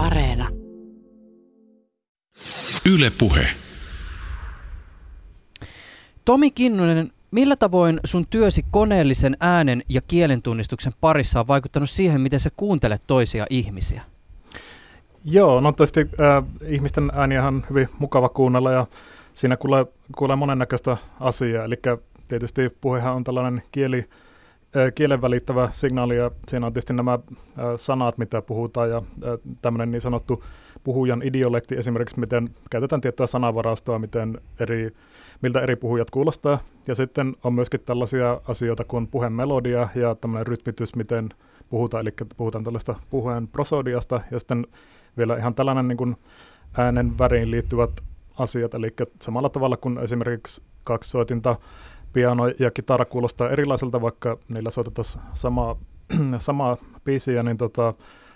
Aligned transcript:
Areena. 0.00 0.48
Yle 2.94 3.12
Puhe. 3.18 3.46
Tomi 6.24 6.50
Kinnunen, 6.50 7.10
millä 7.30 7.56
tavoin 7.56 8.00
sun 8.04 8.24
työsi 8.30 8.64
koneellisen 8.70 9.36
äänen 9.40 9.82
ja 9.88 10.00
kielentunnistuksen 10.00 10.92
parissa 11.00 11.40
on 11.40 11.48
vaikuttanut 11.48 11.90
siihen, 11.90 12.20
miten 12.20 12.40
sä 12.40 12.50
kuuntelet 12.56 13.02
toisia 13.06 13.46
ihmisiä? 13.50 14.02
Joo, 15.24 15.60
no 15.60 15.72
tietysti 15.72 16.00
äh, 16.00 16.44
ihmisten 16.66 17.10
ääniä 17.14 17.46
on 17.46 17.64
hyvin 17.70 17.88
mukava 17.98 18.28
kuunnella 18.28 18.72
ja 18.72 18.86
siinä 19.34 19.56
kuulee, 19.56 19.86
kuulee 20.16 20.36
monennäköistä 20.36 20.96
asiaa. 21.20 21.64
Eli 21.64 21.76
tietysti 22.28 22.70
puhehan 22.80 23.14
on 23.14 23.24
tällainen 23.24 23.62
kieli, 23.72 24.08
kielen 24.94 25.22
välittävä 25.22 25.68
signaali 25.72 26.16
ja 26.16 26.30
siinä 26.48 26.66
on 26.66 26.72
tietysti 26.72 26.92
nämä 26.92 27.18
sanat, 27.76 28.18
mitä 28.18 28.42
puhutaan 28.42 28.90
ja 28.90 29.02
tämmöinen 29.62 29.90
niin 29.90 30.00
sanottu 30.00 30.44
puhujan 30.84 31.22
idiolekti 31.22 31.76
esimerkiksi, 31.76 32.20
miten 32.20 32.48
käytetään 32.70 33.00
tiettyä 33.00 33.26
sanavarastoa, 33.26 33.98
miten 33.98 34.40
eri, 34.60 34.90
miltä 35.42 35.60
eri 35.60 35.76
puhujat 35.76 36.10
kuulostaa. 36.10 36.58
Ja 36.86 36.94
sitten 36.94 37.36
on 37.44 37.54
myöskin 37.54 37.80
tällaisia 37.80 38.40
asioita 38.48 38.84
kuin 38.84 39.08
puheen 39.08 39.32
melodia 39.32 39.88
ja 39.94 40.14
tämmöinen 40.14 40.46
rytmitys, 40.46 40.96
miten 40.96 41.28
puhutaan, 41.70 42.00
eli 42.02 42.14
puhutaan 42.36 42.64
tällaista 42.64 42.94
puheen 43.10 43.48
prosodiasta 43.48 44.20
ja 44.30 44.38
sitten 44.38 44.66
vielä 45.16 45.36
ihan 45.36 45.54
tällainen 45.54 45.88
niin 45.88 45.98
kuin 45.98 46.16
äänen 46.78 47.18
väriin 47.18 47.50
liittyvät 47.50 47.90
asiat, 48.38 48.74
eli 48.74 48.94
samalla 49.22 49.48
tavalla 49.48 49.76
kuin 49.76 49.98
esimerkiksi 49.98 50.62
kaksi 50.84 51.10
soitinta 51.10 51.56
piano 52.12 52.48
ja 52.58 52.70
kitara 52.70 53.04
kuulostaa 53.04 53.50
erilaiselta, 53.50 54.02
vaikka 54.02 54.38
niillä 54.48 54.70
soitetaan 54.70 55.04
samaa, 55.34 55.76
samaa 56.38 56.76
biisiä, 57.04 57.42
niin 57.42 57.56
tota, 57.56 57.94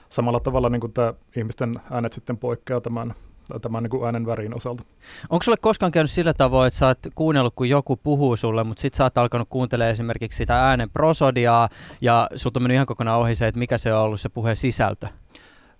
samalla 0.08 0.40
tavalla 0.40 0.68
niin 0.68 0.92
tämä 0.94 1.14
ihmisten 1.36 1.74
äänet 1.90 2.12
sitten 2.12 2.36
poikkeaa 2.36 2.80
tämän, 2.80 3.14
tämän 3.60 3.82
niin 3.82 3.90
kuin 3.90 4.04
äänen 4.04 4.26
värin 4.26 4.56
osalta. 4.56 4.82
Onko 5.30 5.42
sulle 5.42 5.58
koskaan 5.60 5.92
käynyt 5.92 6.10
sillä 6.10 6.34
tavoin, 6.34 6.66
että 6.66 6.78
sä 6.78 6.86
oot 6.86 6.98
kuunnellut, 7.14 7.54
kun 7.56 7.68
joku 7.68 7.96
puhuu 7.96 8.36
sulle, 8.36 8.64
mutta 8.64 8.80
sit 8.80 8.94
sä 8.94 9.04
oot 9.04 9.18
alkanut 9.18 9.48
kuuntelemaan 9.50 9.92
esimerkiksi 9.92 10.36
sitä 10.36 10.60
äänen 10.60 10.90
prosodiaa 10.90 11.68
ja 12.00 12.28
sulta 12.36 12.58
on 12.58 12.62
mennyt 12.62 12.74
ihan 12.74 12.86
kokonaan 12.86 13.20
ohi 13.20 13.34
se, 13.34 13.46
että 13.48 13.58
mikä 13.58 13.78
se 13.78 13.94
on 13.94 14.02
ollut 14.02 14.20
se 14.20 14.28
puheen 14.28 14.56
sisältö? 14.56 15.06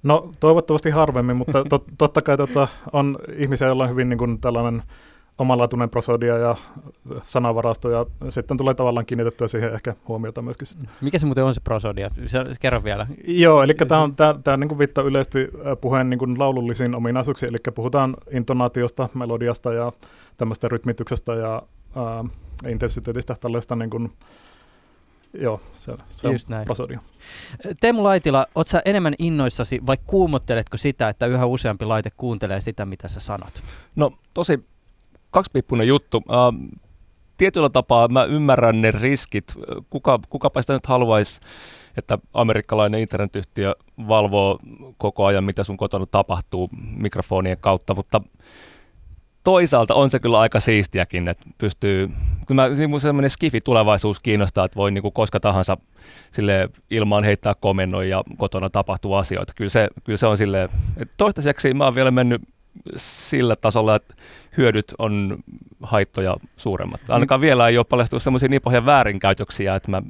No 0.02 0.30
toivottavasti 0.40 0.90
harvemmin, 0.90 1.36
mutta 1.36 1.64
tot, 1.68 1.84
totta 1.98 2.22
kai 2.22 2.36
tota, 2.36 2.68
on 2.92 3.18
ihmisiä, 3.36 3.66
joilla 3.66 3.84
on 3.84 3.90
hyvin 3.90 4.08
niin 4.08 4.18
kuin, 4.18 4.40
tällainen 4.40 4.82
omanlaatuinen 5.38 5.90
prosodia 5.90 6.38
ja 6.38 6.56
sanavarasto 7.22 7.90
ja 7.90 8.06
sitten 8.30 8.56
tulee 8.56 8.74
tavallaan 8.74 9.06
kiinnitettyä 9.06 9.48
siihen 9.48 9.74
ehkä 9.74 9.94
huomiota 10.08 10.42
myöskin. 10.42 10.68
Mikä 11.00 11.18
se 11.18 11.26
muuten 11.26 11.44
on 11.44 11.54
se 11.54 11.60
prosodia? 11.60 12.10
Se, 12.26 12.44
kerro 12.60 12.84
vielä. 12.84 13.06
Joo, 13.24 13.62
eli 13.62 13.74
tämä 13.74 14.00
on 14.00 14.16
tämä, 14.16 14.34
tämä 14.44 14.56
niin 14.56 14.78
viittaa 14.78 15.04
yleisesti 15.04 15.48
puheen 15.80 16.10
niin 16.10 16.18
kuin 16.18 16.38
laulullisiin 16.38 16.94
ominaisuuksiin, 16.94 17.50
eli 17.50 17.58
puhutaan 17.74 18.16
intonaatiosta, 18.30 19.08
melodiasta 19.14 19.72
ja 19.72 19.92
tämmöistä 20.36 20.68
rytmityksestä 20.68 21.34
ja 21.34 21.62
ää, 21.96 22.24
intensiteetistä, 22.68 23.36
tällaista 23.40 23.76
niin 23.76 23.90
kuin, 23.90 24.12
Joo, 25.40 25.60
se, 25.72 25.92
se 26.10 26.32
Just 26.32 26.50
on 26.50 26.54
näin. 26.54 26.64
prosodia. 26.64 27.00
Teemu 27.80 28.04
Laitila, 28.04 28.46
oot 28.54 28.68
sä 28.68 28.82
enemmän 28.84 29.14
innoissasi 29.18 29.80
vai 29.86 29.96
kuumotteletko 30.06 30.76
sitä, 30.76 31.08
että 31.08 31.26
yhä 31.26 31.46
useampi 31.46 31.84
laite 31.84 32.10
kuuntelee 32.16 32.60
sitä, 32.60 32.86
mitä 32.86 33.08
sä 33.08 33.20
sanot? 33.20 33.62
No 33.96 34.12
tosi 34.34 34.64
kaksipiippunen 35.34 35.88
juttu. 35.88 36.16
Uh, 36.16 36.78
tietyllä 37.36 37.68
tapaa 37.68 38.08
mä 38.08 38.24
ymmärrän 38.24 38.80
ne 38.80 38.90
riskit. 38.90 39.54
Kuka, 39.90 40.20
kukapa 40.28 40.62
sitä 40.62 40.72
nyt 40.72 40.86
haluaisi, 40.86 41.40
että 41.98 42.18
amerikkalainen 42.34 43.00
internetyhtiö 43.00 43.74
valvoo 44.08 44.58
koko 44.98 45.24
ajan, 45.24 45.44
mitä 45.44 45.64
sun 45.64 45.76
kotona 45.76 46.06
tapahtuu 46.06 46.70
mikrofonien 46.96 47.58
kautta, 47.60 47.94
mutta 47.94 48.20
toisaalta 49.44 49.94
on 49.94 50.10
se 50.10 50.20
kyllä 50.20 50.40
aika 50.40 50.60
siistiäkin, 50.60 51.28
että 51.28 51.44
pystyy, 51.58 52.10
kun 52.46 52.56
mä, 52.56 52.68
semmoinen 52.98 53.30
skifi 53.30 53.60
tulevaisuus 53.60 54.20
kiinnostaa, 54.20 54.64
että 54.64 54.76
voi 54.76 54.90
niin 54.90 55.02
kuin 55.02 55.12
koska 55.12 55.40
tahansa 55.40 55.76
sille 56.30 56.68
ilmaan 56.90 57.24
heittää 57.24 57.54
komennon 57.54 58.08
ja 58.08 58.24
kotona 58.38 58.70
tapahtuu 58.70 59.14
asioita. 59.14 59.52
Kyllä 59.56 59.70
se, 59.70 59.88
kyllä 60.04 60.16
se 60.16 60.26
on 60.26 60.38
silleen, 60.38 60.68
että 60.96 61.14
toistaiseksi 61.16 61.74
mä 61.74 61.84
oon 61.84 61.94
vielä 61.94 62.10
mennyt 62.10 62.42
sillä 62.96 63.56
tasolla, 63.56 63.96
että 63.96 64.14
hyödyt 64.56 64.94
on 64.98 65.38
haittoja 65.82 66.36
suuremmat. 66.56 67.00
Ainakaan 67.08 67.40
vielä 67.40 67.68
ei 67.68 67.78
ole 67.78 67.86
paljastunut 67.88 68.22
semmoisia 68.22 68.48
niin 68.48 68.62
pohjan 68.62 68.86
väärinkäytöksiä, 68.86 69.74
että 69.74 69.90
mä 69.90 70.02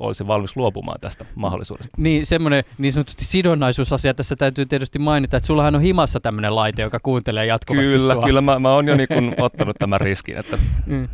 olisi 0.00 0.26
valmis 0.26 0.56
luopumaan 0.56 1.00
tästä 1.00 1.24
mahdollisuudesta. 1.34 1.94
Niin, 1.96 2.26
semmoinen 2.26 2.64
niin 2.78 2.92
sanotusti 2.92 3.24
sidonnaisuusasia 3.24 4.14
tässä 4.14 4.36
täytyy 4.36 4.66
tietysti 4.66 4.98
mainita, 4.98 5.36
että 5.36 5.46
sullahan 5.46 5.74
on 5.74 5.80
himassa 5.80 6.20
tämmöinen 6.20 6.54
laite, 6.54 6.82
joka 6.82 7.00
kuuntelee 7.00 7.46
jatkuvasti 7.46 7.92
Kyllä, 7.92 8.14
sua. 8.14 8.24
kyllä 8.24 8.40
mä, 8.40 8.58
mä 8.58 8.74
oon 8.74 8.88
jo 8.88 8.96
niin 9.06 9.08
kuin 9.08 9.34
ottanut 9.38 9.76
tämän 9.78 10.00
riskin. 10.00 10.38
Että. 10.38 10.58
Mm. 10.86 11.08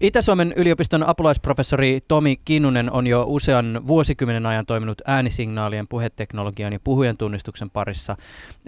Itä-Suomen 0.00 0.52
yliopiston 0.56 1.08
apulaisprofessori 1.08 2.00
Tomi 2.08 2.36
Kinnunen 2.44 2.92
on 2.92 3.06
jo 3.06 3.24
usean 3.28 3.80
vuosikymmenen 3.86 4.46
ajan 4.46 4.66
toiminut 4.66 5.02
äänisignaalien, 5.06 5.88
puheteknologian 5.88 6.72
ja 6.72 6.80
puhujen 6.84 7.16
tunnistuksen 7.16 7.70
parissa. 7.70 8.16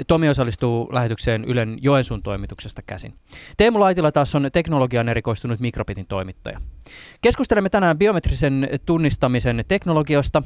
Tomi 0.07 0.29
osallistuu 0.29 0.89
lähetykseen 0.93 1.45
Ylen 1.45 1.79
Joensuun 1.83 2.23
toimituksesta 2.23 2.83
käsin. 2.83 3.15
Teemu 3.57 3.81
Laitila 3.81 4.13
taas 4.13 4.35
on 4.35 4.49
teknologian 4.53 5.09
erikoistunut 5.09 5.61
mikrobitin 5.61 6.07
toimittaja. 6.09 6.61
Keskustelemme 7.21 7.69
tänään 7.69 7.99
biometrisen 7.99 8.69
tunnistamisen 8.87 9.48
teknologiosta, 9.69 10.43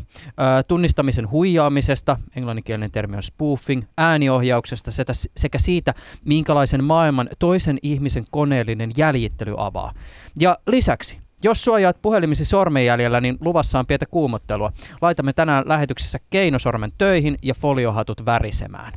tunnistamisen 0.68 1.30
huijaamisesta, 1.30 2.18
englanninkielinen 2.36 2.90
termi 2.90 3.16
on 3.16 3.22
spoofing, 3.22 3.82
ääniohjauksesta 3.98 4.90
sekä 5.36 5.58
siitä, 5.58 5.94
minkälaisen 6.24 6.84
maailman 6.84 7.28
toisen 7.38 7.78
ihmisen 7.82 8.24
koneellinen 8.30 8.90
jäljittely 8.96 9.54
avaa. 9.56 9.92
Ja 10.40 10.58
lisäksi 10.66 11.18
jos 11.44 11.64
suojaat 11.64 12.02
puhelimisi 12.02 12.44
sormenjäljellä, 12.44 13.20
niin 13.20 13.38
luvassa 13.40 13.78
on 13.78 13.86
pientä 13.86 14.06
kuumottelua. 14.06 14.72
Laitamme 15.00 15.32
tänään 15.32 15.64
lähetyksessä 15.66 16.18
keinosormen 16.30 16.90
töihin 16.98 17.38
ja 17.42 17.54
foliohatut 17.54 18.24
värisemään. 18.24 18.92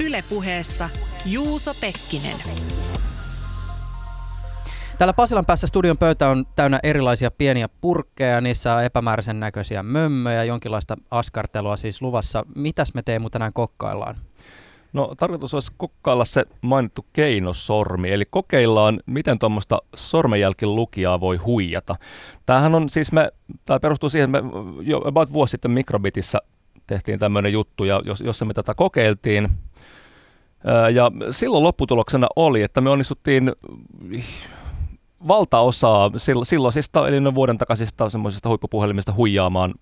Ylepuheessa 0.00 0.90
Juuso 1.26 1.74
Pekkinen. 1.80 2.36
Täällä 5.00 5.12
Pasilan 5.12 5.44
päässä 5.46 5.66
studion 5.66 5.98
pöytä 5.98 6.28
on 6.28 6.44
täynnä 6.56 6.80
erilaisia 6.82 7.30
pieniä 7.30 7.68
purkkeja, 7.80 8.40
niissä 8.40 8.74
on 8.74 8.84
epämääräisen 8.84 9.40
näköisiä 9.40 9.82
mömmöjä, 9.82 10.44
jonkinlaista 10.44 10.96
askartelua 11.10 11.76
siis 11.76 12.02
luvassa. 12.02 12.46
Mitäs 12.56 12.94
me 12.94 13.02
Teemu 13.02 13.30
tänään 13.30 13.52
kokkaillaan? 13.52 14.16
No 14.92 15.14
tarkoitus 15.16 15.54
olisi 15.54 15.72
kokkailla 15.76 16.24
se 16.24 16.44
mainittu 16.60 17.06
keinosormi, 17.12 18.10
eli 18.10 18.24
kokeillaan, 18.30 19.00
miten 19.06 19.38
tuommoista 19.38 19.78
sormenjälkilukijaa 19.96 21.20
voi 21.20 21.36
huijata. 21.36 21.96
Tämähän 22.46 22.74
on 22.74 22.88
siis, 22.88 23.12
me, 23.12 23.32
tämä 23.66 23.80
perustuu 23.80 24.10
siihen, 24.10 24.30
me 24.30 24.42
jo 24.80 25.02
about 25.04 25.32
vuosi 25.32 25.50
sitten 25.50 25.70
Mikrobitissä 25.70 26.38
tehtiin 26.86 27.18
tämmöinen 27.18 27.52
juttu, 27.52 27.84
ja 27.84 28.02
jos, 28.04 28.20
jossa 28.20 28.44
me 28.44 28.54
tätä 28.54 28.74
kokeiltiin, 28.74 29.48
ja 30.92 31.10
silloin 31.30 31.64
lopputuloksena 31.64 32.26
oli, 32.36 32.62
että 32.62 32.80
me 32.80 32.90
onnistuttiin 32.90 33.52
valtaosaa 35.28 36.10
silloisista, 36.44 37.08
eli 37.08 37.20
noin 37.20 37.34
vuoden 37.34 37.58
takaisista 37.58 38.10
semmoisista 38.10 38.48
huippupuhelimista 38.48 39.12
huijaamaan 39.12 39.74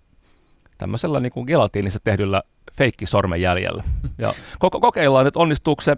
tämmöisellä 0.79 1.21
niin 1.21 1.33
kuin 1.33 1.47
gelatiinissa 1.47 2.01
tehdyllä 2.05 2.43
feikkisormenjäljellä. 2.73 3.85
Ja 4.19 4.33
kokeillaan 4.59 5.25
nyt, 5.25 5.37
onnistuuko 5.37 5.83
se 5.83 5.97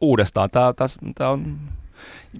uudestaan. 0.00 0.50
Tämä, 0.50 0.72
tämä, 0.72 0.88
tämä 1.14 1.30
on 1.30 1.58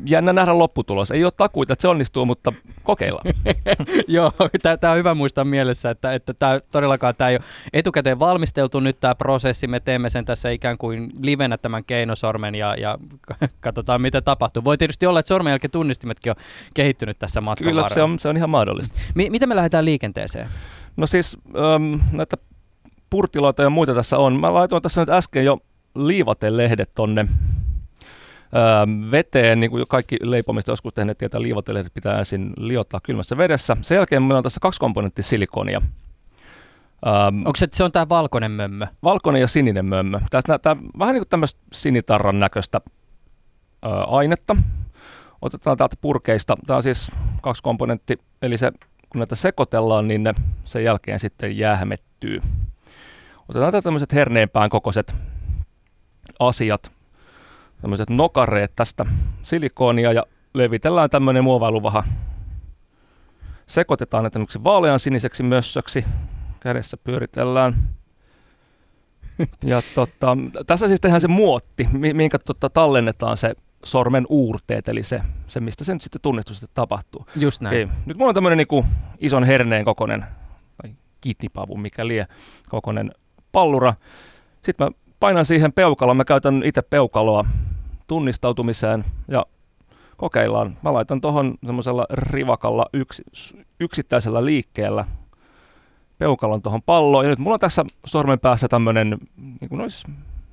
jännä 0.06 0.32
nähdä 0.32 0.59
lopputulos. 0.59 1.10
Ei 1.10 1.25
ole 1.25 1.32
takuita, 1.37 1.72
että 1.72 1.82
se 1.82 1.88
onnistuu, 1.88 2.26
mutta 2.26 2.53
kokeillaan. 2.82 3.26
Joo, 4.09 4.32
tämä 4.81 4.93
on 4.93 4.98
hyvä 4.98 5.15
muistaa 5.15 5.44
mielessä, 5.44 5.91
että, 5.91 6.15
että 6.15 6.34
tämä, 6.34 6.59
todellakaan 6.71 7.15
tämä 7.16 7.31
ei 7.31 7.37
ole 7.37 7.44
etukäteen 7.72 8.19
valmisteltu 8.19 8.81
nyt 8.81 9.00
tämä 9.00 9.14
prosessi. 9.14 9.67
Me 9.67 9.81
teemme 9.81 10.11
sen 10.11 10.25
tässä 10.25 10.50
ikään 10.50 10.79
kuin 10.79 11.11
livenä 11.20 11.58
tämän 11.58 11.84
keinosormen 11.84 12.55
ja, 12.55 12.75
ja 12.75 12.99
katsotaan, 13.61 14.02
mitä 14.02 14.20
tapahtuu. 14.20 14.64
Voi 14.64 14.79
tietysti 14.79 15.06
olla, 15.06 15.20
että 15.20 15.29
sormenjälkitunnistimetkin 15.29 16.31
on 16.31 16.37
kehittynyt 16.75 17.19
tässä 17.19 17.40
matkan 17.40 17.69
Kyllä, 17.69 17.88
se 17.88 18.02
on, 18.02 18.19
se 18.19 18.29
on 18.29 18.37
ihan 18.37 18.50
mahdollista. 18.50 18.99
M- 19.14 19.31
miten 19.32 19.49
me 19.49 19.56
lähdetään 19.56 19.84
liikenteeseen? 19.84 20.49
No 20.96 21.06
siis 21.06 21.37
ähm, 21.56 21.94
näitä 22.12 22.37
purtiloita 23.11 23.62
ja 23.62 23.70
muita 23.70 23.94
tässä 23.94 24.19
on. 24.19 24.40
Mä 24.40 24.55
laitoin 24.55 24.82
tässä 24.82 25.00
nyt 25.00 25.08
äsken 25.08 25.44
jo 25.44 25.58
liivatelehdet 25.94 26.90
tonne 26.94 27.29
veteen, 29.11 29.61
niin 29.61 29.70
kuin 29.70 29.85
kaikki 29.88 30.17
leipomista 30.23 30.73
joskus 30.73 30.94
tehneet 30.94 31.19
tietää, 31.19 31.43
liivatelehdet 31.43 31.94
pitää 31.94 32.19
ensin 32.19 32.52
liottaa 32.56 33.00
kylmässä 33.02 33.37
vedessä. 33.37 33.76
Sen 33.82 33.94
jälkeen 33.94 34.23
meillä 34.23 34.38
on 34.38 34.43
tässä 34.43 34.61
kaksi 34.61 34.81
komponentti 34.81 35.23
silikonia. 35.23 35.82
Um, 37.06 37.38
Onko 37.47 37.56
se, 37.56 37.69
se 37.73 37.85
on 37.85 37.93
tämä 37.93 38.08
valkoinen 38.08 38.50
mömmö? 38.50 38.87
Valkoinen 39.02 39.41
ja 39.41 39.47
sininen 39.47 39.85
mömmö. 39.85 40.20
Tämä, 40.31 40.58
tämä 40.58 40.82
vähän 40.99 41.14
niin 41.14 41.20
kuin 41.20 41.29
tämmöistä 41.29 41.61
sinitarran 41.73 42.38
näköistä 42.38 42.81
ö, 43.85 43.88
ainetta. 43.88 44.56
Otetaan 45.43 45.76
täältä 45.76 45.96
purkeista. 46.00 46.56
Tämä 46.67 46.76
on 46.76 46.82
siis 46.82 47.11
kaksi 47.41 47.62
komponentti, 47.62 48.19
eli 48.43 48.58
se, 48.58 48.73
kun 49.08 49.19
näitä 49.19 49.35
sekoitellaan, 49.35 50.08
niin 50.08 50.23
ne 50.23 50.35
sen 50.64 50.85
jälkeen 50.85 51.20
sitten 51.20 51.58
jäähmettyy. 51.58 52.41
otetaan 53.49 53.82
tämmöiset 53.82 54.12
herneenpään 54.12 54.70
kokoiset 54.70 55.14
asiat, 56.38 56.93
tämmöiset 57.81 58.11
nokareet 58.11 58.73
tästä 58.77 59.06
silikoonia 59.43 60.12
ja 60.12 60.25
levitellään 60.55 61.11
tämmöinen 61.11 61.44
muovailuvaha. 61.44 62.05
Sekoitetaan 63.67 64.25
ne 64.25 64.31
tämmöiseksi 64.31 64.65
vaalean 64.65 65.00
siniseksi 65.00 65.43
mössöksi. 65.43 66.05
Kädessä 66.61 66.97
pyöritellään. 66.97 67.75
Ja 69.65 69.82
tota, 69.94 70.37
tässä 70.67 70.88
siis 70.88 71.00
tehdään 71.00 71.21
se 71.21 71.29
muotti, 71.29 71.88
minkä 71.93 72.38
tota, 72.38 72.71
tallennetaan 72.71 73.37
se 73.37 73.55
sormen 73.85 74.27
uurteet, 74.29 74.88
eli 74.88 75.03
se, 75.03 75.21
se 75.47 75.61
mistä 75.61 75.85
se 75.85 75.93
nyt 75.93 76.03
sitten 76.03 76.21
tunnistus 76.21 76.56
sitten 76.56 76.75
tapahtuu. 76.75 77.27
Just 77.37 77.61
näin. 77.61 77.85
Okei. 77.88 77.99
Nyt 78.06 78.17
mulla 78.17 78.29
on 78.29 78.35
tämmöinen 78.35 78.59
niin 78.59 78.85
ison 79.19 79.44
herneen 79.44 79.85
kokonen, 79.85 80.25
tai 80.82 80.94
kidnipavu, 81.21 81.77
mikä 81.77 82.06
lie, 82.06 82.27
kokonen 82.69 83.11
pallura. 83.53 83.94
Sitten 84.62 84.87
mä 84.87 84.91
painan 85.20 85.44
siihen 85.44 85.72
peukaloon, 85.72 86.17
mä 86.17 86.25
käytän 86.25 86.62
itse 86.64 86.82
peukaloa 86.82 87.44
tunnistautumiseen 88.06 89.05
ja 89.28 89.46
kokeillaan. 90.17 90.76
Mä 90.82 90.93
laitan 90.93 91.20
tuohon 91.20 91.55
semmoisella 91.67 92.06
rivakalla 92.12 92.87
yks, 92.93 93.22
yksittäisellä 93.81 94.44
liikkeellä 94.44 95.05
peukalon 96.19 96.62
tuohon 96.62 96.82
palloon. 96.82 97.25
Ja 97.25 97.28
nyt 97.28 97.38
mulla 97.38 97.55
on 97.55 97.61
tässä 97.61 97.84
sormen 98.06 98.40
päässä 98.40 98.69
tämmöinen, 98.69 99.19
niin 99.37 99.69
kuin 99.69 99.81
olisi 99.81 100.06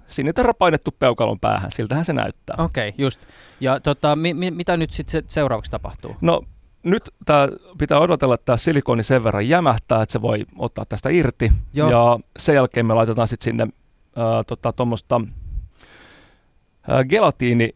siniterä 0.08 0.54
painettu 0.54 0.92
peukalon 1.00 1.40
päähän. 1.40 1.72
Siltähän 1.72 2.06
se 2.06 2.14
näyttää. 2.14 2.56
Okei, 2.60 2.90
okay, 2.90 3.04
just. 3.04 3.20
Ja 3.60 3.80
tota, 3.80 4.16
mi- 4.16 4.34
mi- 4.34 4.52
mitä 4.52 4.78
nyt 4.78 4.92
sitten 4.92 5.12
se 5.12 5.24
seuraavaksi 5.28 5.72
tapahtuu? 5.72 6.16
No 6.22 6.42
nyt 6.84 7.10
tää 7.26 7.48
pitää 7.78 8.00
odotella, 8.00 8.34
että 8.34 8.46
tämä 8.46 8.58
silikoni 8.58 9.04
sen 9.04 9.24
verran 9.24 9.50
jämähtää, 9.50 10.02
että 10.02 10.14
se 10.14 10.22
voi 10.22 10.46
ottaa 10.58 10.86
tästä 10.86 11.10
irti. 11.10 11.52
Joo. 11.74 11.92
Ja 11.92 12.20
sen 12.38 12.56
jälkeen 12.56 12.86
me 12.86 12.94
laitetaan 12.94 13.28
sitten 13.28 13.44
sinne 13.44 13.68
tuommoista 14.76 15.22
tota, 16.82 17.04
gelatiini 17.04 17.76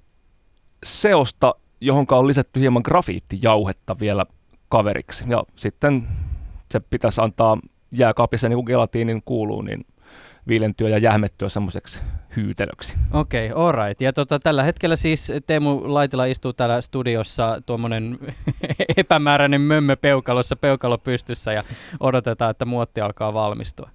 seosta, 0.83 1.55
johon 1.81 2.05
on 2.09 2.27
lisätty 2.27 2.59
hieman 2.59 2.81
grafiittijauhetta 2.85 3.99
vielä 3.99 4.25
kaveriksi. 4.69 5.23
Ja 5.27 5.43
sitten 5.55 6.07
se 6.71 6.79
pitäisi 6.79 7.21
antaa 7.21 7.57
jääkaapissa, 7.91 8.49
niin 8.49 8.57
kuin 8.57 8.65
gelatiinin 8.65 9.21
kuuluu, 9.25 9.61
niin 9.61 9.85
viilentyä 10.47 10.89
ja 10.89 10.97
jähmettyä 10.97 11.49
semmoiseksi 11.49 11.99
hyytelöksi. 12.35 12.95
Okei, 13.13 13.51
okay, 13.51 13.67
alright. 13.67 14.01
Ja 14.01 14.13
tota, 14.13 14.39
tällä 14.39 14.63
hetkellä 14.63 14.95
siis 14.95 15.31
Teemu 15.47 15.81
Laitila 15.83 16.25
istuu 16.25 16.53
täällä 16.53 16.81
studiossa 16.81 17.61
tuommoinen 17.65 18.19
epämääräinen 18.97 19.61
mömmö 19.61 19.95
peukalossa, 19.95 20.55
peukalo 20.55 20.97
pystyssä 20.97 21.53
ja 21.53 21.63
odotetaan, 21.99 22.51
että 22.51 22.65
muotti 22.65 23.01
alkaa 23.01 23.33
valmistua. 23.33 23.89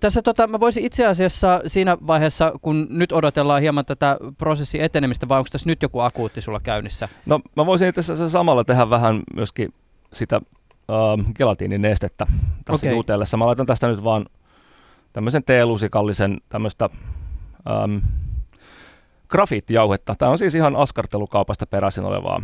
Tässä 0.00 0.22
tota, 0.22 0.48
mä 0.48 0.60
voisin 0.60 0.84
itse 0.84 1.06
asiassa 1.06 1.60
siinä 1.66 1.96
vaiheessa, 2.06 2.52
kun 2.62 2.86
nyt 2.90 3.12
odotellaan 3.12 3.60
hieman 3.60 3.84
tätä 3.84 4.16
prosessin 4.38 4.80
etenemistä, 4.80 5.28
vai 5.28 5.38
onko 5.38 5.48
tässä 5.52 5.70
nyt 5.70 5.82
joku 5.82 6.00
akuutti 6.00 6.40
sulla 6.40 6.60
käynnissä? 6.60 7.08
No 7.26 7.40
mä 7.56 7.66
voisin 7.66 7.88
itse 7.88 8.00
asiassa 8.00 8.28
samalla 8.28 8.64
tehdä 8.64 8.90
vähän 8.90 9.22
myöskin 9.34 9.74
sitä 10.12 10.36
äh, 10.90 11.34
gelatiininestettä 11.36 12.26
tässä 12.64 12.86
Okei. 12.86 12.96
jutellessa. 12.96 13.36
Mä 13.36 13.46
laitan 13.46 13.66
tästä 13.66 13.88
nyt 13.88 14.04
vaan 14.04 14.26
tämmöisen 15.12 15.44
teelusikallisen 15.44 16.40
tämmöistä 16.48 16.90
ähm, 17.70 17.96
grafiittijauhetta. 19.28 20.14
Tämä 20.18 20.30
on 20.30 20.38
siis 20.38 20.54
ihan 20.54 20.76
askartelukaupasta 20.76 21.66
peräisin 21.66 22.04
olevaa 22.04 22.42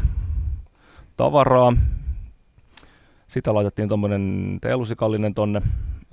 tavaraa. 1.17 1.73
Sitä 3.29 3.55
laitettiin 3.55 3.89
tuommoinen 3.89 4.59
teelusikallinen 4.61 5.35
tonne. 5.35 5.63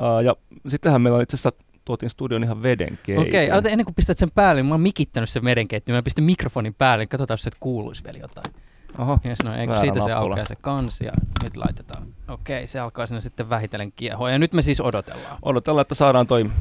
Ää, 0.02 0.22
ja 0.22 0.36
sittenhän 0.68 1.02
meillä 1.02 1.18
on 1.18 1.24
itse 1.24 1.36
asiassa 1.36 1.52
tuotiin 1.86 2.10
studion 2.10 2.44
ihan 2.44 2.64
vedenkeitto. 2.64 3.22
Okei, 3.22 3.52
okay, 3.52 3.72
ennen 3.72 3.86
kuin 3.86 3.96
pistät 3.96 4.18
sen 4.18 4.30
päälle, 4.36 4.62
niin 4.62 4.68
mä 4.68 4.74
oon 4.74 4.82
mikittänyt 4.82 5.30
sen 5.30 5.44
vedenkeittimen, 5.44 5.98
mä 5.98 6.04
pistän 6.04 6.26
mikrofonin 6.26 6.74
päälle, 6.74 7.02
niin 7.02 7.10
katsotaan, 7.10 7.34
jos 7.34 7.42
se 7.42 7.52
kuuluisi 7.60 8.04
vielä 8.04 8.18
jotain. 8.18 8.54
Oho, 8.98 9.20
Yes, 9.26 9.44
no, 9.44 9.56
eikö 9.56 9.80
siitä 9.80 10.00
se 10.00 10.10
nappula. 10.10 10.30
aukeaa 10.30 10.46
se 10.46 10.56
kans 10.62 11.02
ja 11.02 11.12
nyt 11.44 11.58
laitetaan. 11.58 12.04
Okei, 12.28 12.68
se 12.68 12.80
alkaa 12.80 13.08
sinne 13.08 13.22
sitten 13.22 13.50
vähitellen 13.50 13.92
kiehoa 13.92 14.32
ja 14.32 14.40
nyt 14.40 14.54
me 14.54 14.62
siis 14.62 14.82
odotellaan. 14.82 15.38
odotellaan, 15.42 15.82
että 15.82 15.96
saadaan 15.96 16.28
toi 16.28 16.52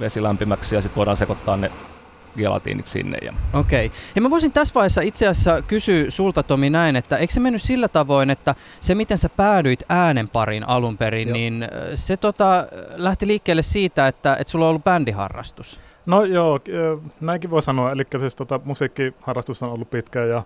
vesi 0.00 0.22
lämpimäksi 0.22 0.74
ja 0.74 0.82
sitten 0.82 0.96
voidaan 0.96 1.16
sekoittaa 1.16 1.56
ne 1.56 1.70
gelatiinit 2.36 2.86
sinne. 2.88 3.18
Ja 3.22 3.32
Okei. 3.52 3.92
Ja 4.16 4.22
mä 4.22 4.30
voisin 4.30 4.52
tässä 4.52 4.74
vaiheessa 4.74 5.00
itse 5.00 5.26
asiassa 5.28 5.62
kysyä 5.62 6.04
sulta 6.08 6.42
Tomi 6.42 6.70
näin, 6.70 6.96
että 6.96 7.16
eikö 7.16 7.32
se 7.32 7.40
mennyt 7.40 7.62
sillä 7.62 7.88
tavoin, 7.88 8.30
että 8.30 8.54
se 8.80 8.94
miten 8.94 9.18
sä 9.18 9.28
päädyit 9.28 9.82
äänen 9.88 10.28
pariin 10.28 10.68
alun 10.68 10.98
perin, 10.98 11.28
Joo. 11.28 11.36
niin 11.36 11.62
äh, 11.62 11.68
se 11.94 12.16
tota, 12.16 12.66
lähti 12.94 13.26
liikkeelle 13.26 13.62
siitä, 13.62 14.08
että, 14.08 14.36
että 14.36 14.50
sulla 14.50 14.64
on 14.64 14.70
ollut 14.70 14.84
bändiharrastus. 14.84 15.80
No 16.06 16.24
joo, 16.24 16.60
näinkin 17.20 17.50
voi 17.50 17.62
sanoa. 17.62 17.92
Eli 17.92 18.02
siis 18.18 18.36
tota, 18.36 18.60
musiikkiharrastus 18.64 19.62
on 19.62 19.70
ollut 19.70 19.90
pitkään 19.90 20.28
ja 20.28 20.42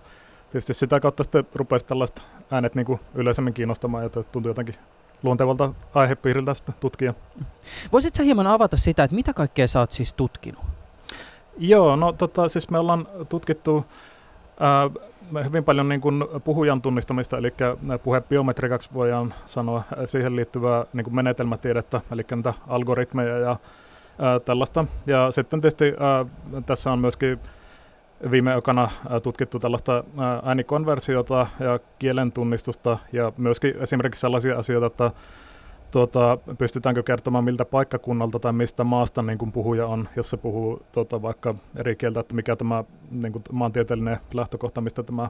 tietysti 0.51 0.75
sitä 0.75 1.01
kautta 1.01 1.23
sitten 1.23 1.45
rupesi 1.55 1.87
tällaiset 1.87 2.23
äänet 2.51 2.75
niin 2.75 2.87
kuin 2.87 3.01
yleisemmin 3.15 3.55
kiinnostamaan 3.55 4.05
ja 4.05 4.09
tuntui 4.09 4.51
jotenkin 4.51 4.75
luontevalta 5.23 5.75
aihepiiriltä 5.95 6.55
sitten 6.55 6.75
tutkia. 6.81 7.15
Voisitko 7.93 8.17
sä 8.17 8.23
hieman 8.23 8.47
avata 8.47 8.77
sitä, 8.77 9.05
että 9.05 9.15
mitä 9.15 9.35
kaikkea 9.35 9.69
sä 9.69 9.81
oot 9.81 9.93
siis 9.93 10.15
tutkinut? 10.15 10.65
Joo, 11.61 11.97
no 11.97 12.13
tota, 12.13 12.49
siis 12.49 12.71
me 12.71 12.79
ollaan 12.79 13.09
tutkittu 13.29 13.85
ää, 14.61 14.91
hyvin 15.45 15.65
paljon 15.65 15.89
niin 15.89 16.01
kuin 16.01 16.25
puhujan 16.45 16.83
tunnistamista, 16.83 17.39
eli 17.39 17.55
puhebiometrikaksi 18.03 18.91
voidaan 18.95 19.35
sanoa 19.47 19.83
ää, 19.97 20.07
siihen 20.07 20.37
liittyvää 20.37 20.85
niin 20.93 21.05
kuin 21.05 21.15
menetelmätiedettä, 21.15 22.01
eli 22.13 22.25
niitä 22.35 22.55
algoritmeja 22.69 23.39
ja 23.39 23.57
ää, 24.19 24.41
tällaista. 24.41 24.85
Ja 25.07 25.31
sitten 25.31 25.61
tietysti 25.61 25.95
ää, 25.99 26.27
tässä 26.67 26.93
on 26.93 26.99
myöskin 26.99 27.39
viime 28.31 28.55
aikoina 28.55 28.91
ää, 29.11 29.21
tutkittu 29.21 29.59
tällaista 29.59 30.05
ää, 30.19 30.43
äänikonversiota 30.45 31.47
ja 31.59 31.79
kielen 31.99 32.33
tunnistusta 32.33 32.99
ja 33.13 33.33
myöskin 33.37 33.75
esimerkiksi 33.81 34.21
sellaisia 34.21 34.59
asioita, 34.59 34.87
että 34.87 35.11
tuota, 35.91 36.39
pystytäänkö 36.59 37.03
kertomaan 37.03 37.45
miltä 37.45 37.65
paikkakunnalta 37.65 38.39
tai 38.39 38.53
mistä 38.53 38.85
maasta 38.85 39.23
niin 39.23 39.39
kuin 39.39 39.53
puhuja 39.53 39.87
on, 39.87 40.09
jos 40.17 40.31
se 40.31 40.37
puhuu 40.37 40.83
tuota, 40.93 41.23
vaikka 41.23 41.55
eri 41.77 41.97
kieltä, 41.97 42.21
että 42.21 42.35
mikä 42.35 42.57
tämä 42.57 42.85
niin 43.11 43.33
kuin 43.33 43.43
maantieteellinen 43.53 44.19
lähtökohta, 44.35 44.81
mistä 44.81 45.03
tämä 45.03 45.29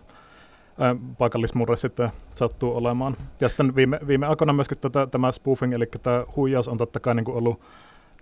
paikallismurre 1.19 1.77
sitten 1.77 2.11
sattuu 2.35 2.77
olemaan. 2.77 3.17
Ja 3.41 3.49
sitten 3.49 3.75
viime, 3.75 4.01
viime 4.07 4.27
aikoina 4.27 4.53
myöskin 4.53 4.79
tätä, 4.79 5.07
tämä 5.07 5.33
spoofing, 5.33 5.75
eli 5.75 5.87
tämä 5.87 6.25
huijaus 6.37 6.69
on 6.69 6.79
totta 6.79 7.01
kai 7.01 7.15
niin 7.15 7.25
kuin 7.25 7.37
ollut 7.37 7.61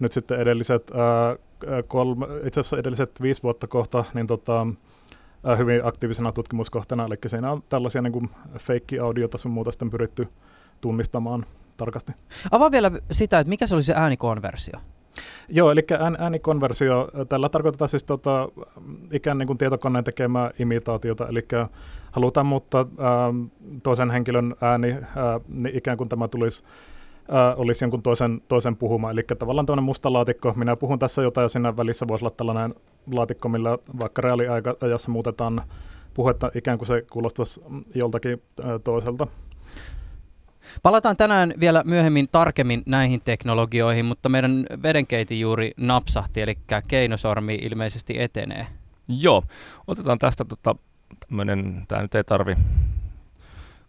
nyt 0.00 0.12
sitten 0.12 0.41
edelliset, 0.41 0.91
ää, 0.94 1.37
kolme, 1.82 2.27
itse 2.44 2.60
asiassa 2.60 2.79
edelliset 2.79 3.22
viisi 3.22 3.43
vuotta 3.43 3.67
kohta, 3.67 4.05
niin 4.15 4.27
tota, 4.27 4.67
ää, 5.44 5.56
hyvin 5.56 5.84
aktiivisena 5.84 6.32
tutkimuskohtana, 6.32 7.05
eli 7.05 7.17
siinä 7.27 7.53
on 7.53 7.63
tällaisia 7.69 8.03
niin 8.03 8.13
kuin 8.13 8.31
feikki-audiota 8.58 9.39
sun 9.39 9.53
muuta 9.53 9.70
sitten 9.70 9.91
pyritty 9.91 10.29
tunnistamaan 10.81 11.44
tarkasti. 11.79 12.13
Avaa 12.51 12.70
vielä 12.70 12.91
sitä, 13.11 13.39
että 13.39 13.49
mikä 13.49 13.67
se 13.67 13.75
oli 13.75 13.82
se 13.82 13.94
äänikonversio? 13.97 14.79
Joo, 15.49 15.70
eli 15.70 15.85
ään, 15.99 16.17
äänikonversio, 16.20 17.08
tällä 17.29 17.49
tarkoitetaan 17.49 17.89
siis 17.89 18.05
tota, 18.05 18.49
ikään 19.13 19.39
niin 19.39 19.47
kuin 19.47 19.58
tietokoneen 19.58 20.05
tekemää 20.05 20.51
imitaatiota, 20.58 21.29
eli 21.29 21.47
halutaan 22.13 22.47
muuttaa 22.47 22.87
ää, 22.99 23.35
toisen 23.82 24.11
henkilön 24.11 24.55
ääni, 24.61 24.93
ää, 24.93 25.41
niin 25.49 25.77
ikään 25.77 25.97
kuin 25.97 26.08
tämä 26.08 26.29
tulisi 26.29 26.65
ää, 27.31 27.55
olisi 27.55 27.85
jonkun 27.85 28.03
toisen, 28.03 28.43
toisen 28.49 28.77
puhuma. 28.77 29.11
Eli 29.11 29.23
tavallaan 29.39 29.67
tämmöinen 29.67 29.85
musta 29.85 30.13
laatikko. 30.13 30.53
Minä 30.56 30.77
puhun 30.77 30.99
tässä 30.99 31.23
jotain 31.23 31.44
ja 31.44 31.49
siinä 31.49 31.77
välissä 31.77 32.08
voisi 32.08 32.25
olla 32.25 32.35
tällainen 32.37 32.75
laatikko, 33.13 33.49
millä 33.49 33.79
vaikka 34.01 34.23
reaaliajassa 34.23 35.11
muutetaan 35.11 35.63
puhetta 36.15 36.51
ikään 36.55 36.79
kuin 36.79 36.87
se 36.87 37.05
kuulostaisi 37.11 37.61
joltakin 37.94 38.43
ää, 38.65 38.79
toiselta. 38.79 39.27
Palataan 40.82 41.17
tänään 41.17 41.55
vielä 41.60 41.82
myöhemmin 41.87 42.29
tarkemmin 42.32 42.82
näihin 42.87 43.20
teknologioihin, 43.25 44.05
mutta 44.05 44.29
meidän 44.29 44.67
vedenkeiti 44.82 45.41
juuri 45.41 45.72
napsahti, 45.77 46.41
eli 46.41 46.58
keinosormi 46.89 47.55
ilmeisesti 47.55 48.20
etenee. 48.20 48.67
Joo, 49.08 49.44
otetaan 49.87 50.19
tästä 50.19 50.44
tota, 50.44 50.75
tämmöinen, 51.29 51.84
tämä 51.89 52.03
nyt 52.03 52.15
ei 52.15 52.25
tarvi 52.25 52.56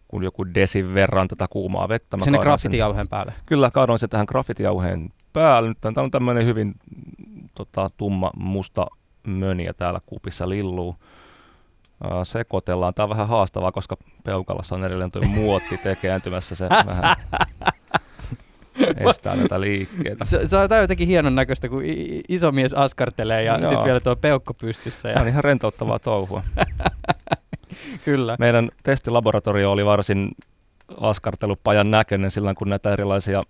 kun 0.09 0.23
joku 0.23 0.53
desin 0.53 0.93
verran 0.93 1.27
tätä 1.27 1.47
kuumaa 1.49 1.89
vettä. 1.89 2.17
Mä 2.17 2.23
Sinne 2.23 2.37
sen- 2.37 2.43
graffitijauheen 2.43 3.07
päälle. 3.09 3.33
Kyllä, 3.45 3.71
kaadoin 3.71 3.99
se 3.99 4.07
tähän 4.07 4.25
graffitijauheen 4.29 5.09
päälle. 5.33 5.69
Nyt 5.69 5.77
tämä 5.81 5.93
on 5.97 6.11
tämmöinen 6.11 6.45
hyvin 6.45 6.75
tota, 7.55 7.89
tumma 7.97 8.31
musta 8.35 8.87
möniä 9.27 9.73
täällä 9.73 9.99
kupissa 10.05 10.49
lilluu. 10.49 10.95
Sekoitellaan. 12.23 12.93
Tämä 12.93 13.03
on 13.03 13.09
vähän 13.09 13.27
haastavaa, 13.27 13.71
koska 13.71 13.97
peukalassa 14.23 14.75
on 14.75 14.85
edelleen 14.85 15.11
tuo 15.11 15.21
muotti 15.21 15.77
tekeäntymässä. 15.77 16.55
Se 16.55 16.69
vähän 16.85 17.15
estää 18.97 19.37
tätä 19.37 19.61
liikkeitä. 19.61 20.25
Se, 20.25 20.47
se 20.47 20.57
on 20.57 20.69
jotenkin 20.81 21.07
hienon 21.07 21.35
näköistä, 21.35 21.69
kun 21.69 21.81
iso 22.29 22.51
mies 22.51 22.73
askartelee 22.73 23.43
ja 23.43 23.57
sitten 23.59 23.83
vielä 23.83 23.99
tuo 23.99 24.15
peukko 24.15 24.53
pystyssä. 24.53 25.01
Tämä 25.09 25.13
Ja, 25.13 25.21
on 25.21 25.27
ihan 25.27 25.43
rentouttavaa 25.43 25.99
touhua. 25.99 26.43
kyllä. 28.05 28.35
Meidän 28.39 28.69
testilaboratorio 28.83 29.71
oli 29.71 29.85
varsin 29.85 30.31
askartelupajan 31.01 31.91
näköinen 31.91 32.31
silloin, 32.31 32.55
kun 32.55 32.69
näitä 32.69 32.93
erilaisia 32.93 33.41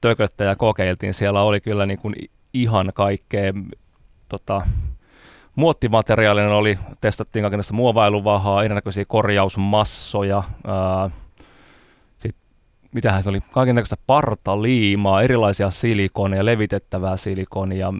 tököttä 0.00 0.44
ja 0.44 0.56
kokeiltiin. 0.56 1.14
Siellä 1.14 1.42
oli 1.42 1.60
kyllä 1.60 1.86
niin 1.86 1.98
kuin 1.98 2.14
ihan 2.54 2.92
kaikkea 2.94 3.52
tota, 4.28 4.62
muottimateriaalina 5.56 6.54
oli, 6.56 6.78
testattiin 7.00 7.42
kaikenlaista 7.42 7.74
muovailuvahaa, 7.74 8.64
erinäköisiä 8.64 9.04
korjausmassoja, 9.04 10.42
ää, 10.66 11.10
mitähän 12.92 13.22
se 13.22 13.30
oli, 13.30 13.40
kaikenlaista 13.52 13.96
partaliimaa, 14.06 15.22
erilaisia 15.22 15.70
silikoneja, 15.70 16.44
levitettävää 16.44 17.16
silikonia, 17.16 17.92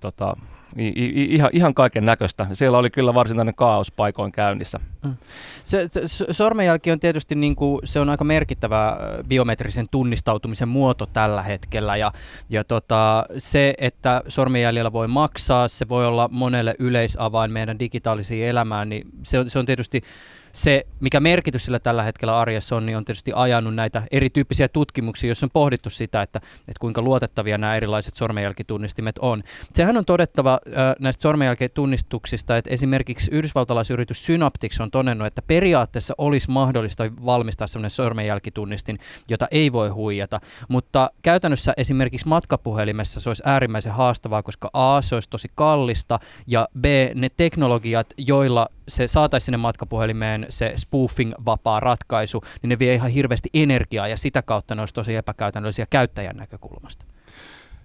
tota, 0.00 0.36
ihan, 0.76 1.50
ihan 1.52 1.74
kaiken 1.74 2.04
näköistä. 2.04 2.46
Siellä 2.52 2.78
oli 2.78 2.90
kyllä 2.90 3.14
varsinainen 3.14 3.54
kaos 3.54 3.92
paikoin 3.92 4.32
käynnissä. 4.32 4.78
Mm. 5.04 5.14
Se, 5.62 5.88
se, 6.06 6.26
sormenjälki 6.30 6.92
on 6.92 7.00
tietysti 7.00 7.34
niin 7.34 7.56
kuin, 7.56 7.80
se 7.84 8.00
on 8.00 8.10
aika 8.10 8.24
merkittävä 8.24 8.96
biometrisen 9.28 9.88
tunnistautumisen 9.90 10.68
muoto 10.68 11.06
tällä 11.06 11.42
hetkellä. 11.42 11.96
Ja, 11.96 12.12
ja 12.50 12.64
tota, 12.64 13.24
se, 13.38 13.74
että 13.78 14.22
sormenjäljellä 14.28 14.92
voi 14.92 15.08
maksaa, 15.08 15.68
se 15.68 15.88
voi 15.88 16.06
olla 16.06 16.28
monelle 16.32 16.74
yleisavain 16.78 17.50
meidän 17.50 17.78
digitaalisiin 17.78 18.46
elämään, 18.46 18.88
niin 18.88 19.08
se 19.22 19.38
se 19.48 19.58
on 19.58 19.66
tietysti 19.66 20.02
se, 20.52 20.86
mikä 21.00 21.20
merkitys 21.20 21.64
sillä 21.64 21.78
tällä 21.78 22.02
hetkellä 22.02 22.38
arjessa 22.38 22.76
on, 22.76 22.86
niin 22.86 22.96
on 22.96 23.04
tietysti 23.04 23.32
ajanut 23.34 23.74
näitä 23.74 24.02
erityyppisiä 24.10 24.68
tutkimuksia, 24.68 25.28
joissa 25.28 25.46
on 25.46 25.50
pohdittu 25.52 25.90
sitä, 25.90 26.22
että, 26.22 26.38
että 26.58 26.80
kuinka 26.80 27.02
luotettavia 27.02 27.58
nämä 27.58 27.76
erilaiset 27.76 28.14
sormenjälkitunnistimet 28.14 29.18
on. 29.18 29.42
Sehän 29.72 29.96
on 29.96 30.04
todettava 30.04 30.52
äh, 30.66 30.94
näistä 31.00 31.22
sormenjälkitunnistuksista, 31.22 32.56
että 32.56 32.70
esimerkiksi 32.70 33.30
yhdysvaltalaisyritys 33.30 34.26
Synaptics 34.26 34.80
on 34.80 34.90
todennut, 34.90 35.26
että 35.26 35.42
periaatteessa 35.42 36.14
olisi 36.18 36.50
mahdollista 36.50 37.04
valmistaa 37.24 37.66
sellainen 37.66 37.90
sormenjälkitunnistin, 37.90 38.98
jota 39.28 39.46
ei 39.50 39.72
voi 39.72 39.88
huijata, 39.88 40.40
mutta 40.68 41.10
käytännössä 41.22 41.74
esimerkiksi 41.76 42.28
matkapuhelimessa 42.28 43.20
se 43.20 43.30
olisi 43.30 43.42
äärimmäisen 43.46 43.92
haastavaa, 43.92 44.42
koska 44.42 44.70
A, 44.72 45.02
se 45.02 45.14
olisi 45.16 45.30
tosi 45.30 45.48
kallista 45.54 46.18
ja 46.46 46.68
B, 46.80 46.84
ne 47.14 47.28
teknologiat, 47.36 48.06
joilla 48.18 48.68
se 48.88 49.08
saataisiin 49.08 49.44
sinne 49.44 49.56
matkapuhelimeen 49.56 50.37
se 50.48 50.72
spoofing-vapaa 50.76 51.80
ratkaisu, 51.80 52.42
niin 52.62 52.68
ne 52.68 52.78
vie 52.78 52.94
ihan 52.94 53.10
hirveästi 53.10 53.48
energiaa 53.54 54.08
ja 54.08 54.16
sitä 54.16 54.42
kautta 54.42 54.74
ne 54.74 54.82
olisi 54.82 54.94
tosi 54.94 55.14
epäkäytännöllisiä 55.14 55.86
käyttäjän 55.90 56.36
näkökulmasta. 56.36 57.04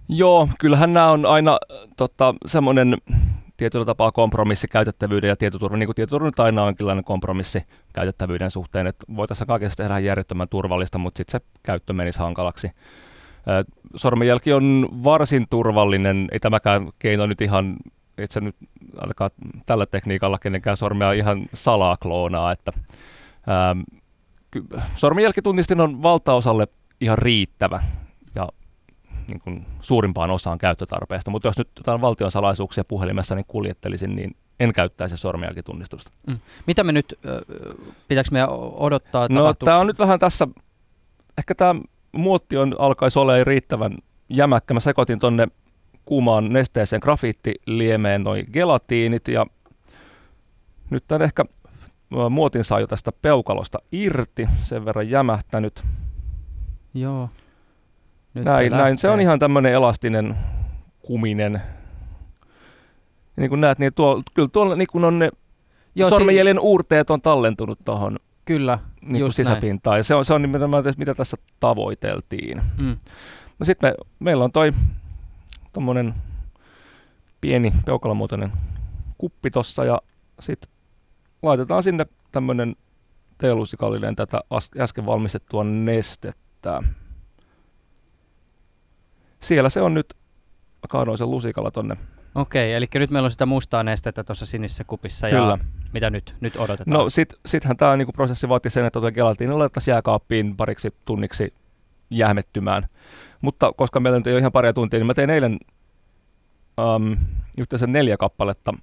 Joo, 0.09 0.49
kyllähän 0.59 0.93
nämä 0.93 1.11
on 1.11 1.25
aina 1.25 1.59
tota, 1.97 2.35
semmoinen 2.45 2.97
tietyllä 3.57 3.85
tapaa 3.85 4.11
kompromissi 4.11 4.67
käytettävyyden 4.67 5.27
ja 5.27 5.35
tietoturvan, 5.35 5.79
niin 5.79 5.87
kuin 5.87 5.95
tietoturva 5.95 6.27
nyt 6.27 6.39
aina 6.39 6.63
on 6.63 6.75
kyllä 6.75 7.03
kompromissi 7.03 7.63
käytettävyyden 7.93 8.51
suhteen, 8.51 8.87
että 8.87 9.05
voitaisiin 9.15 9.47
kaikesta 9.47 9.83
tehdä 9.83 9.99
järjettömän 9.99 10.49
turvallista, 10.49 10.97
mutta 10.97 11.17
sitten 11.17 11.31
se 11.31 11.45
käyttö 11.63 11.93
menisi 11.93 12.19
hankalaksi. 12.19 12.71
Sormenjälki 13.95 14.53
on 14.53 14.89
varsin 15.03 15.47
turvallinen, 15.49 16.27
ei 16.31 16.39
tämäkään 16.39 16.89
keino 16.99 17.25
nyt 17.25 17.41
ihan 17.41 17.75
itse 18.17 18.41
nyt 18.41 18.55
alkaa 18.97 19.29
tällä 19.65 19.85
tekniikalla 19.85 20.39
kenenkään 20.39 20.77
sormea 20.77 21.11
ihan 21.11 21.45
salaa 21.53 21.97
kloonaa, 21.97 22.51
että 22.51 22.71
ää, 23.47 23.75
sormenjälkitunnistin 24.95 25.81
on 25.81 26.03
valtaosalle 26.03 26.67
ihan 27.01 27.17
riittävä 27.17 27.83
ja 28.35 28.49
niin 29.27 29.39
kuin 29.39 29.65
suurimpaan 29.81 30.31
osaan 30.31 30.57
käyttötarpeesta, 30.57 31.31
mutta 31.31 31.47
jos 31.47 31.57
nyt 31.57 31.69
jotain 31.77 32.01
valtion 32.01 32.31
salaisuuksia 32.31 32.83
puhelimessa 32.83 33.35
niin 33.35 33.45
kuljettelisin, 33.47 34.15
niin 34.15 34.35
en 34.59 34.73
käyttäisi 34.73 35.17
sormenjälkitunnistusta. 35.17 36.11
Mm. 36.27 36.37
Mitä 36.67 36.83
me 36.83 36.91
nyt, 36.91 37.19
pitääkö 38.07 38.29
meidän 38.31 38.49
odottaa 38.49 39.27
No 39.29 39.53
tämä 39.53 39.77
on 39.77 39.87
nyt 39.87 39.99
vähän 39.99 40.19
tässä, 40.19 40.47
ehkä 41.37 41.55
tämä 41.55 41.75
muotti 42.11 42.57
on, 42.57 42.75
alkaisi 42.79 43.19
olla 43.19 43.43
riittävän 43.43 43.97
jämäkkä. 44.29 44.73
Mä 44.73 44.79
sekoitin 44.79 45.19
tonne 45.19 45.47
kuumaan 46.05 46.53
nesteeseen 46.53 47.01
grafiittiliemeen 47.03 48.23
noin 48.23 48.45
gelatiinit 48.53 49.27
ja 49.27 49.45
nyt 50.89 51.03
tämän 51.07 51.21
ehkä 51.21 51.45
muotin 52.29 52.63
saa 52.63 52.79
jo 52.79 52.87
tästä 52.87 53.11
peukalosta 53.11 53.79
irti, 53.91 54.49
sen 54.61 54.85
verran 54.85 55.09
jämähtänyt. 55.09 55.83
Joo. 56.93 57.29
Nyt 58.33 58.45
näin, 58.45 58.71
se, 58.71 58.77
näin. 58.77 58.97
se 58.97 59.09
on 59.09 59.21
ihan 59.21 59.39
tämmöinen 59.39 59.73
elastinen, 59.73 60.35
kuminen. 60.99 61.53
Ja 61.53 63.41
niin 63.41 63.49
kuin 63.49 63.61
näet, 63.61 63.79
niin 63.79 63.93
tuo, 63.93 64.21
kyllä 64.33 64.49
tuolla 64.51 64.75
niin 64.75 64.87
kuin 64.91 65.05
on 65.05 65.19
ne 65.19 65.29
Joo, 65.95 66.09
sormenjäljen 66.09 66.55
si- 66.55 66.61
uurteet 66.61 67.09
on 67.09 67.21
tallentunut 67.21 67.79
tuohon 67.85 68.19
Kyllä, 68.45 68.79
niin 69.01 69.21
kuin 69.21 69.33
sisäpintaan. 69.33 69.91
Näin. 69.93 69.99
Ja 69.99 70.03
se 70.03 70.15
on, 70.15 70.25
se 70.25 70.33
on 70.33 70.41
nimenomaan, 70.41 70.83
mitä 70.97 71.13
tässä 71.13 71.37
tavoiteltiin. 71.59 72.61
Mm. 72.77 72.97
No 73.59 73.65
sitten 73.65 73.89
me, 73.89 73.95
meillä 74.19 74.43
on 74.43 74.51
toi 74.51 74.71
tuommoinen 75.73 76.13
pieni 77.41 77.73
peukalomuotoinen 77.85 78.51
kuppi 79.17 79.51
tossa 79.51 79.85
ja 79.85 80.01
sitten 80.39 80.71
laitetaan 81.41 81.83
sinne 81.83 82.05
tämmöinen 82.31 82.75
teelusikallinen 83.37 84.15
tätä 84.15 84.41
äsken 84.79 85.05
valmistettua 85.05 85.63
nestettä. 85.63 86.83
Siellä 89.39 89.69
se 89.69 89.81
on 89.81 89.93
nyt, 89.93 90.13
kaadoin 90.89 91.17
sen 91.17 91.31
lusikalla 91.31 91.71
tonne. 91.71 91.97
Okei, 92.35 92.73
eli 92.73 92.85
nyt 92.95 93.11
meillä 93.11 93.25
on 93.25 93.31
sitä 93.31 93.45
mustaa 93.45 93.83
nestettä 93.83 94.23
tuossa 94.23 94.45
sinisessä 94.45 94.83
kupissa 94.83 95.29
Kyllä. 95.29 95.41
ja 95.47 95.57
mitä 95.93 96.09
nyt, 96.09 96.35
nyt 96.41 96.55
odotetaan? 96.55 96.93
No 96.99 97.09
sit, 97.09 97.33
sittenhän 97.45 97.77
tämä 97.77 97.97
niinku 97.97 98.11
prosessi 98.11 98.49
vaatii 98.49 98.71
sen, 98.71 98.85
että 98.85 98.99
tuo 98.99 99.11
gelatiini 99.11 99.53
laitettaisiin 99.53 99.93
jääkaappiin 99.93 100.57
pariksi 100.57 100.93
tunniksi 101.05 101.53
jähmettymään. 102.09 102.87
Mutta 103.43 103.73
koska 103.77 103.99
meillä 103.99 104.19
nyt 104.19 104.27
ei 104.27 104.33
ole 104.33 104.39
ihan 104.39 104.51
paria 104.51 104.73
tuntia, 104.73 104.99
niin 104.99 105.07
mä 105.07 105.13
tein 105.13 105.29
eilen 105.29 105.59
um, 106.95 107.17
yhteensä 107.57 107.87
neljä 107.87 108.17
kappaletta 108.17 108.73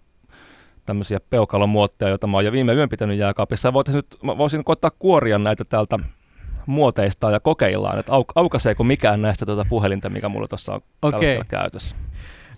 tämmöisiä 0.87 1.19
peukalomuotteja, 1.31 2.09
joita 2.09 2.27
mä 2.27 2.37
oon 2.37 2.45
jo 2.45 2.53
viime 2.53 2.75
yön 2.75 2.89
pitänyt 2.89 3.19
jääkaapissa. 3.19 3.69
Ja 3.69 3.93
nyt, 3.93 4.07
mä 4.23 4.39
voisin 4.39 4.65
koittaa 4.65 4.91
kuoria 4.99 5.39
näitä 5.39 5.65
täältä 5.65 5.99
muoteista 6.67 7.31
ja 7.31 7.41
kokeillaan, 7.41 7.99
että 7.99 8.13
au, 8.13 8.25
aukaiseeko 8.35 8.85
mikään 8.85 9.23
näistä 9.23 9.47
tuota 9.47 9.65
puhelinta, 9.69 10.11
mikä 10.11 10.29
mulla 10.29 10.49
tuossa 10.49 10.73
on 10.73 10.81
okay. 11.03 11.21
tällä 11.21 11.45
käytössä. 11.49 11.97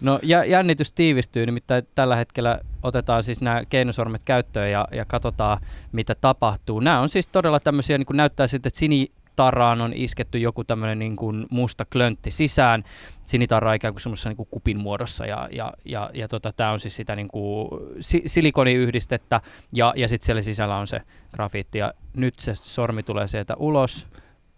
No 0.00 0.20
jännitys 0.46 0.92
tiivistyy, 0.92 1.46
nimittäin 1.46 1.88
tällä 1.94 2.16
hetkellä 2.16 2.58
otetaan 2.82 3.22
siis 3.22 3.40
nämä 3.40 3.62
keinosormet 3.68 4.22
käyttöön 4.22 4.70
ja, 4.70 4.88
ja 4.92 5.04
katsotaan, 5.04 5.58
mitä 5.92 6.14
tapahtuu. 6.14 6.80
Nämä 6.80 7.00
on 7.00 7.08
siis 7.08 7.28
todella 7.28 7.60
tämmöisiä, 7.60 7.98
niin 7.98 8.06
kuin 8.06 8.16
näyttää 8.16 8.46
siltä, 8.46 8.68
että 8.68 8.78
sini, 8.78 9.06
taraan 9.36 9.80
on 9.80 9.92
isketty 9.94 10.38
joku 10.38 10.64
tämmöinen 10.64 10.98
niin 10.98 11.16
kuin 11.16 11.46
musta 11.50 11.84
klöntti 11.84 12.30
sisään. 12.30 12.84
Sinitarra 13.24 13.74
ikään 13.74 13.94
kuin 13.94 14.00
semmoisessa 14.00 14.28
niin 14.28 14.36
kuin 14.36 14.48
kupin 14.50 14.80
muodossa 14.80 15.26
ja, 15.26 15.48
ja, 15.52 15.72
ja, 15.84 16.10
ja 16.14 16.28
tota, 16.28 16.52
tämä 16.52 16.70
on 16.70 16.80
siis 16.80 16.96
sitä 16.96 17.16
niin 17.16 17.28
kuin 17.28 17.68
si- 18.00 18.22
silikoniyhdistettä 18.26 19.40
ja, 19.72 19.92
ja 19.96 20.08
sitten 20.08 20.26
siellä 20.26 20.42
sisällä 20.42 20.76
on 20.76 20.86
se 20.86 21.00
grafiitti 21.34 21.78
ja 21.78 21.92
nyt 22.16 22.38
se 22.38 22.54
sormi 22.54 23.02
tulee 23.02 23.28
sieltä 23.28 23.54
ulos 23.56 24.06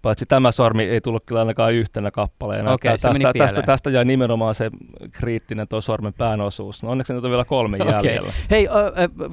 Paitsi 0.05 0.27
tämä 0.27 0.53
sormi 0.53 0.83
ei 0.83 1.01
tullut 1.01 1.25
kyllä 1.27 1.41
ainakaan 1.41 1.73
yhtenä 1.73 2.11
kappaleena. 2.11 2.73
Okay, 2.73 2.93
tästä, 2.93 3.33
tästä, 3.39 3.63
tästä 3.63 3.91
jäi 3.91 4.05
nimenomaan 4.05 4.55
se 4.55 4.71
kriittinen 5.13 5.69
tuo 5.69 5.81
sormen 5.81 6.13
päänosuus. 6.15 6.83
No 6.83 6.91
onneksi 6.91 7.13
nyt 7.13 7.25
on 7.25 7.31
vielä 7.31 7.45
kolme 7.45 7.77
okay. 7.81 7.95
jäljellä. 7.95 8.33
Hei, 8.51 8.69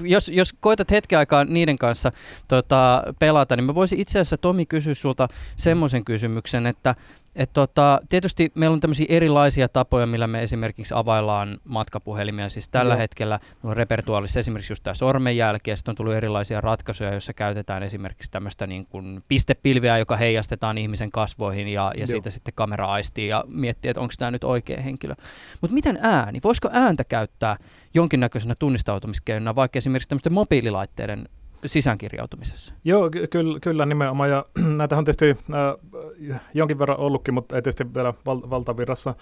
jos, 0.03 0.29
jos 0.29 0.53
koetat 0.59 0.91
hetken 0.91 1.19
aikaa 1.19 1.45
niiden 1.45 1.77
kanssa 1.77 2.11
tota, 2.47 3.03
pelata, 3.19 3.55
niin 3.55 3.63
mä 3.63 3.75
voisin 3.75 3.99
itse 3.99 4.19
asiassa 4.19 4.37
Tomi 4.37 4.65
kysyä 4.65 4.93
sulta 4.93 5.27
semmoisen 5.55 6.05
kysymyksen, 6.05 6.67
että 6.67 6.95
et 7.35 7.53
tota, 7.53 7.99
tietysti 8.09 8.51
meillä 8.55 8.73
on 8.73 8.79
tämmöisiä 8.79 9.05
erilaisia 9.09 9.69
tapoja, 9.69 10.07
millä 10.07 10.27
me 10.27 10.43
esimerkiksi 10.43 10.93
availlaan 10.97 11.57
matkapuhelimia. 11.63 12.49
Siis 12.49 12.69
tällä 12.69 12.93
Joo. 12.93 12.99
hetkellä 12.99 13.39
on 13.63 13.77
repertuaalissa 13.77 14.39
esimerkiksi 14.39 14.71
just 14.73 14.83
tämä 14.83 14.93
sormenjälki, 14.93 15.69
ja 15.69 15.77
sitten 15.77 15.91
on 15.91 15.95
tullut 15.95 16.13
erilaisia 16.13 16.61
ratkaisuja, 16.61 17.11
joissa 17.11 17.33
käytetään 17.33 17.83
esimerkiksi 17.83 18.31
tämmöistä 18.31 18.67
niin 18.67 18.87
kuin 18.89 19.23
pistepilviä, 19.27 19.97
joka 19.97 20.17
heijastetaan 20.17 20.77
ihmisen 20.77 21.11
kasvoihin, 21.11 21.67
ja, 21.67 21.91
ja 21.97 22.07
siitä 22.07 22.29
sitten 22.29 22.53
kamera 22.53 22.85
aistii 22.85 23.27
ja 23.27 23.43
miettii, 23.47 23.89
että 23.89 24.01
onko 24.01 24.13
tämä 24.17 24.31
nyt 24.31 24.43
oikea 24.43 24.81
henkilö. 24.81 25.13
Mutta 25.61 25.75
miten 25.75 25.99
ääni? 26.01 26.39
Voisiko 26.43 26.69
ääntä 26.71 27.03
käyttää 27.03 27.57
jonkinnäköisenä 27.93 28.55
tunnistautumiskeinona, 28.59 29.55
vaikka 29.55 29.77
esimerkiksi 29.77 30.09
tämmöisten 30.09 30.33
mobiililaitteiden 30.33 31.29
sisäänkirjautumisessa. 31.65 32.73
Joo, 32.83 33.09
ky- 33.09 33.27
kyllä, 33.27 33.59
kyllä 33.59 33.85
nimenomaan. 33.85 34.29
Ja 34.29 34.45
näitä 34.77 34.97
on 34.97 35.05
tietysti 35.05 35.37
äh, 35.53 36.41
jonkin 36.53 36.79
verran 36.79 36.97
ollutkin, 36.97 37.33
mutta 37.33 37.55
ei 37.55 37.61
tietysti 37.61 37.93
vielä 37.93 38.13
val- 38.25 38.49
valtavirrassa. 38.49 39.15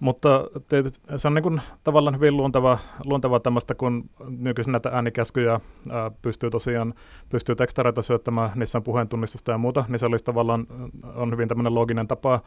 Mutta 0.00 0.50
tietysti 0.68 1.00
se 1.16 1.28
on 1.28 1.34
niin 1.34 1.42
kuin 1.42 1.60
tavallaan 1.84 2.14
hyvin 2.16 2.36
luonteva, 2.36 2.78
luonteva 3.04 3.40
tämmöistä, 3.40 3.74
kun 3.74 4.10
nykyisin 4.28 4.72
näitä 4.72 4.90
äänikäskyjä 4.92 5.60
ää, 5.90 6.10
pystyy 6.22 6.50
tosiaan 6.50 6.94
pystyy 7.28 7.54
tekstareita 7.54 8.02
syöttämään, 8.02 8.50
niissä 8.54 8.78
on 8.78 8.82
puheentunnistusta 8.82 9.52
ja 9.52 9.58
muuta, 9.58 9.84
niin 9.88 9.98
se 9.98 10.06
olisi 10.06 10.24
tavallaan 10.24 10.66
on 11.14 11.32
hyvin 11.32 11.48
tämmöinen 11.48 11.74
looginen 11.74 12.08
tapa, 12.08 12.40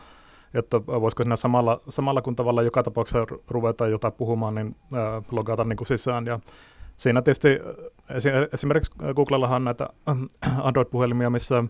että 0.54 0.86
voisiko 0.86 1.24
siinä 1.24 1.36
samalla, 1.36 1.82
samalla 1.90 2.22
kun 2.22 2.36
tavallaan 2.36 2.66
joka 2.66 2.84
tapauksessa 2.84 3.26
ruveta 3.48 3.88
jotain 3.88 4.14
puhumaan, 4.14 4.56
niin 4.56 4.76
ää, 4.96 5.22
logata 5.32 5.64
niin 5.64 5.78
kuin 5.78 5.88
sisään. 5.88 6.26
Ja 6.26 6.40
siinä 6.98 7.22
tietysti 7.22 7.60
esimerkiksi 8.54 8.92
Googlellahan 9.16 9.64
näitä 9.64 9.90
Android-puhelimia, 10.68 11.30
missä 11.30 11.64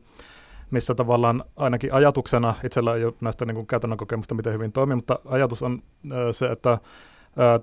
missä 0.72 0.96
tavallaan 0.96 1.43
ainakin 1.55 1.93
ajatuksena, 1.93 2.55
itsellä 2.63 2.96
ei 2.96 3.05
ole 3.05 3.13
näistä 3.22 3.46
niin 3.46 3.55
kuin 3.55 3.67
käytännön 3.67 3.98
kokemusta, 3.98 4.36
miten 4.36 4.53
hyvin 4.53 4.72
toimii, 4.72 4.96
mutta 4.96 5.19
ajatus 5.25 5.63
on 5.63 5.84
se, 6.31 6.46
että 6.46 6.77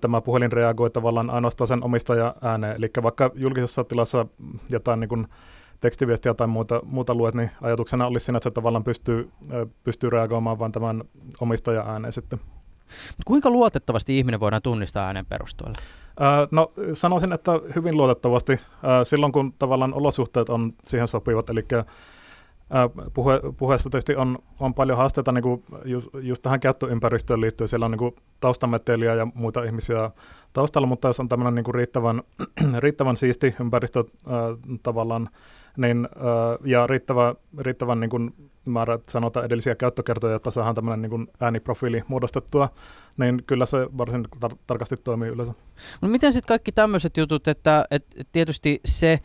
tämä 0.01 0.21
puhelin 0.21 0.53
reagoi 0.53 0.91
tavallaan 0.91 1.31
ainoastaan 1.31 1.69
sen 1.69 1.85
omistaja 1.85 2.35
ääneen. 2.43 2.77
Eli 2.77 2.91
vaikka 3.03 3.31
julkisessa 3.35 3.85
tilassa 3.85 4.27
jotain 4.69 5.01
niin 5.01 5.09
kuin 5.09 5.27
tekstiviestiä 5.81 6.35
tai 6.35 6.47
muuta, 6.47 6.81
muuta 6.85 7.15
luet, 7.15 7.35
niin 7.35 7.51
ajatuksena 7.63 8.07
olisi 8.07 8.25
siinä, 8.25 8.37
että 8.37 8.51
se 8.51 8.55
tavallaan 8.55 8.85
pystyy, 8.85 9.31
pystyy 9.85 10.11
reagoimaan 10.11 10.59
vain 10.59 10.73
tämän 10.73 11.05
omistaja 11.41 11.83
ääneen 11.83 12.13
sitten. 12.13 12.41
Kuinka 13.25 13.51
luotettavasti 13.51 14.19
ihminen 14.19 14.41
voidaan 14.41 14.63
tunnistaa 14.63 15.07
äänen 15.07 15.27
perusteella? 15.27 15.79
No 16.51 16.73
sanoisin, 16.93 17.33
että 17.33 17.53
hyvin 17.77 17.97
luotettavasti 17.97 18.61
silloin, 19.03 19.33
kun 19.33 19.53
tavallaan 19.59 19.95
olosuhteet 19.95 20.49
on 20.49 20.73
siihen 20.87 21.09
sopivat, 21.09 21.51
eli 21.51 21.65
puhe, 23.15 23.41
puheessa 23.57 23.91
tietysti 23.91 24.17
on, 24.17 24.39
on 24.61 24.75
paljon 24.75 24.99
haasteita 24.99 25.33
niin 25.33 25.43
kuin 25.43 25.65
just, 25.85 26.09
just 26.21 26.43
tähän 26.43 26.61
käyttöympäristöön 26.61 27.41
liittyen. 27.41 27.69
Siellä 27.69 27.87
on 27.87 27.91
niin 27.91 27.99
kuin 27.99 28.15
taustameteliä 28.41 29.15
ja 29.15 29.27
muita 29.35 29.65
ihmisiä 29.65 30.11
taustalla, 30.53 30.89
mutta 30.89 31.09
jos 31.09 31.21
on 31.21 31.29
tämmöinen 31.29 31.55
niin 31.55 31.65
kuin 31.65 31.75
riittävän, 31.75 32.23
riittävän 32.79 33.17
siisti 33.17 33.55
ympäristö 33.61 34.05
tavallaan, 34.83 35.29
niin, 35.77 36.09
ja 36.65 36.87
riittävä, 36.87 37.35
riittävän 37.59 38.01
niin 38.01 38.11
kuin 38.11 38.35
määrä, 38.69 38.99
sanotaan 39.09 39.47
edellisiä 39.47 39.75
käyttökertoja, 39.75 40.37
että 40.37 40.51
saadaan 40.51 40.75
tämmöinen 40.75 41.11
niin 41.11 41.29
ääniprofiili 41.41 42.03
muodostettua, 42.09 42.69
niin 43.17 43.43
kyllä 43.47 43.67
se 43.67 43.79
varsin 43.99 44.25
tar- 44.45 44.57
tarkasti 44.67 44.97
toimii 44.97 45.29
yleensä. 45.29 45.55
No 46.01 46.09
miten 46.09 46.33
sitten 46.33 46.49
kaikki 46.49 46.73
tämmöiset 46.73 47.17
jutut, 47.17 47.49
että, 47.49 47.85
että 47.91 48.25
tietysti 48.33 48.81
se, 48.85 49.21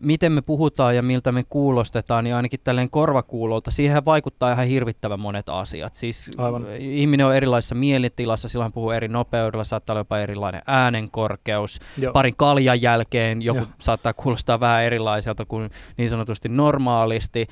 miten 0.00 0.32
me 0.32 0.42
puhutaan 0.42 0.96
ja 0.96 1.02
miltä 1.02 1.32
me 1.32 1.44
kuulostetaan, 1.48 2.24
niin 2.24 2.34
ainakin 2.34 2.60
tälleen 2.64 2.90
korvakuulolta, 2.90 3.70
siihen 3.70 4.04
vaikuttaa 4.04 4.52
ihan 4.52 4.66
hirvittävän 4.66 5.20
monet 5.20 5.48
asiat. 5.48 5.94
Siis 5.94 6.30
Aivan. 6.38 6.66
ihminen 6.78 7.26
on 7.26 7.36
erilaisessa 7.36 7.74
mielitilassa, 7.74 8.48
silloin 8.48 8.72
puhuu 8.72 8.90
eri 8.90 9.08
nopeudella, 9.08 9.64
saattaa 9.64 9.94
olla 9.94 10.00
jopa 10.00 10.18
erilainen 10.18 10.62
äänenkorkeus. 10.66 11.80
Joo. 11.98 12.12
Parin 12.12 12.36
kaljan 12.36 12.82
jälkeen 12.82 13.42
joku 13.42 13.60
Joo. 13.60 13.68
saattaa 13.78 14.12
kuulostaa 14.12 14.60
vähän 14.60 14.84
erilaiselta 14.84 15.44
kuin 15.44 15.70
niin 15.96 16.10
sanotusti 16.10 16.48
normaalisti. 16.48 17.46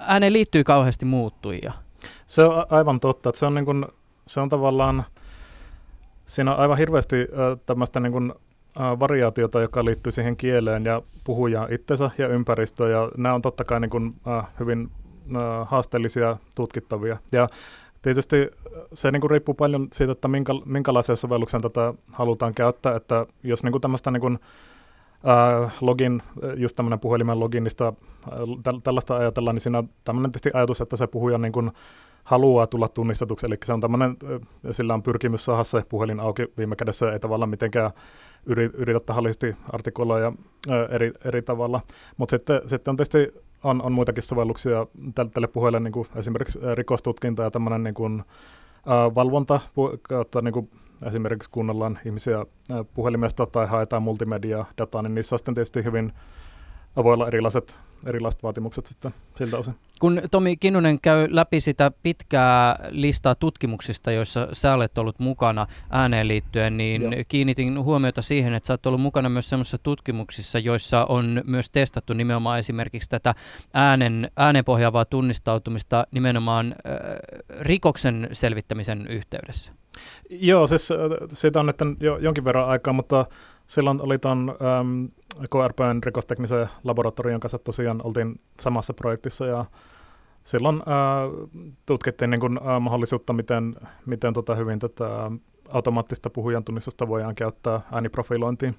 Ääneen 0.00 0.32
liittyy 0.32 0.64
kauheasti 0.64 1.04
muuttujia. 1.04 1.72
Se 2.26 2.42
on 2.44 2.66
aivan 2.70 3.00
totta, 3.00 3.28
että 3.28 3.38
se 3.38 3.46
on, 3.46 3.54
niin 3.54 3.64
kuin, 3.64 3.86
se 4.26 4.40
on 4.40 4.48
tavallaan, 4.48 5.04
siinä 6.26 6.52
on 6.54 6.58
aivan 6.58 6.78
hirveästi 6.78 7.16
tämmöistä 7.66 8.00
niin 8.00 8.12
kuin 8.12 8.32
variaatiota, 8.76 9.60
joka 9.60 9.84
liittyy 9.84 10.12
siihen 10.12 10.36
kieleen 10.36 10.84
ja 10.84 11.02
puhujaan 11.24 11.72
itsensä 11.72 12.10
ja 12.18 12.28
ympäristöön. 12.28 12.90
Ja 12.90 13.10
nämä 13.16 13.34
on 13.34 13.42
totta 13.42 13.64
kai 13.64 13.80
niin 13.80 13.90
kuin, 13.90 14.12
äh, 14.28 14.46
hyvin 14.60 14.90
äh, 15.36 15.68
haasteellisia 15.68 16.36
tutkittavia. 16.56 17.16
Ja 17.32 17.48
tietysti 18.02 18.50
se 18.94 19.10
niin 19.10 19.20
kuin 19.20 19.30
riippuu 19.30 19.54
paljon 19.54 19.88
siitä, 19.92 20.12
että 20.12 20.28
minkä, 20.28 20.52
minkälaisen 20.64 21.16
sovelluksen 21.16 21.62
tätä 21.62 21.94
halutaan 22.12 22.54
käyttää. 22.54 22.96
Että 22.96 23.26
jos 23.42 23.62
niin 23.62 23.72
kuin 23.72 23.82
tämmöistä 23.82 24.10
niin 24.10 24.20
kuin, 24.20 24.38
äh, 25.28 25.72
login, 25.80 26.22
just 26.56 26.76
tämmöinen 26.76 27.00
puhelimen 27.00 27.40
loginista 27.40 27.88
äh, 27.88 28.34
tällaista 28.82 29.16
ajatellaan, 29.16 29.54
niin 29.54 29.62
siinä 29.62 29.78
on 29.78 29.88
tämmöinen 30.04 30.32
tietysti 30.32 30.50
ajatus, 30.54 30.80
että 30.80 30.96
se 30.96 31.06
puhuja 31.06 31.38
niin 31.38 31.52
kuin, 31.52 31.70
haluaa 32.24 32.66
tulla 32.66 32.88
tunnistetuksi, 32.88 33.46
eli 33.46 33.56
se 33.64 33.72
on 33.72 33.80
tämmöinen, 33.80 34.16
sillä 34.70 34.94
on 34.94 35.02
pyrkimys 35.02 35.44
saada 35.44 35.64
se 35.64 35.82
puhelin 35.88 36.20
auki 36.20 36.46
viime 36.58 36.76
kädessä, 36.76 37.12
ei 37.12 37.20
tavallaan 37.20 37.48
mitenkään 37.48 37.90
yritä 38.46 39.00
tahallisesti 39.00 39.56
artikuloida 39.72 40.32
eri, 40.88 41.12
eri 41.24 41.42
tavalla. 41.42 41.80
Mutta 42.16 42.36
sitten, 42.36 42.60
sitten 42.66 42.92
on 42.92 42.96
tietysti 42.96 43.42
on, 43.64 43.82
on 43.82 43.92
muitakin 43.92 44.22
sovelluksia 44.22 44.86
tälle, 45.14 45.30
tälle 45.30 45.48
puheelle, 45.48 45.80
niin 45.80 45.92
kuin 45.92 46.06
esimerkiksi 46.16 46.58
rikostutkinta 46.74 47.42
ja 47.42 47.50
tämmöinen 47.50 47.82
niin 47.82 47.94
kuin, 47.94 48.20
äh, 48.20 49.14
valvonta, 49.14 49.60
että 50.20 50.40
niin 50.42 50.52
kuin 50.54 50.70
esimerkiksi 51.06 51.50
kuunnellaan 51.50 51.98
ihmisiä 52.06 52.46
puhelimesta 52.94 53.46
tai 53.46 53.66
haetaan 53.66 54.02
multimedia 54.02 54.64
dataa, 54.78 55.02
niin 55.02 55.14
niissä 55.14 55.34
on 55.34 55.38
sitten 55.38 55.54
tietysti 55.54 55.84
hyvin 55.84 56.12
voi 56.96 57.14
olla 57.14 57.26
erilaiset, 57.26 57.78
erilaiset 58.06 58.42
vaatimukset 58.42 58.86
sitten 58.86 59.14
siltä 59.38 59.58
osin. 59.58 59.74
Kun 60.00 60.22
Tomi 60.30 60.56
Kinnunen 60.56 61.00
käy 61.00 61.28
läpi 61.30 61.60
sitä 61.60 61.92
pitkää 62.02 62.78
listaa 62.90 63.34
tutkimuksista, 63.34 64.12
joissa 64.12 64.48
sä 64.52 64.74
olet 64.74 64.98
ollut 64.98 65.18
mukana 65.18 65.66
ääneen 65.90 66.28
liittyen, 66.28 66.76
niin 66.76 67.02
Joo. 67.02 67.12
kiinnitin 67.28 67.82
huomiota 67.82 68.22
siihen, 68.22 68.54
että 68.54 68.66
sä 68.66 68.72
olet 68.72 68.86
ollut 68.86 69.00
mukana 69.00 69.28
myös 69.28 69.48
sellaisissa 69.48 69.78
tutkimuksissa, 69.78 70.58
joissa 70.58 71.04
on 71.04 71.42
myös 71.46 71.70
testattu 71.70 72.12
nimenomaan 72.12 72.58
esimerkiksi 72.58 73.08
tätä 73.08 73.34
äänen, 73.74 74.30
äänenpohjaavaa 74.36 75.04
tunnistautumista 75.04 76.06
nimenomaan 76.10 76.74
äh, 76.86 76.94
rikoksen 77.60 78.28
selvittämisen 78.32 79.06
yhteydessä. 79.06 79.72
Joo, 80.30 80.66
siis 80.66 80.88
siitä 81.32 81.60
on 81.60 81.66
nyt 81.66 81.76
jo 82.00 82.18
jonkin 82.18 82.44
verran 82.44 82.68
aikaa, 82.68 82.92
mutta 82.92 83.26
silloin 83.72 84.02
oli 84.02 84.18
tuon 84.18 84.54
ähm, 84.62 85.04
KRPn 85.50 86.00
rikosteknisen 86.02 86.68
laboratorion 86.84 87.40
kanssa 87.40 87.58
tosiaan 87.58 88.00
oltiin 88.04 88.40
samassa 88.60 88.94
projektissa 88.94 89.46
ja 89.46 89.64
silloin 90.44 90.76
äh, 90.76 91.48
tutkittiin 91.86 92.30
niin 92.30 92.40
kuin, 92.40 92.58
äh, 92.58 92.80
mahdollisuutta, 92.80 93.32
miten, 93.32 93.74
miten 94.06 94.34
tota 94.34 94.54
hyvin 94.54 94.78
tätä 94.78 95.30
automaattista 95.68 96.30
puhujan 96.30 96.64
tunnistusta 96.64 97.08
voidaan 97.08 97.34
käyttää 97.34 97.80
ääniprofilointiin. 97.92 98.74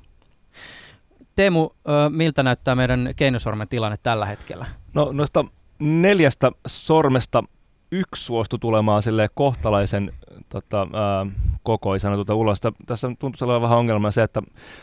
Teemu, 1.36 1.70
äh, 1.90 2.10
miltä 2.10 2.44
näyttää 2.44 2.76
meidän 2.76 3.14
keinosormen 3.16 3.68
tilanne 3.68 3.98
tällä 4.04 4.26
hetkellä? 4.26 4.66
No 4.94 5.10
noista 5.12 5.46
neljästä 5.80 6.52
sormesta 6.68 7.44
yksi 7.94 8.26
suostui 8.26 8.60
tulemaan 8.60 9.04
sille 9.04 9.30
kohtalaisen 9.34 10.12
tota, 10.50 10.88
ää, 10.94 11.26
kokoisena 11.64 12.16
tuota 12.16 12.36
ulos. 12.36 12.62
Tässä 12.86 13.08
tuntuu 13.20 13.48
olevan 13.48 13.62
vähän 13.62 13.78
ongelma 13.78 14.12
se, 14.12 14.24
että 14.24 14.42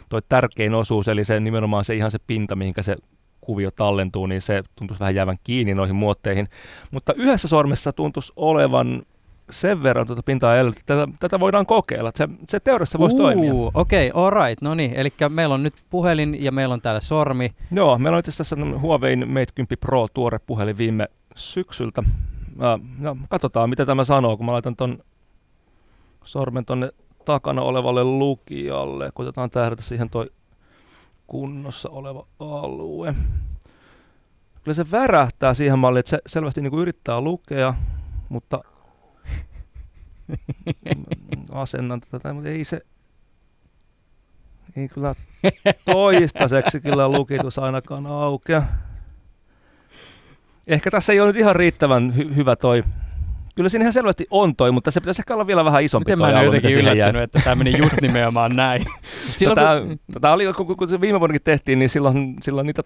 tuo 0.09 0.21
tärkein 0.21 0.75
osuus, 0.75 1.09
eli 1.09 1.25
se 1.25 1.41
nimenomaan 1.41 1.85
se 1.85 1.95
ihan 1.95 2.11
se 2.11 2.19
pinta, 2.27 2.57
mihinkä 2.57 2.83
se 2.83 2.97
kuvio 3.41 3.71
tallentuu, 3.71 4.27
niin 4.27 4.41
se 4.41 4.63
tuntuisi 4.79 5.01
vähän 5.01 5.15
jäävän 5.15 5.37
kiinni 5.45 5.75
noihin 5.75 5.97
muotteihin. 5.97 6.49
Mutta 6.91 7.15
yhdessä 7.15 7.49
sormessa 7.49 7.93
tuntuisi 7.93 8.33
olevan 8.37 9.03
sen 9.51 9.83
verran 9.83 10.07
tuota 10.07 10.23
pintaa 10.23 10.61
että 10.61 10.81
tätä, 10.87 11.13
tätä 11.21 11.41
voidaan 11.41 11.67
kokeilla. 11.67 12.11
Se, 12.15 12.29
se 12.49 12.61
teoriassa 12.61 12.99
voisi 12.99 13.17
uh, 13.17 13.23
toimia. 13.23 13.53
Okei, 13.75 14.11
okay, 14.11 14.23
all 14.23 14.31
right. 14.31 14.63
No 14.63 14.75
niin, 14.75 14.95
eli 14.95 15.13
meillä 15.29 15.55
on 15.55 15.63
nyt 15.63 15.75
puhelin 15.91 16.45
ja 16.45 16.53
meillä 16.53 16.73
on 16.73 16.81
täällä 16.81 17.01
sormi. 17.01 17.51
Joo, 17.73 17.99
meillä 17.99 18.17
on 18.17 18.21
itse 18.21 18.33
tässä 18.37 18.57
Huawei 18.81 19.17
Mate 19.17 19.53
10 19.55 19.79
Pro 19.81 20.09
tuore 20.15 20.39
puhelin 20.47 20.79
viime 20.79 21.07
syksyltä. 21.35 22.03
No, 22.99 23.17
katsotaan, 23.29 23.71
mitä 23.71 23.87
tämä 23.87 24.05
sanoo, 24.05 24.37
kun 24.37 24.47
mä 24.47 24.53
laitan 24.53 24.77
ton 24.77 24.99
sormen 26.25 26.65
tonne 26.65 26.91
takana 27.25 27.63
olevalle 27.63 28.05
lukijalle. 28.05 29.11
Koitetaan 29.15 29.51
tähdätä 29.51 29.83
siihen 29.83 30.11
toi 30.11 30.31
kunnossa 31.27 31.91
oleva 31.91 32.27
alue. 32.39 33.15
Kyllä 34.65 34.75
se 34.75 34.91
värähtää 34.91 35.55
siihen 35.55 35.79
malliin, 35.79 36.01
että 36.01 36.11
se 36.11 36.19
selvästi 36.27 36.61
niin 36.61 36.71
kuin 36.71 36.81
yrittää 36.81 37.21
lukea, 37.21 37.75
mutta 38.29 38.61
asennan 41.53 42.01
tätä, 42.01 42.33
mutta 42.33 42.49
ei 42.49 42.65
se, 42.65 42.81
ei 44.77 44.89
kyllä 44.89 45.15
toistaiseksi 45.85 46.81
kyllä 46.81 47.09
lukitus 47.09 47.59
ainakaan 47.59 48.07
aukea. 48.07 48.63
Ehkä 50.67 50.91
tässä 50.91 51.13
ei 51.13 51.21
ole 51.21 51.29
nyt 51.29 51.37
ihan 51.37 51.57
riittävän 51.57 52.15
hy- 52.17 52.37
hyvä 52.37 52.57
toi 52.57 52.83
Kyllä 53.55 53.69
siinä 53.69 53.83
ihan 53.83 53.93
selvästi 53.93 54.25
on 54.31 54.57
toi, 54.57 54.73
mutta 54.73 54.91
se 54.91 55.01
pitäisi 55.01 55.23
ehkä 55.23 55.35
olla 55.35 55.47
vielä 55.47 55.65
vähän 55.65 55.83
isompi 55.83 56.05
Miten 56.05 56.19
toi 56.19 56.33
mä 56.33 56.41
en 56.41 56.45
jotenkin 56.45 56.73
yllättynyt, 56.73 57.23
että 57.23 57.41
tämä 57.45 57.57
meni 57.57 57.79
just 57.79 58.01
nimenomaan 58.01 58.57
näin. 58.57 58.85
silloin, 59.37 59.57
tätä, 59.57 59.81
kun... 59.87 60.01
tätä 60.13 60.33
oli, 60.33 60.45
kun, 60.57 60.77
kun 60.77 60.89
se 60.89 61.01
viime 61.01 61.21
vuonnakin 61.21 61.43
tehtiin, 61.43 61.79
niin 61.79 61.89
silloin, 61.89 62.37
silloin 62.43 62.67
niitä 62.67 62.83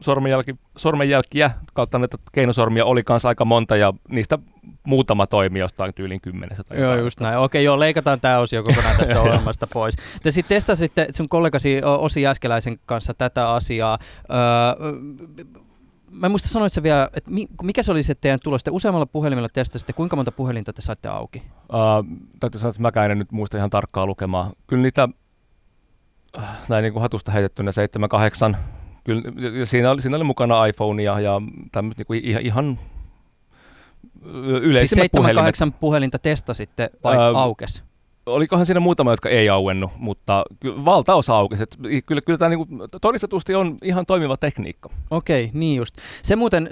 sormenjälki, 0.00 0.54
sormenjälkiä 0.76 1.50
kautta 1.74 1.98
näitä 1.98 2.18
keinosormia 2.32 2.84
oli 2.84 3.02
kanssa 3.02 3.28
aika 3.28 3.44
monta 3.44 3.76
ja 3.76 3.94
niistä 4.08 4.38
muutama 4.86 5.26
toimi 5.26 5.58
jostain 5.58 5.94
tyylin 5.94 6.20
kymmenessä. 6.20 6.64
Tai 6.64 6.80
joo, 6.80 6.96
just 6.96 7.20
näin. 7.20 7.38
Okei, 7.38 7.64
joo, 7.64 7.80
leikataan 7.80 8.20
tämä 8.20 8.38
osio 8.38 8.62
kokonaan 8.62 8.96
tästä 8.96 9.20
ohjelmasta 9.22 9.66
pois. 9.72 9.96
Te 10.22 10.30
sitten 10.30 10.56
testasitte 10.56 11.08
sun 11.10 11.28
kollegasi 11.28 11.80
Osi 11.84 12.22
Jäskeläisen 12.22 12.78
kanssa 12.86 13.14
tätä 13.14 13.50
asiaa. 13.50 13.98
Öö, 14.30 14.92
mä 16.10 16.26
en 16.26 16.32
muista 16.32 16.48
sanoit 16.48 16.72
se 16.72 16.82
vielä, 16.82 17.10
että 17.14 17.30
mikä 17.62 17.82
se 17.82 17.92
oli 17.92 18.02
se 18.02 18.14
teidän 18.14 18.38
tulos? 18.44 18.64
Te 18.64 18.70
useammalla 18.70 19.06
puhelimella 19.06 19.48
testasitte, 19.48 19.92
kuinka 19.92 20.16
monta 20.16 20.32
puhelinta 20.32 20.72
te 20.72 20.82
saitte 20.82 21.08
auki? 21.08 21.42
Uh, 21.62 22.18
täytyy 22.40 22.60
sanoa, 22.60 22.70
että 22.70 22.82
mäkään 22.82 23.10
en 23.10 23.18
nyt 23.18 23.32
muista 23.32 23.56
ihan 23.56 23.70
tarkkaa 23.70 24.06
lukemaa. 24.06 24.50
Kyllä 24.66 24.82
niitä 24.82 25.08
äh, 26.38 26.44
näin 26.68 26.82
niin 26.82 26.92
kuin 26.92 27.02
hatusta 27.02 27.32
heitettynä 27.32 27.70
7-8. 28.52 28.56
Kyllä, 29.04 29.22
siinä, 29.64 29.90
oli, 29.90 30.02
siinä 30.02 30.16
oli 30.16 30.24
mukana 30.24 30.66
iPhone 30.66 31.02
ja, 31.02 31.20
ja 31.20 31.40
tämmöistä 31.72 32.00
niin 32.00 32.06
kuin 32.06 32.24
ihan, 32.24 32.42
ihan 32.42 32.78
yleisimmät 34.62 35.10
siis 35.56 35.70
7-8 35.70 35.72
puhelinta 35.80 36.18
testasitte 36.18 36.90
vai 37.04 37.16
uh, 37.16 37.38
aukes? 37.38 37.89
Olikohan 38.26 38.66
siinä 38.66 38.80
muutama, 38.80 39.10
jotka 39.10 39.28
ei 39.28 39.48
auennut, 39.48 39.90
mutta 39.96 40.44
valtaosa 40.64 41.36
aukesi. 41.36 41.64
Kyllä, 42.06 42.20
kyllä 42.20 42.38
tämä 42.38 42.48
niin 42.48 42.68
todistetusti 43.00 43.54
on 43.54 43.78
ihan 43.82 44.06
toimiva 44.06 44.36
tekniikka. 44.36 44.90
Okei, 45.10 45.50
niin 45.52 45.76
just. 45.76 45.96
Se 46.22 46.36
muuten 46.36 46.68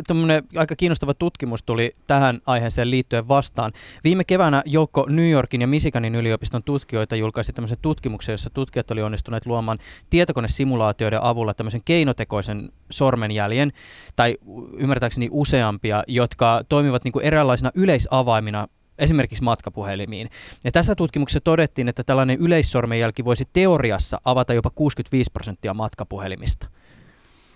aika 0.56 0.76
kiinnostava 0.76 1.14
tutkimus 1.14 1.62
tuli 1.62 1.94
tähän 2.06 2.40
aiheeseen 2.46 2.90
liittyen 2.90 3.28
vastaan. 3.28 3.72
Viime 4.04 4.24
keväänä 4.24 4.62
joukko 4.66 5.06
New 5.08 5.30
Yorkin 5.30 5.60
ja 5.60 5.66
Michiganin 5.66 6.14
yliopiston 6.14 6.62
tutkijoita 6.64 7.16
julkaisi 7.16 7.52
tämmöisen 7.52 7.78
tutkimuksen, 7.82 8.32
jossa 8.32 8.50
tutkijat 8.50 8.90
oli 8.90 9.02
onnistuneet 9.02 9.46
luomaan 9.46 9.78
tietokonesimulaatioiden 10.10 11.22
avulla 11.22 11.54
tämmöisen 11.54 11.80
keinotekoisen 11.84 12.72
sormenjäljen, 12.90 13.72
tai 14.16 14.36
ymmärtääkseni 14.76 15.28
useampia, 15.30 16.04
jotka 16.06 16.62
toimivat 16.68 17.04
niin 17.04 17.12
kuin 17.12 17.24
eräänlaisina 17.24 17.70
yleisavaimina 17.74 18.68
esimerkiksi 18.98 19.44
matkapuhelimiin. 19.44 20.30
Ja 20.64 20.72
tässä 20.72 20.94
tutkimuksessa 20.94 21.40
todettiin, 21.40 21.88
että 21.88 22.04
tällainen 22.04 22.38
yleissormenjälki 22.40 23.24
voisi 23.24 23.48
teoriassa 23.52 24.20
avata 24.24 24.54
jopa 24.54 24.70
65 24.70 25.32
prosenttia 25.32 25.74
matkapuhelimista. 25.74 26.66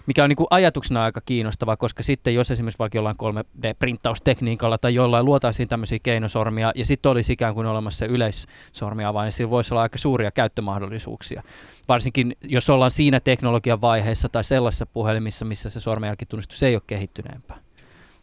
Mikä 0.06 0.24
on 0.24 0.28
niin 0.28 0.36
kuin 0.36 0.46
ajatuksena 0.50 1.04
aika 1.04 1.20
kiinnostava, 1.20 1.76
koska 1.76 2.02
sitten 2.02 2.34
jos 2.34 2.50
esimerkiksi 2.50 2.78
vaikka 2.78 2.98
jollain 2.98 3.16
3D-printtaustekniikalla 3.22 4.78
tai 4.80 4.94
jollain 4.94 5.24
luotaisiin 5.24 5.68
tämmöisiä 5.68 5.98
keinosormia 6.02 6.72
ja 6.74 6.86
sitten 6.86 7.12
olisi 7.12 7.32
ikään 7.32 7.54
kuin 7.54 7.66
olemassa 7.66 8.06
yleissormia, 8.06 9.12
niin 9.12 9.32
sillä 9.32 9.50
voisi 9.50 9.74
olla 9.74 9.82
aika 9.82 9.98
suuria 9.98 10.30
käyttömahdollisuuksia. 10.30 11.42
Varsinkin 11.88 12.36
jos 12.42 12.70
ollaan 12.70 12.90
siinä 12.90 13.20
teknologian 13.20 13.80
vaiheessa 13.80 14.28
tai 14.28 14.44
sellaisessa 14.44 14.86
puhelimissa, 14.86 15.44
missä 15.44 15.70
se 15.70 15.80
sormenjälkitunnistus 15.80 16.62
ei 16.62 16.74
ole 16.74 16.82
kehittyneempää. 16.86 17.61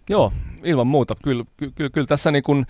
Joo, 0.10 0.34
ilman 0.64 0.88
muuta. 0.88 1.16
Kyllä, 1.24 1.46
kyllä, 1.58 1.90
kyllä 1.90 2.08
tässä 2.08 2.32
niin 2.32 2.44
kun, 2.44 2.66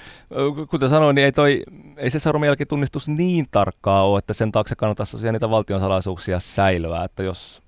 kuten 0.69 0.89
sanoin, 0.89 1.15
niin 1.15 1.25
ei, 1.25 1.31
toi, 1.31 1.63
ei 1.97 2.09
se 2.09 2.19
sormenjälkitunnistus 2.19 3.07
niin 3.07 3.47
tarkkaa 3.51 4.03
ole, 4.03 4.19
että 4.19 4.33
sen 4.33 4.51
taakse 4.51 4.75
kannattaisi 4.75 5.31
niitä 5.31 5.49
valtionsalaisuuksia 5.49 6.39
säilyä, 6.39 7.03
että 7.03 7.23
jos 7.23 7.61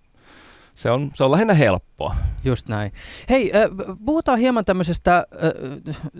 se 0.81 0.91
on, 0.91 1.11
se 1.13 1.23
on 1.23 1.31
lähinnä 1.31 1.53
helppoa. 1.53 2.15
Just 2.43 2.69
näin. 2.69 2.91
Hei, 3.29 3.51
äh, 3.55 3.61
puhutaan 4.05 4.39
hieman 4.39 4.65
tämmöisestä 4.65 5.17
äh, 5.17 5.25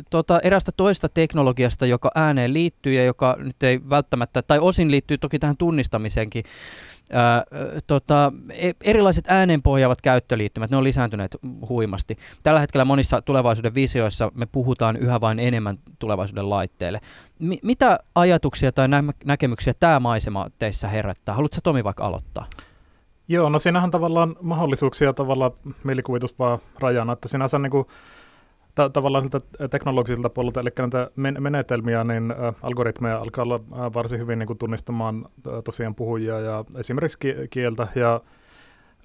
tota, 0.10 0.40
erästä 0.40 0.72
toista 0.78 1.10
teknologiasta, 1.10 1.86
joka 1.86 2.12
ääneen 2.16 2.54
liittyy 2.54 2.94
ja 2.94 3.04
joka 3.04 3.38
nyt 3.40 3.64
ei 3.64 3.80
välttämättä, 3.90 4.42
tai 4.42 4.60
osin 4.60 4.92
liittyy 4.92 5.18
toki 5.18 5.40
tähän 5.40 5.58
tunnistamiseenkin. 5.58 6.44
Ää, 7.14 7.44
tota, 7.88 8.34
e, 8.50 8.72
erilaiset 8.84 9.26
äänenpohjaavat 9.28 10.02
käyttöliittymät, 10.02 10.72
ne 10.72 10.78
on 10.78 10.84
lisääntyneet 10.84 11.38
huimasti. 11.70 12.18
Tällä 12.44 12.60
hetkellä 12.60 12.86
monissa 12.86 13.22
tulevaisuuden 13.22 13.76
visioissa 13.76 14.32
me 14.36 14.46
puhutaan 14.46 14.98
yhä 14.98 15.22
vain 15.22 15.40
enemmän 15.40 15.78
tulevaisuuden 16.00 16.50
laitteille. 16.50 17.00
M- 17.40 17.52
mitä 17.64 18.00
ajatuksia 18.16 18.72
tai 18.72 18.88
nä- 18.88 19.04
näkemyksiä 19.26 19.74
tämä 19.80 20.00
maisema 20.00 20.48
teissä 20.60 20.88
herättää? 20.88 21.36
Haluatko 21.36 21.58
Tomi 21.64 21.84
vaikka 21.84 22.06
aloittaa? 22.06 22.46
Joo, 23.32 23.50
no 23.50 23.60
siinähän 23.60 23.92
tavallaan 23.92 24.36
mahdollisuuksia 24.42 25.14
tavallaan 25.14 25.52
mielikuvitus 25.84 26.40
vaan 26.40 26.60
rajana, 26.80 27.14
että 27.14 27.28
sinänsä 27.28 27.60
niin 27.60 27.72
kuin 27.72 27.86
ta- 28.76 28.90
tavallaan 28.90 29.24
siltä 29.24 29.40
teknologisilta 29.70 30.30
puolelta, 30.30 30.60
eli 30.60 30.70
näitä 30.80 31.12
men- 31.16 31.44
menetelmiä, 31.44 32.04
niin 32.04 32.32
ä, 32.32 32.54
algoritmeja 32.62 33.18
alkaa 33.18 33.44
olla 33.44 33.56
ä, 33.56 33.94
varsin 33.94 34.20
hyvin 34.20 34.40
niin 34.40 34.48
kuin 34.48 34.58
tunnistamaan 34.58 35.26
ä, 35.48 35.62
tosiaan 35.62 35.96
puhujia 35.96 36.40
ja 36.40 36.66
esimerkiksi 36.76 37.20
ki- 37.20 37.36
kieltä. 37.50 37.88
Ja 37.96 38.22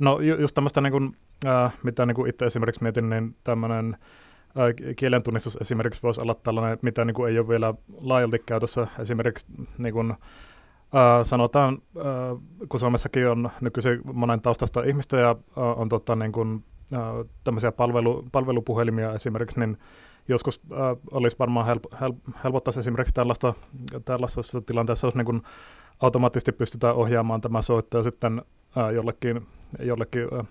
no 0.00 0.20
ju- 0.20 0.40
just 0.40 0.54
tämmöistä, 0.54 0.80
niin 0.80 0.92
kuin, 0.92 1.16
mitä 1.82 2.06
niin 2.06 2.14
kuin 2.14 2.30
itse 2.30 2.46
esimerkiksi 2.46 2.82
mietin, 2.82 3.08
niin 3.10 3.36
tämmöinen 3.44 3.96
kielen 4.96 5.22
tunnistus 5.22 5.58
esimerkiksi 5.60 6.02
voisi 6.02 6.20
olla 6.20 6.34
tällainen, 6.34 6.78
mitä 6.82 7.04
niin 7.04 7.14
kuin 7.14 7.32
ei 7.32 7.38
ole 7.38 7.48
vielä 7.48 7.74
laajalti 8.00 8.38
käytössä. 8.46 8.86
Esimerkiksi 8.98 9.46
niin 9.78 9.94
kuin, 9.94 10.14
Uh, 10.86 11.26
sanotaan, 11.26 11.78
uh, 11.94 12.42
kun 12.68 12.80
Suomessakin 12.80 13.28
on 13.28 13.50
nykyisin 13.60 14.00
monen 14.12 14.40
taustasta 14.40 14.82
ihmistä 14.82 15.16
ja 15.16 15.30
uh, 15.30 15.36
on 15.56 15.88
tota, 15.88 16.16
niin 16.16 16.32
kuin, 16.32 16.64
uh, 16.94 17.28
tämmöisiä 17.44 17.72
palvelu, 17.72 18.24
palvelupuhelimia 18.32 19.12
esimerkiksi, 19.14 19.60
niin 19.60 19.78
joskus 20.28 20.60
uh, 20.70 20.78
olisi 21.10 21.36
varmaan 21.38 21.66
help, 21.66 21.84
help, 22.00 22.16
helpottaisi 22.44 22.80
esimerkiksi 22.80 23.14
tällaista, 23.14 23.54
tällaisessa 24.04 24.60
tilanteessa, 24.60 25.06
jos 25.06 25.14
niin 25.14 25.24
kuin 25.24 25.42
automaattisesti 26.00 26.52
pystytään 26.52 26.94
ohjaamaan 26.94 27.40
tämä 27.40 27.62
soittaja 27.62 28.02
sitten 28.02 28.42
uh, 28.76 28.94
jollekin, 28.94 29.46
jollekin 29.80 30.24
uh, 30.24 30.46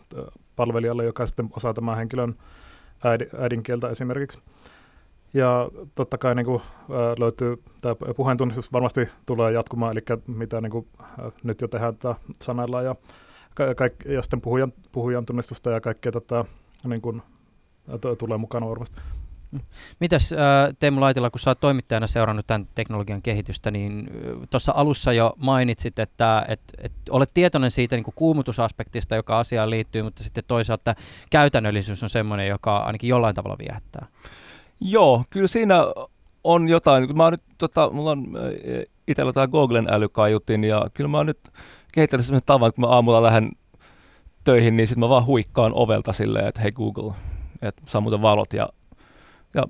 palvelijalle, 0.56 1.06
joka 1.06 1.28
sitten 1.28 1.50
osaa 1.56 1.74
tämän 1.74 1.98
henkilön 1.98 2.36
äidin, 3.04 3.28
äidinkieltä 3.40 3.90
esimerkiksi. 3.90 4.44
Ja 5.36 5.70
totta 5.96 6.18
kai 6.18 6.36
niin 6.36 6.46
kuin, 6.46 6.62
löytyy, 7.20 7.64
tämä 7.82 7.96
puheentunnistus 8.16 8.74
varmasti 8.74 9.10
tulee 9.26 9.52
jatkumaan, 9.52 9.92
eli 9.92 10.20
mitä 10.28 10.62
niin 10.62 10.72
kuin, 10.72 10.88
nyt 11.44 11.62
jo 11.62 11.68
tehdään 11.68 11.98
tätä 11.98 12.16
sanalla 12.42 12.82
ja, 12.82 12.96
ka- 13.56 13.76
kaik- 13.76 14.06
ja 14.06 14.22
sitten 14.22 14.42
puhujan, 14.42 14.74
puhujan 14.92 15.26
tunnistusta 15.26 15.72
ja 15.72 15.82
kaikkea 15.82 16.12
tätä 16.12 16.46
niin 16.88 17.02
kuin, 17.02 17.22
tulee 18.18 18.38
mukana 18.38 18.70
varmasti. 18.70 19.02
Mitäs 20.00 20.34
Teemu 20.80 21.02
Laitila, 21.02 21.30
kun 21.30 21.40
sä 21.40 21.50
oot 21.50 21.60
toimittajana 21.60 22.08
seurannut 22.08 22.48
tämän 22.48 22.68
teknologian 22.76 23.22
kehitystä, 23.22 23.72
niin 23.72 24.10
tuossa 24.50 24.72
alussa 24.76 25.14
jo 25.14 25.34
mainitsit, 25.38 26.00
että 26.00 26.46
et, 26.48 26.62
et 26.82 26.92
olet 27.10 27.30
tietoinen 27.34 27.72
siitä 27.72 27.96
niin 27.96 28.04
kuin 28.04 28.16
kuumutusaspektista, 28.16 29.16
joka 29.16 29.40
asiaan 29.40 29.70
liittyy, 29.70 30.04
mutta 30.04 30.24
sitten 30.24 30.44
toisaalta 30.48 30.96
käytännöllisyys 31.32 32.04
on 32.04 32.10
semmoinen, 32.10 32.48
joka 32.48 32.78
ainakin 32.78 33.08
jollain 33.08 33.36
tavalla 33.36 33.58
viehättää. 33.60 34.08
Joo, 34.80 35.24
kyllä 35.30 35.48
siinä 35.48 35.76
on 36.44 36.70
jotain. 36.70 37.18
Mä 37.18 37.24
oon 37.24 37.34
nyt, 37.34 37.44
tota, 37.58 37.90
mulla 37.90 38.12
on 38.12 38.28
itsellä 39.08 39.34
tämä 39.34 39.48
Googlen 39.48 39.88
älykaiutin 39.92 40.64
ja 40.64 40.86
kyllä 40.94 41.08
mä 41.08 41.18
oon 41.18 41.26
nyt 41.26 41.40
kehittänyt 41.92 42.26
sellaisen 42.26 42.46
tavan, 42.46 42.70
että 42.70 42.76
kun 42.76 42.90
mä 42.90 42.96
aamulla 42.96 43.24
lähden 43.24 43.52
töihin, 44.44 44.78
niin 44.78 44.88
sitten 44.88 45.00
mä 45.00 45.10
vaan 45.10 45.26
huikkaan 45.26 45.72
ovelta 45.74 46.14
silleen, 46.14 46.48
että 46.48 46.62
hei 46.62 46.72
Google, 46.72 47.14
että 47.62 47.82
sammuta 47.86 48.22
valot 48.22 48.54
ja, 48.54 48.70
ja 49.54 49.64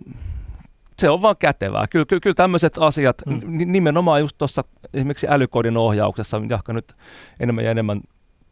se 0.99 1.09
on 1.09 1.21
vaan 1.21 1.35
kätevää. 1.39 1.85
Kyllä, 1.87 2.05
kyllä, 2.05 2.19
kyllä 2.19 2.33
tämmöiset 2.33 2.77
asiat, 2.77 3.21
mm. 3.25 3.41
nimenomaan 3.71 4.21
just 4.21 4.37
tuossa 4.37 4.63
esimerkiksi 4.93 5.27
älykodin 5.29 5.77
ohjauksessa, 5.77 6.41
jahka 6.49 6.73
nyt 6.73 6.95
enemmän 7.39 7.63
ja 7.63 7.71
enemmän 7.71 8.01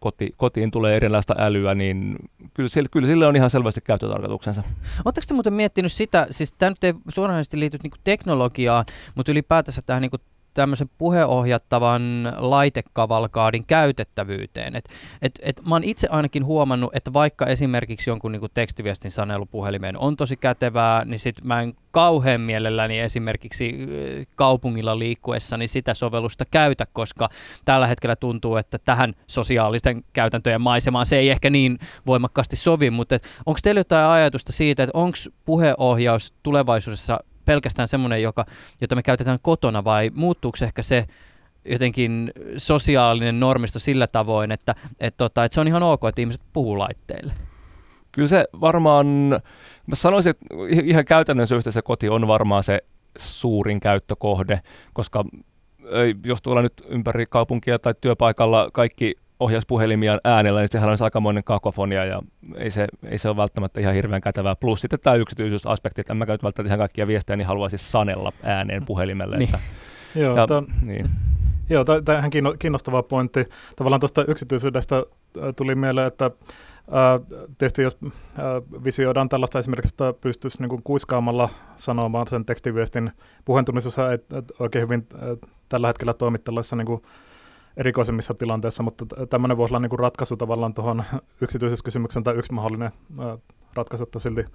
koti, 0.03 0.33
kotiin 0.37 0.71
tulee 0.71 0.95
erilaista 0.95 1.35
älyä, 1.37 1.75
niin 1.75 2.15
kyllä 2.53 2.69
sille, 2.69 2.89
kyllä 2.91 3.07
sille 3.07 3.27
on 3.27 3.35
ihan 3.35 3.49
selvästi 3.49 3.81
käyttötarkoituksensa. 3.81 4.63
Oletteko 5.05 5.25
te 5.27 5.33
muuten 5.33 5.53
miettinyt 5.53 5.91
sitä, 5.91 6.27
siis 6.31 6.53
tämä 6.53 6.69
nyt 6.69 6.83
ei 6.83 6.93
suoranaisesti 7.07 7.59
liity 7.59 7.77
niin 7.83 7.91
teknologiaan, 8.03 8.85
mutta 9.15 9.31
ylipäätänsä 9.31 9.81
tähän 9.85 10.01
niin 10.01 10.11
tämmöisen 10.53 10.89
puheohjattavan 10.97 12.33
laitekavalkaadin 12.37 13.65
käytettävyyteen. 13.65 14.75
Et, 14.75 14.89
et, 15.21 15.31
et 15.41 15.61
mä 15.65 15.75
oon 15.75 15.83
itse 15.83 16.07
ainakin 16.07 16.45
huomannut, 16.45 16.95
että 16.95 17.13
vaikka 17.13 17.45
esimerkiksi 17.45 18.09
jonkun 18.09 18.31
niin 18.31 18.39
kuin 18.39 18.51
tekstiviestin 18.53 19.11
sanelu 19.11 19.45
puhelimeen 19.45 19.97
on 19.97 20.17
tosi 20.17 20.37
kätevää, 20.37 21.05
niin 21.05 21.19
sit 21.19 21.43
mä 21.43 21.61
en 21.61 21.73
kauhean 21.91 22.41
mielelläni 22.41 22.99
esimerkiksi 22.99 23.87
kaupungilla 24.35 24.99
liikkuessani 24.99 25.67
sitä 25.67 25.93
sovellusta 25.93 26.45
käytä, 26.51 26.85
koska 26.93 27.29
tällä 27.65 27.87
hetkellä 27.87 28.15
tuntuu, 28.15 28.55
että 28.57 28.77
tähän 28.85 29.13
sosiaalisten 29.27 30.03
käytäntöjen 30.13 30.61
maisemaan 30.61 31.05
se 31.05 31.17
ei 31.17 31.29
ehkä 31.29 31.49
niin 31.49 31.77
voimakkaasti 32.07 32.55
sovi, 32.55 32.89
mutta 32.89 33.19
onko 33.45 33.59
teillä 33.63 33.79
jotain 33.79 34.09
ajatusta 34.09 34.51
siitä, 34.51 34.83
että 34.83 34.97
onko 34.97 35.17
puheohjaus 35.45 36.33
tulevaisuudessa 36.43 37.19
pelkästään 37.45 37.87
semmoinen, 37.87 38.21
joka, 38.21 38.45
jota 38.81 38.95
me 38.95 39.03
käytetään 39.03 39.39
kotona, 39.41 39.83
vai 39.83 40.11
muuttuuko 40.13 40.57
ehkä 40.63 40.81
se 40.81 41.05
jotenkin 41.65 42.31
sosiaalinen 42.57 43.39
normisto 43.39 43.79
sillä 43.79 44.07
tavoin, 44.07 44.51
että, 44.51 44.75
että, 44.99 45.17
tota, 45.17 45.43
että 45.43 45.53
se 45.53 45.61
on 45.61 45.67
ihan 45.67 45.83
ok, 45.83 46.01
että 46.09 46.21
ihmiset 46.21 46.41
puhuu 46.53 46.79
laitteille? 46.79 47.33
Kyllä 48.11 48.27
se 48.27 48.45
varmaan, 48.61 49.07
mä 49.87 49.95
sanoisin, 49.95 50.29
että 50.29 50.45
ihan 50.83 51.05
käytännön 51.05 51.47
syystä 51.47 51.71
se 51.71 51.81
koti 51.81 52.09
on 52.09 52.27
varmaan 52.27 52.63
se 52.63 52.81
suurin 53.17 53.79
käyttökohde, 53.79 54.59
koska 54.93 55.23
jos 56.25 56.41
tuolla 56.41 56.61
nyt 56.61 56.73
ympäri 56.87 57.25
kaupunkia 57.25 57.79
tai 57.79 57.93
työpaikalla 58.01 58.69
kaikki 58.73 59.15
ohjaisi 59.43 59.65
puhelimia 59.67 60.19
äänellä, 60.23 60.59
niin 60.59 60.69
sehän 60.71 60.89
olisi 60.89 61.03
aikamoinen 61.03 61.43
kakofonia 61.43 62.05
ja 62.05 62.21
ei 62.55 62.69
se, 62.69 62.87
ei 63.05 63.17
se 63.17 63.29
ole 63.29 63.37
välttämättä 63.37 63.79
ihan 63.79 63.93
hirveän 63.93 64.21
kätevää. 64.21 64.55
Plus 64.55 64.81
sitten 64.81 64.99
tämä 64.99 65.15
yksityisyysaspekti, 65.15 66.01
että 66.01 66.13
en 66.13 66.17
mä 66.17 66.27
välttämättä 66.27 66.63
ihan 66.65 66.79
kaikkia 66.79 67.07
viestejä, 67.07 67.37
niin 67.37 67.47
haluaisin 67.47 67.79
sanella 67.79 68.33
ääneen 68.43 68.85
puhelimelle. 68.85 69.37
Niin. 69.37 69.49
Että, 69.55 69.59
Joo, 70.15 70.37
ja, 70.37 70.47
tämän, 70.47 70.65
niin. 70.85 71.09
Joo, 71.69 71.85
tämä 71.85 72.23
on 72.47 72.57
kiinnostava 72.59 73.03
pointti. 73.03 73.45
Tavallaan 73.75 73.99
tuosta 73.99 74.25
yksityisyydestä 74.25 75.03
tuli 75.55 75.75
mieleen, 75.75 76.07
että 76.07 76.31
Äh, 76.87 77.41
tietysti 77.57 77.81
jos 77.81 77.97
äh, 78.03 78.83
visioidaan 78.83 79.29
tällaista 79.29 79.59
esimerkiksi, 79.59 79.93
että 79.93 80.13
pystyisi 80.21 80.61
niin 80.61 80.69
kuin 80.69 80.83
kuiskaamalla 80.83 81.49
sanomaan 81.77 82.27
sen 82.27 82.45
tekstiviestin, 82.45 83.11
puheentunnistus 83.45 83.99
ei 83.99 84.39
oikein 84.59 84.81
hyvin 84.81 85.07
äh, 85.13 85.49
tällä 85.69 85.87
hetkellä 85.87 86.13
toimi 86.13 86.39
tällaisessa 86.39 86.75
niin 86.75 86.85
kuin 86.85 87.01
erikoisemmissa 87.77 88.33
tilanteissa, 88.33 88.83
mutta 88.83 89.05
tämmöinen 89.29 89.57
voisi 89.57 89.71
olla 89.73 89.79
niin 89.79 89.89
kuin 89.89 89.99
ratkaisu 89.99 90.37
tavallaan 90.37 90.73
tuohon 90.73 91.03
yksityisyyskysymykseen 91.41 92.23
tai 92.23 92.35
yksi 92.35 92.53
mahdollinen 92.53 92.91
ratkaisu, 93.73 94.03
että 94.03 94.19
silti 94.19 94.45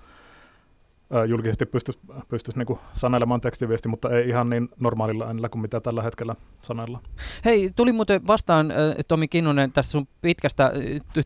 julkisesti 1.28 1.66
pystyisi 1.66 2.00
pystys 2.28 2.56
niinku 2.56 2.78
sanelemaan 2.94 3.40
tekstiviesti, 3.40 3.88
mutta 3.88 4.10
ei 4.10 4.28
ihan 4.28 4.50
niin 4.50 4.68
normaalilla 4.80 5.26
äänellä 5.26 5.48
kuin 5.48 5.62
mitä 5.62 5.80
tällä 5.80 6.02
hetkellä 6.02 6.34
sanella. 6.62 7.00
Hei, 7.44 7.70
tuli 7.76 7.92
muuten 7.92 8.26
vastaan 8.26 8.72
Tomi 9.08 9.28
Kinnunen 9.28 9.72
tästä 9.72 9.92
sun 9.92 10.08
pitkästä 10.20 10.72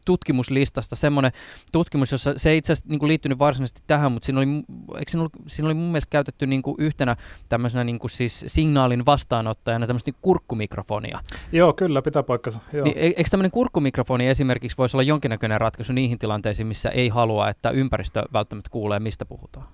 tutkimuslistasta 0.04 0.96
semmoinen 0.96 1.32
tutkimus, 1.72 2.12
jossa 2.12 2.34
se 2.36 2.50
ei 2.50 2.58
itse 2.58 2.72
asiassa 2.72 2.90
niinku 2.90 3.08
liittynyt 3.08 3.38
varsinaisesti 3.38 3.82
tähän, 3.86 4.12
mutta 4.12 4.26
siinä 4.26 4.40
oli, 4.40 4.48
eikö 4.98 5.10
siinä, 5.10 5.20
ollut, 5.20 5.32
siinä 5.46 5.66
oli 5.66 5.74
mun 5.74 5.88
mielestä 5.88 6.10
käytetty 6.10 6.46
niinku 6.46 6.74
yhtenä 6.78 7.16
tämmöisenä 7.48 7.84
niinku 7.84 8.08
siis 8.08 8.44
signaalin 8.46 9.06
vastaanottajana 9.06 9.86
tämmöistä 9.86 10.08
niinku 10.08 10.20
kurkkumikrofonia. 10.22 11.20
Joo, 11.52 11.72
kyllä, 11.72 12.02
pitää 12.02 12.22
paikkansa. 12.22 12.60
Joo. 12.72 12.84
Niin, 12.84 12.98
e-, 12.98 13.06
eikö 13.06 13.30
tämmöinen 13.30 13.50
kurkkumikrofoni 13.50 14.28
esimerkiksi 14.28 14.78
voisi 14.78 14.96
olla 14.96 15.02
jonkinnäköinen 15.02 15.60
ratkaisu 15.60 15.92
niihin 15.92 16.18
tilanteisiin, 16.18 16.66
missä 16.66 16.88
ei 16.88 17.08
halua, 17.08 17.48
että 17.48 17.70
ympäristö 17.70 18.22
välttämättä 18.32 18.70
kuulee, 18.70 19.00
mistä 19.00 19.26
puhutaan? 19.26 19.66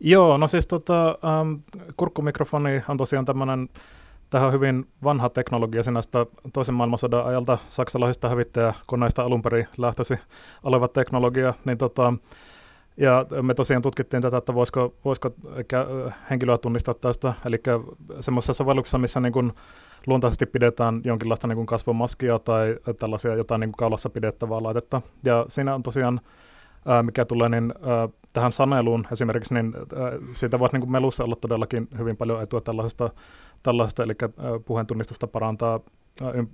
Joo, 0.00 0.36
no 0.36 0.46
siis 0.46 0.66
tota, 0.66 1.08
ähm, 1.08 1.54
kurkkumikrofoni 1.96 2.82
on 2.88 2.96
tosiaan 2.96 3.24
tämmöinen 3.24 3.68
tähän 4.30 4.52
hyvin 4.52 4.88
vanha 5.04 5.28
teknologia 5.28 5.82
sinästä 5.82 6.26
toisen 6.52 6.74
maailmansodan 6.74 7.26
ajalta 7.26 7.58
saksalaisista 7.68 8.28
hävittäjäkoneista 8.28 9.22
alun 9.22 9.42
perin 9.42 9.68
lähtöisi 9.78 10.18
oleva 10.62 10.88
teknologia, 10.88 11.54
niin 11.64 11.78
tota, 11.78 12.14
ja 12.96 13.26
me 13.42 13.54
tosiaan 13.54 13.82
tutkittiin 13.82 14.22
tätä, 14.22 14.36
että 14.36 14.54
voisiko, 14.54 14.94
voisiko 15.04 15.30
henkilöä 16.30 16.58
tunnistaa 16.58 16.94
tästä, 16.94 17.34
eli 17.46 17.56
semmoisessa 18.20 18.52
sovelluksessa, 18.52 18.98
missä 18.98 19.20
niin 19.20 19.32
kuin 19.32 19.52
luontaisesti 20.06 20.46
pidetään 20.46 21.00
jonkinlaista 21.04 21.48
niin 21.48 21.56
kuin 21.56 21.66
kasvomaskia 21.66 22.38
tai 22.38 22.76
tällaisia 22.98 23.34
jotain 23.34 23.60
niin 23.60 23.68
kuin 23.68 23.78
kaulassa 23.78 24.10
pidettävää 24.10 24.62
laitetta. 24.62 25.02
Ja 25.24 25.46
siinä 25.48 25.74
on 25.74 25.82
tosiaan, 25.82 26.20
ää, 26.86 27.02
mikä 27.02 27.24
tulee 27.24 27.48
niin, 27.48 27.74
ää, 27.82 28.08
tähän 28.36 28.52
saneluun 28.52 29.06
esimerkiksi, 29.12 29.54
niin 29.54 29.74
ää, 29.76 30.12
siitä 30.32 30.58
voisi 30.58 30.78
niin 30.78 30.90
melussa 30.90 31.24
olla 31.24 31.36
todellakin 31.36 31.88
hyvin 31.98 32.16
paljon 32.16 32.42
etua 32.42 32.60
tällaisesta, 32.60 33.10
tällaisesta 33.62 34.02
eli 34.02 34.12
ää, 34.22 34.58
puheentunnistusta 34.64 35.26
parantaa 35.26 35.80
ää, 36.22 36.30
ym, 36.30 36.46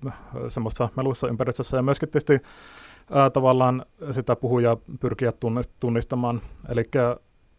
semmoista 0.48 0.88
meluissa 0.96 1.28
ympäristössä 1.28 1.76
ja 1.76 1.82
myöskin 1.82 2.08
tietysti 2.08 2.40
ää, 3.10 3.30
tavallaan 3.30 3.86
sitä 4.10 4.36
puhujaa 4.36 4.76
pyrkiä 5.00 5.32
tunnistamaan. 5.80 6.40
Eli 6.68 6.84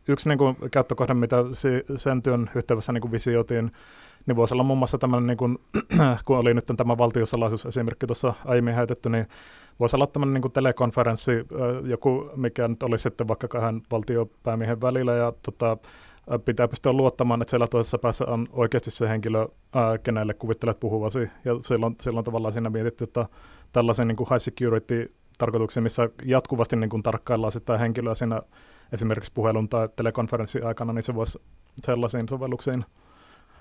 yksi 0.07 0.29
niin 0.29 0.69
käyttökohde, 0.71 1.13
mitä 1.13 1.37
si, 1.51 1.69
sen 1.95 2.21
työn 2.21 2.49
yhteydessä 2.55 2.91
niin 2.91 3.01
kuin 3.01 3.11
visioitiin, 3.11 3.71
niin 4.25 4.35
voisi 4.35 4.53
olla 4.53 4.63
muun 4.63 4.79
muassa 4.79 4.97
tämmöinen, 4.97 5.27
niin 5.27 5.37
kuin, 5.37 5.57
kun 6.25 6.37
oli 6.37 6.53
nyt 6.53 6.65
tämä 6.77 6.97
valtiosalaisuus 6.97 7.65
esimerkki 7.65 8.05
tuossa 8.05 8.33
aiemmin 8.45 8.75
heitetty, 8.75 9.09
niin 9.09 9.27
voisi 9.79 9.95
olla 9.95 10.07
tämmöinen 10.07 10.41
niin 10.41 10.51
telekonferenssi, 10.51 11.31
joku, 11.83 12.29
mikä 12.35 12.67
nyt 12.67 12.83
olisi 12.83 13.03
sitten 13.03 13.27
vaikka 13.27 13.47
kahden 13.47 13.81
valtiopäämiehen 13.91 14.81
välillä, 14.81 15.13
ja 15.13 15.33
tota, 15.45 15.77
pitää 16.45 16.67
pystyä 16.67 16.93
luottamaan, 16.93 17.41
että 17.41 17.49
siellä 17.49 17.67
toisessa 17.67 17.97
päässä 17.97 18.25
on 18.25 18.47
oikeasti 18.51 18.91
se 18.91 19.09
henkilö, 19.09 19.47
ää, 19.73 19.97
kenelle 19.97 20.33
kuvittelet 20.33 20.79
puhuvasi. 20.79 21.29
Ja 21.45 21.59
silloin, 21.59 21.95
silloin 22.01 22.25
tavallaan 22.25 22.53
siinä 22.53 22.69
mietitty, 22.69 23.03
että 23.03 23.25
tällaisen 23.71 24.07
niin 24.07 24.15
kuin 24.15 24.27
high 24.29 24.41
security 24.41 25.13
tarkoituksia, 25.37 25.83
missä 25.83 26.09
jatkuvasti 26.25 26.75
niin 26.75 26.89
kuin 26.89 27.03
tarkkaillaan 27.03 27.51
sitä 27.51 27.77
henkilöä 27.77 28.15
siinä 28.15 28.41
esimerkiksi 28.91 29.31
puhelun 29.33 29.69
tai 29.69 29.89
telekonferenssin 29.95 30.65
aikana, 30.65 30.93
niin 30.93 31.03
se 31.03 31.15
voisi 31.15 31.41
sellaisiin 31.83 32.29
sovelluksiin 32.29 32.85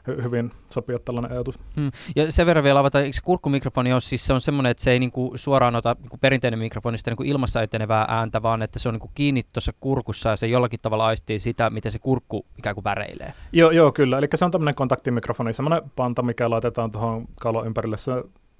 hyvin 0.06 0.52
sopia 0.70 0.98
tällainen 0.98 1.32
ajatus. 1.32 1.58
Hmm. 1.76 1.90
Ja 2.16 2.32
sen 2.32 2.46
verran 2.46 2.64
vielä 2.64 2.80
avata, 2.80 3.00
eikö 3.00 3.12
se 3.12 3.22
kurkkumikrofoni 3.22 3.92
ole 3.92 4.00
siis 4.00 4.26
se 4.26 4.32
on 4.32 4.40
semmoinen, 4.40 4.70
että 4.70 4.82
se 4.82 4.90
ei 4.90 4.98
niinku 4.98 5.32
suoraan 5.34 5.76
ota 5.76 5.96
niinku 6.00 6.16
perinteinen 6.20 6.58
mikrofonista 6.58 7.10
niinku 7.10 7.22
ilmassa 7.22 7.62
etenevää 7.62 8.04
ääntä, 8.08 8.42
vaan 8.42 8.62
että 8.62 8.78
se 8.78 8.88
on 8.88 8.94
niinku 8.94 9.10
kiinni 9.14 9.42
tuossa 9.52 9.72
kurkussa 9.80 10.28
ja 10.28 10.36
se 10.36 10.46
jollakin 10.46 10.80
tavalla 10.82 11.06
aistii 11.06 11.38
sitä, 11.38 11.70
miten 11.70 11.92
se 11.92 11.98
kurkku 11.98 12.46
ikään 12.58 12.74
kuin 12.74 12.84
väreilee. 12.84 13.32
Joo, 13.52 13.70
joo 13.70 13.92
kyllä. 13.92 14.18
Eli 14.18 14.28
se 14.34 14.44
on 14.44 14.50
tämmöinen 14.50 14.74
kontaktimikrofoni, 14.74 15.52
semmoinen 15.52 15.90
panta, 15.96 16.22
mikä 16.22 16.50
laitetaan 16.50 16.90
tuohon 16.90 17.24
kalon 17.40 17.66
ympärille. 17.66 17.96
Se 17.96 18.12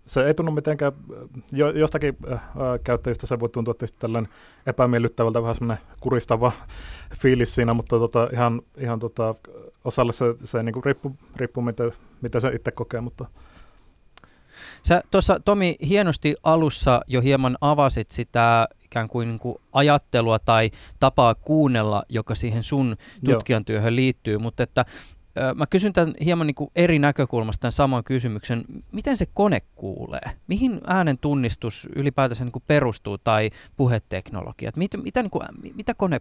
se 0.06 0.26
ei 0.26 0.34
tunnu 0.34 0.52
mitenkään, 0.52 0.92
jo, 1.52 1.70
jostakin 1.70 2.16
äh, 2.32 2.40
käyttäjistä 2.84 3.26
se 3.26 3.40
voi 3.40 3.48
tuntua 3.48 3.74
tietysti 3.74 3.98
tällainen 3.98 4.32
epämiellyttävältä, 4.66 5.42
vähän 5.42 5.54
semmoinen 5.54 5.84
kuristava 6.00 6.52
fiilis 7.20 7.54
siinä, 7.54 7.74
mutta 7.74 7.98
tota, 7.98 8.28
ihan, 8.32 8.62
ihan 8.78 8.98
tota, 8.98 9.34
osalle 9.84 10.12
se, 10.12 10.24
se 10.44 10.62
niinku 10.62 10.80
riippuu, 10.80 11.16
riippuu 11.36 11.62
mitä, 11.62 11.84
mitä 12.20 12.40
se 12.40 12.48
itse 12.48 12.70
kokee, 12.70 13.00
mutta 13.00 13.26
Sä 14.82 15.02
tuossa 15.10 15.40
Tomi 15.44 15.76
hienosti 15.88 16.34
alussa 16.42 17.00
jo 17.06 17.20
hieman 17.20 17.58
avasit 17.60 18.10
sitä 18.10 18.68
ikään 18.84 19.08
kuin, 19.08 19.28
niin 19.28 19.38
kuin 19.38 19.56
ajattelua 19.72 20.38
tai 20.38 20.70
tapaa 21.00 21.34
kuunnella, 21.34 22.02
joka 22.08 22.34
siihen 22.34 22.62
sun 22.62 22.96
tutkijan 23.24 23.64
työhön 23.64 23.96
liittyy, 23.96 24.38
mutta 24.38 24.62
että 24.62 24.84
Mä 25.55 25.66
kysyn 25.66 25.92
tämän 25.92 26.14
hieman 26.25 26.47
niin 26.47 26.55
kuin 26.55 26.71
eri 26.77 26.99
näkökulmasta 26.99 27.61
tämän 27.61 27.73
saman 27.73 28.05
kysymyksen. 28.05 28.64
Miten 28.92 29.16
se 29.16 29.27
kone 29.35 29.62
kuulee? 29.75 30.31
Mihin 30.47 30.81
äänen 30.87 31.18
tunnistus 31.18 31.88
ylipäätänsä 31.97 32.45
niin 32.45 32.53
kuin 32.53 32.64
perustuu 32.66 33.18
tai 33.18 33.51
puheteknologiat? 33.77 34.77
Mitä, 34.77 34.99
mitä, 34.99 35.23
niin 35.23 35.31
kuin, 35.31 35.47
mitä 35.75 35.95
kone 35.95 36.21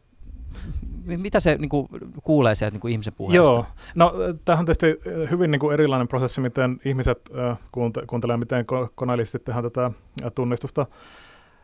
mitä 1.06 1.40
se 1.40 1.56
niin 1.56 1.70
kuin, 1.70 1.88
kuulee 2.24 2.56
sieltä 2.56 2.74
niin 2.74 2.82
kuin 2.82 2.92
ihmisen 2.92 3.14
puheesta? 3.14 3.36
Joo, 3.36 3.66
no 3.96 4.14
tämähän 4.46 4.62
on 4.62 4.66
tietysti 4.66 5.10
hyvin 5.32 5.52
niin 5.52 5.60
kuin 5.60 5.74
erilainen 5.74 6.08
prosessi, 6.08 6.42
miten 6.42 6.80
ihmiset 6.86 7.30
äh, 7.40 7.58
kuunte- 7.58 8.06
kuuntelee, 8.08 8.38
miten 8.38 8.66
koneelliset 8.96 9.44
tehdään 9.44 9.64
tätä 9.64 9.92
tunnistusta. 10.36 10.86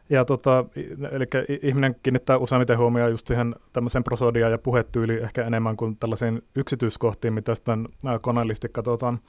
Ja 0.09 0.25
tota, 0.25 0.65
eli 1.11 1.25
ihminen 1.61 1.95
kiinnittää 2.03 2.37
useimmiten 2.37 2.77
huomioon 2.77 3.11
just 3.11 3.27
siihen 3.27 3.55
tämmöiseen 3.73 4.03
prosodiaan 4.03 4.51
ja 4.51 4.57
puhetyyliin 4.57 5.23
ehkä 5.23 5.43
enemmän 5.43 5.77
kuin 5.77 5.97
tällaisiin 5.97 6.41
yksityiskohtiin, 6.55 7.33
mitä 7.33 7.55
sitten 7.55 7.87
koneellisesti 8.21 8.69
katsotaan. 8.69 9.19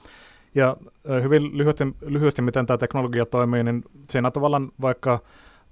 Ja 0.55 0.77
hyvin 1.23 1.59
lyhyesti, 1.59 1.85
lyhyesti, 2.01 2.43
miten 2.43 2.67
tämä 2.67 2.79
teknologia 2.79 3.27
toimii, 3.27 3.64
niin 3.64 3.85
siinä 4.11 4.31
tavallaan 4.31 4.73
vaikka, 4.81 5.19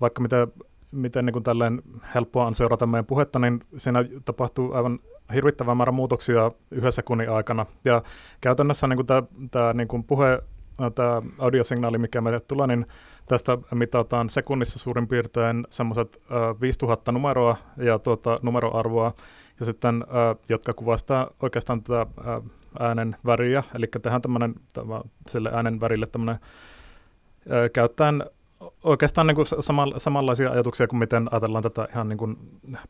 vaikka 0.00 0.20
mitä, 0.20 0.48
miten 0.92 1.26
niin 1.26 1.32
kuin 1.32 1.82
helppoa 2.14 2.46
on 2.46 2.54
seurata 2.54 2.86
meidän 2.86 3.06
puhetta, 3.06 3.38
niin 3.38 3.60
siinä 3.76 4.04
tapahtuu 4.24 4.72
aivan 4.72 4.98
hirvittävä 5.34 5.74
määrä 5.74 5.92
muutoksia 5.92 6.50
yhdessä 6.70 6.96
sekunnin 6.96 7.30
aikana. 7.30 7.66
Ja 7.84 8.02
käytännössä 8.40 8.86
niin 8.86 8.96
kuin 8.96 9.06
tämä, 9.06 9.22
tämä 9.50 9.72
niin 9.72 9.88
kuin 9.88 10.04
puhe, 10.04 10.42
tämä 10.94 11.22
audiosignaali, 11.38 11.98
mikä 11.98 12.20
meille 12.20 12.40
tulee, 12.40 12.66
niin 12.66 12.86
Tästä 13.28 13.58
mitataan 13.74 14.30
sekunnissa 14.30 14.78
suurin 14.78 15.08
piirtein 15.08 15.66
semmoiset 15.70 16.22
5000 16.60 17.12
numeroa 17.12 17.56
ja 17.76 17.98
tuota, 17.98 18.36
numeroarvoa, 18.42 19.12
ja 19.60 19.66
sitten, 19.66 20.04
jotka 20.48 20.74
kuvastaa 20.74 21.30
oikeastaan 21.42 21.82
tätä 21.82 22.06
äänen 22.78 23.16
väriä, 23.26 23.62
eli 23.74 23.86
tehdään 24.02 24.22
tämmöinen, 24.22 24.54
sille 25.28 25.50
äänen 25.52 25.80
värille 25.80 26.06
tämmöinen 26.06 26.38
käyttäen 27.72 28.24
oikeastaan 28.84 29.26
niin 29.26 29.34
kuin 29.34 29.46
sama, 29.60 29.86
samanlaisia 29.96 30.50
ajatuksia 30.50 30.86
kuin 30.86 30.98
miten 30.98 31.28
ajatellaan 31.32 31.62
tätä 31.62 31.88
ihan 31.90 32.08
niin 32.08 32.18
kuin 32.18 32.36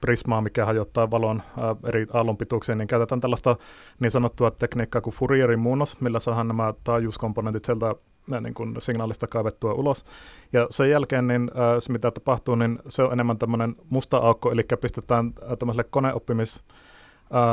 prismaa, 0.01 0.41
mikä 0.41 0.67
hajottaa 0.67 1.11
valon 1.11 1.43
ää, 1.59 1.77
eri 1.85 2.07
aallonpituuksiin, 2.13 2.79
niin 2.79 2.89
käytetään 2.89 3.21
tällaista 3.21 3.57
niin 4.01 4.11
sanottua 4.11 4.51
tekniikkaa 4.51 5.01
kuin 5.01 5.15
Fourierin 5.15 5.59
muunnos, 5.59 6.01
millä 6.01 6.19
saadaan 6.19 6.49
nämä 6.49 6.71
taajuuskomponentit 6.85 7.65
sieltä 7.65 7.95
niin 8.41 8.55
kuin 8.55 8.77
signaalista 8.79 9.27
kaivettua 9.27 9.73
ulos. 9.73 10.05
Ja 10.53 10.67
sen 10.71 10.91
jälkeen 10.91 11.27
niin, 11.27 11.51
ää, 11.55 11.81
se, 11.81 11.93
mitä 11.93 12.11
tapahtuu, 12.11 12.55
niin 12.55 12.79
se 12.89 13.03
on 13.03 13.13
enemmän 13.13 13.39
tämmöinen 13.39 13.77
musta 13.91 14.17
aukko, 14.17 14.53
eli 14.53 14.63
pistetään 14.81 15.33
tämmöiselle 15.59 15.85
koneoppimis 15.85 16.65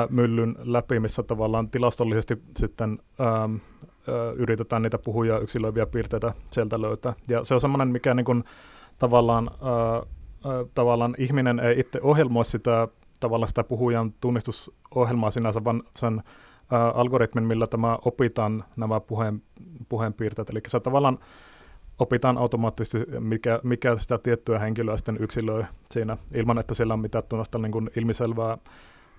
myllyn 0.10 0.56
läpi, 0.63 0.99
missä 0.99 1.23
tavallaan 1.23 1.69
tilastollisesti 1.69 2.41
sitten 2.58 2.99
ää, 3.19 3.49
yritetään 4.36 4.82
niitä 4.82 4.98
puhuja 4.98 5.39
yksilöiviä 5.39 5.86
piirteitä 5.86 6.34
sieltä 6.52 6.82
löytää. 6.82 7.13
Ja 7.28 7.44
se 7.44 7.54
on 7.54 7.62
semmoinen, 7.62 7.88
mikä 7.88 8.13
niin 8.13 8.26
kuin, 8.26 8.44
tavallaan, 9.00 9.52
ää, 9.62 10.04
tavallaan 10.74 11.16
ihminen 11.18 11.60
ei 11.60 11.80
itse 11.80 12.00
ohjelmoi 12.02 12.46
sitä 12.46 12.88
tavallaan 13.20 13.48
sitä 13.48 13.63
puhujan 13.63 14.13
tunnistusohjelmaa 14.22 15.32
sinänsä, 15.32 15.63
vaan 15.63 15.84
sen 15.96 16.24
ää, 16.72 16.89
algoritmin, 16.89 17.48
millä 17.48 17.68
tämä 17.68 17.98
opitaan 18.06 18.63
nämä 18.78 19.00
puheen, 19.00 19.42
puheenpiirteet. 19.89 20.50
Eli 20.50 20.62
se 20.68 20.80
tavallaan 20.80 21.20
opitaan 22.00 22.38
automaattisesti, 22.38 23.20
mikä, 23.20 23.60
mikä 23.63 23.96
sitä 23.96 24.18
tiettyä 24.18 24.60
henkilöä 24.60 24.98
sitten 24.98 25.18
yksilöi 25.20 25.63
siinä, 25.92 26.18
ilman 26.34 26.60
että 26.60 26.74
siellä 26.74 26.94
on 26.94 27.00
mitään 27.00 27.24
niin 27.62 27.72
kuin 27.72 27.89
ilmiselvää 28.00 28.58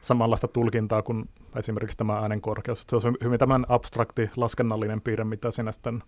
samanlaista 0.05 0.49
tulkintaa 0.49 1.03
kuin 1.03 1.29
esimerkiksi 1.57 1.97
tämä 1.97 2.19
äänen 2.19 2.41
korkeus. 2.41 2.87
Se 2.89 2.97
on 2.97 3.17
hyvin 3.25 3.39
tämän 3.39 3.67
abstrakti 3.69 4.31
laskennallinen 4.37 5.01
piirre, 5.01 5.25
mitä 5.25 5.51
sinä 5.51 5.73
sitten 5.73 6.03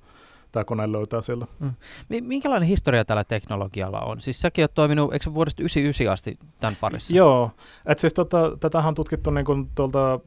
tämä 0.52 0.64
kone 0.64 0.92
löytää 0.92 1.20
sieltä. 1.20 1.46
Mm. 1.60 1.72
Minkälainen 2.20 2.68
historia 2.68 3.04
tällä 3.04 3.24
teknologialla 3.24 4.00
on? 4.00 4.20
Siis 4.20 4.40
säkin 4.40 4.62
olet 4.62 4.74
toiminut, 4.74 5.12
eikö 5.12 5.34
vuodesta 5.34 5.56
1999 5.56 6.12
asti 6.12 6.38
tämän 6.60 6.76
parissa? 6.80 7.16
Joo, 7.16 7.50
että 7.86 8.00
siis 8.00 8.14
tota, 8.14 8.56
tätähän 8.60 8.88
on 8.88 8.94
tutkittu 8.94 9.30
niin 9.30 9.44
kuin 9.44 9.68
tuolta 9.74 10.20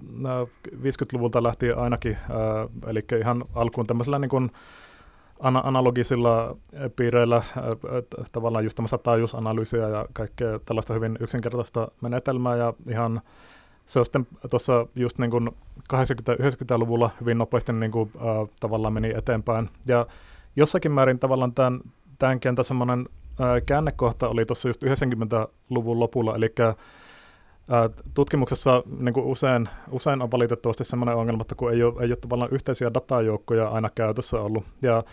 50-luvulta 0.73 1.43
lähtien 1.43 1.77
ainakin, 1.77 2.13
äh, 2.13 2.89
eli 2.89 3.01
ihan 3.19 3.43
alkuun 3.55 3.87
tämmöisellä 3.87 4.19
niin 4.19 4.29
kuin 4.29 4.51
ana- 5.39 5.63
analogisilla 5.65 6.57
piireillä, 6.95 7.35
äh, 7.35 7.43
tavallaan 8.31 8.63
just 8.63 8.75
tämmöistä 8.75 8.97
taajuusanalyysiä 8.97 9.89
ja 9.89 10.05
kaikkea 10.13 10.59
tällaista 10.65 10.93
hyvin 10.93 11.17
yksinkertaista 11.19 11.87
menetelmää 12.01 12.55
ja 12.55 12.73
ihan 12.89 13.21
se 13.89 13.99
on 13.99 14.05
sitten 14.05 14.27
tuossa 14.49 14.87
just 14.95 15.17
niin 15.17 15.31
kuin 15.31 15.49
80-90-luvulla 15.93 17.09
hyvin 17.21 17.37
nopeasti 17.37 17.73
niin 17.73 17.91
kuin, 17.91 18.11
äh, 18.15 18.49
tavallaan 18.59 18.93
meni 18.93 19.13
eteenpäin. 19.15 19.69
Ja 19.87 20.07
jossakin 20.55 20.93
määrin 20.93 21.19
tavallaan 21.19 21.53
tämän, 21.53 21.81
tämän 22.19 22.39
kentän 22.39 22.65
semmoinen 22.65 23.09
äh, 23.41 23.47
käännekohta 23.65 24.27
oli 24.27 24.45
tuossa 24.45 24.69
just 24.69 24.83
90-luvun 24.83 25.99
lopulla, 25.99 26.35
eli 26.35 26.53
äh, 26.59 26.75
tutkimuksessa 28.13 28.83
niin 28.99 29.13
kuin 29.13 29.25
usein, 29.25 29.69
usein 29.91 30.21
on 30.21 30.31
valitettavasti 30.31 30.83
sellainen 30.83 31.15
ongelma, 31.15 31.41
että 31.41 31.55
kun 31.55 31.73
ei 31.73 31.83
ole, 31.83 32.03
ei 32.03 32.09
ole 32.09 32.15
tavallaan 32.15 32.51
yhteisiä 32.53 32.93
datajoukkoja 32.93 33.67
aina 33.67 33.89
käytössä 33.89 34.37
ollut. 34.37 34.63
Ja 34.81 35.03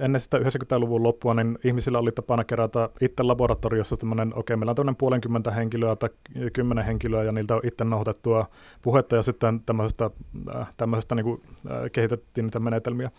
ennen 0.00 0.20
sitä 0.20 0.38
90-luvun 0.38 1.02
loppua, 1.02 1.34
niin 1.34 1.58
ihmisillä 1.64 1.98
oli 1.98 2.12
tapana 2.12 2.44
kerätä 2.44 2.88
itse 3.00 3.22
laboratoriossa 3.22 3.96
tämmöinen, 3.96 4.28
okei, 4.28 4.38
okay, 4.40 4.56
meillä 4.56 4.70
on 4.70 4.76
tämmöinen 4.76 4.96
puolenkymmentä 4.96 5.50
henkilöä 5.50 5.96
tai 5.96 6.10
kymmenen 6.52 6.84
henkilöä, 6.84 7.22
ja 7.22 7.32
niiltä 7.32 7.54
on 7.54 7.60
itse 7.64 7.84
nauhoitettua 7.84 8.46
puhetta, 8.82 9.16
ja 9.16 9.22
sitten 9.22 9.60
tämmöisestä, 9.60 10.10
äh, 10.56 10.68
tämmöisestä 10.76 11.14
niin 11.14 11.24
kuin, 11.24 11.40
äh, 11.70 11.90
kehitettiin 11.92 12.44
niitä 12.44 12.60
menetelmiä. 12.60 13.10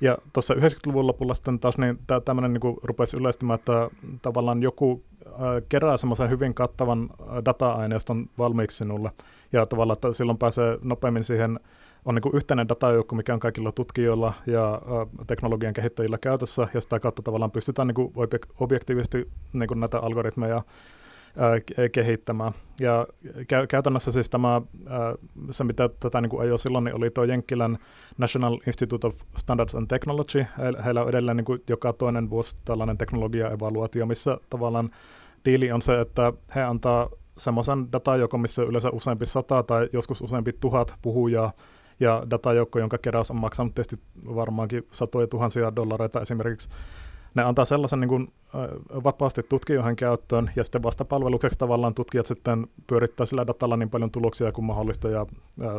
Ja 0.00 0.18
tuossa 0.32 0.54
90-luvun 0.54 1.06
lopulla 1.06 1.34
sitten 1.34 1.58
taas 1.58 1.78
niin 1.78 1.98
tämmöinen 2.24 2.52
niin 2.52 2.76
rupesi 2.82 3.16
yleistymään, 3.16 3.58
että 3.58 3.90
tavallaan 4.22 4.62
joku 4.62 5.02
äh, 5.26 5.32
kerää 5.68 5.96
semmoisen 5.96 6.30
hyvin 6.30 6.54
kattavan 6.54 7.10
data-aineiston 7.44 8.28
valmiiksi 8.38 8.76
sinulle, 8.76 9.10
ja 9.52 9.66
tavallaan, 9.66 9.96
että 9.96 10.12
silloin 10.12 10.38
pääsee 10.38 10.78
nopeammin 10.82 11.24
siihen 11.24 11.60
on 12.04 12.14
niin 12.14 12.36
yhteinen 12.36 12.68
datajoukko, 12.68 13.16
mikä 13.16 13.34
on 13.34 13.40
kaikilla 13.40 13.72
tutkijoilla 13.72 14.32
ja 14.46 14.82
teknologian 15.26 15.74
kehittäjillä 15.74 16.18
käytössä, 16.18 16.68
ja 16.74 16.80
sitä 16.80 17.00
kautta 17.00 17.22
tavallaan 17.22 17.50
pystytään 17.50 17.88
niin 17.88 18.12
objektiivisesti 18.60 19.28
niin 19.52 19.80
näitä 19.80 19.98
algoritmeja 19.98 20.62
kehittämään. 21.92 22.52
Ja 22.80 23.06
käytännössä 23.68 24.12
siis 24.12 24.30
tämä, 24.30 24.62
se 25.50 25.64
mitä 25.64 25.88
tätä 25.88 26.20
niin 26.20 26.32
ole 26.32 26.58
silloin, 26.58 26.84
niin 26.84 26.96
oli 26.96 27.10
tuo 27.10 27.24
Jenkkilän 27.24 27.78
National 28.18 28.58
Institute 28.66 29.06
of 29.06 29.14
Standards 29.36 29.74
and 29.74 29.86
Technology. 29.86 30.46
Heillä 30.84 31.02
on 31.02 31.08
edelleen 31.08 31.36
niin 31.36 31.58
joka 31.68 31.92
toinen 31.92 32.30
vuosi 32.30 32.56
tällainen 32.64 32.98
teknologia-evaluaatio, 32.98 34.06
missä 34.06 34.38
tavallaan 34.50 34.90
diili 35.44 35.72
on 35.72 35.82
se, 35.82 36.00
että 36.00 36.32
he 36.54 36.62
antaa 36.62 37.08
semmoisen 37.38 37.92
datajoukon, 37.92 38.40
missä 38.40 38.62
yleensä 38.62 38.90
useampi 38.90 39.26
sata 39.26 39.62
tai 39.62 39.88
joskus 39.92 40.22
useampi 40.22 40.52
tuhat 40.52 40.94
puhujaa, 41.02 41.52
ja 42.00 42.22
datajoukko, 42.30 42.78
jonka 42.78 42.98
keräys 42.98 43.30
on 43.30 43.36
maksanut 43.36 43.74
tietysti 43.74 43.98
varmaankin 44.34 44.86
satoja 44.90 45.26
tuhansia 45.26 45.76
dollareita 45.76 46.20
esimerkiksi, 46.20 46.68
ne 47.34 47.42
antaa 47.42 47.64
sellaisen 47.64 48.00
niin 48.00 48.08
kuin, 48.08 48.32
vapaasti 49.04 49.42
tutkijoihin 49.42 49.96
käyttöön, 49.96 50.50
ja 50.56 50.64
sitten 50.64 50.82
vastapalvelukseksi 50.82 51.58
tavallaan 51.58 51.94
tutkijat 51.94 52.26
sitten 52.26 52.66
pyörittää 52.86 53.26
sillä 53.26 53.46
datalla 53.46 53.76
niin 53.76 53.90
paljon 53.90 54.10
tuloksia 54.10 54.52
kuin 54.52 54.64
mahdollista, 54.64 55.08
ja, 55.08 55.26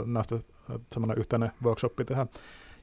näistä 0.05 0.39
semmoinen 0.93 1.17
yhteinen 1.17 1.51
workshoppi 1.63 2.05
tehdä. 2.05 2.27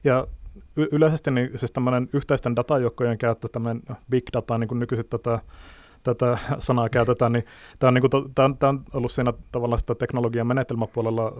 Ja 0.03 0.27
y- 0.75 0.87
yleisesti 0.91 1.31
niin, 1.31 1.49
siis 1.55 1.71
tämmöinen 1.71 2.09
yhteisten 2.13 2.55
datajoukkojen 2.55 3.17
käyttö, 3.17 3.47
tämmöinen 3.51 3.83
big 4.09 4.23
data, 4.33 4.57
niin 4.57 4.67
kuin 4.67 4.79
nykyiset 4.79 5.09
tätä 5.09 5.39
tätä 6.03 6.37
sanaa 6.59 6.89
käytetään, 6.89 7.31
niin 7.31 7.45
tämä 7.79 7.87
on, 7.87 7.93
niin 7.93 8.09
kuin, 8.09 8.33
tämä 8.35 8.45
on, 8.45 8.57
tämä 8.57 8.69
on 8.69 8.83
ollut 8.93 9.11
siinä 9.11 9.33
tavallaan 9.51 9.79
sitä 9.79 9.95
teknologian 9.95 10.47
menetelmäpuolella 10.47 11.33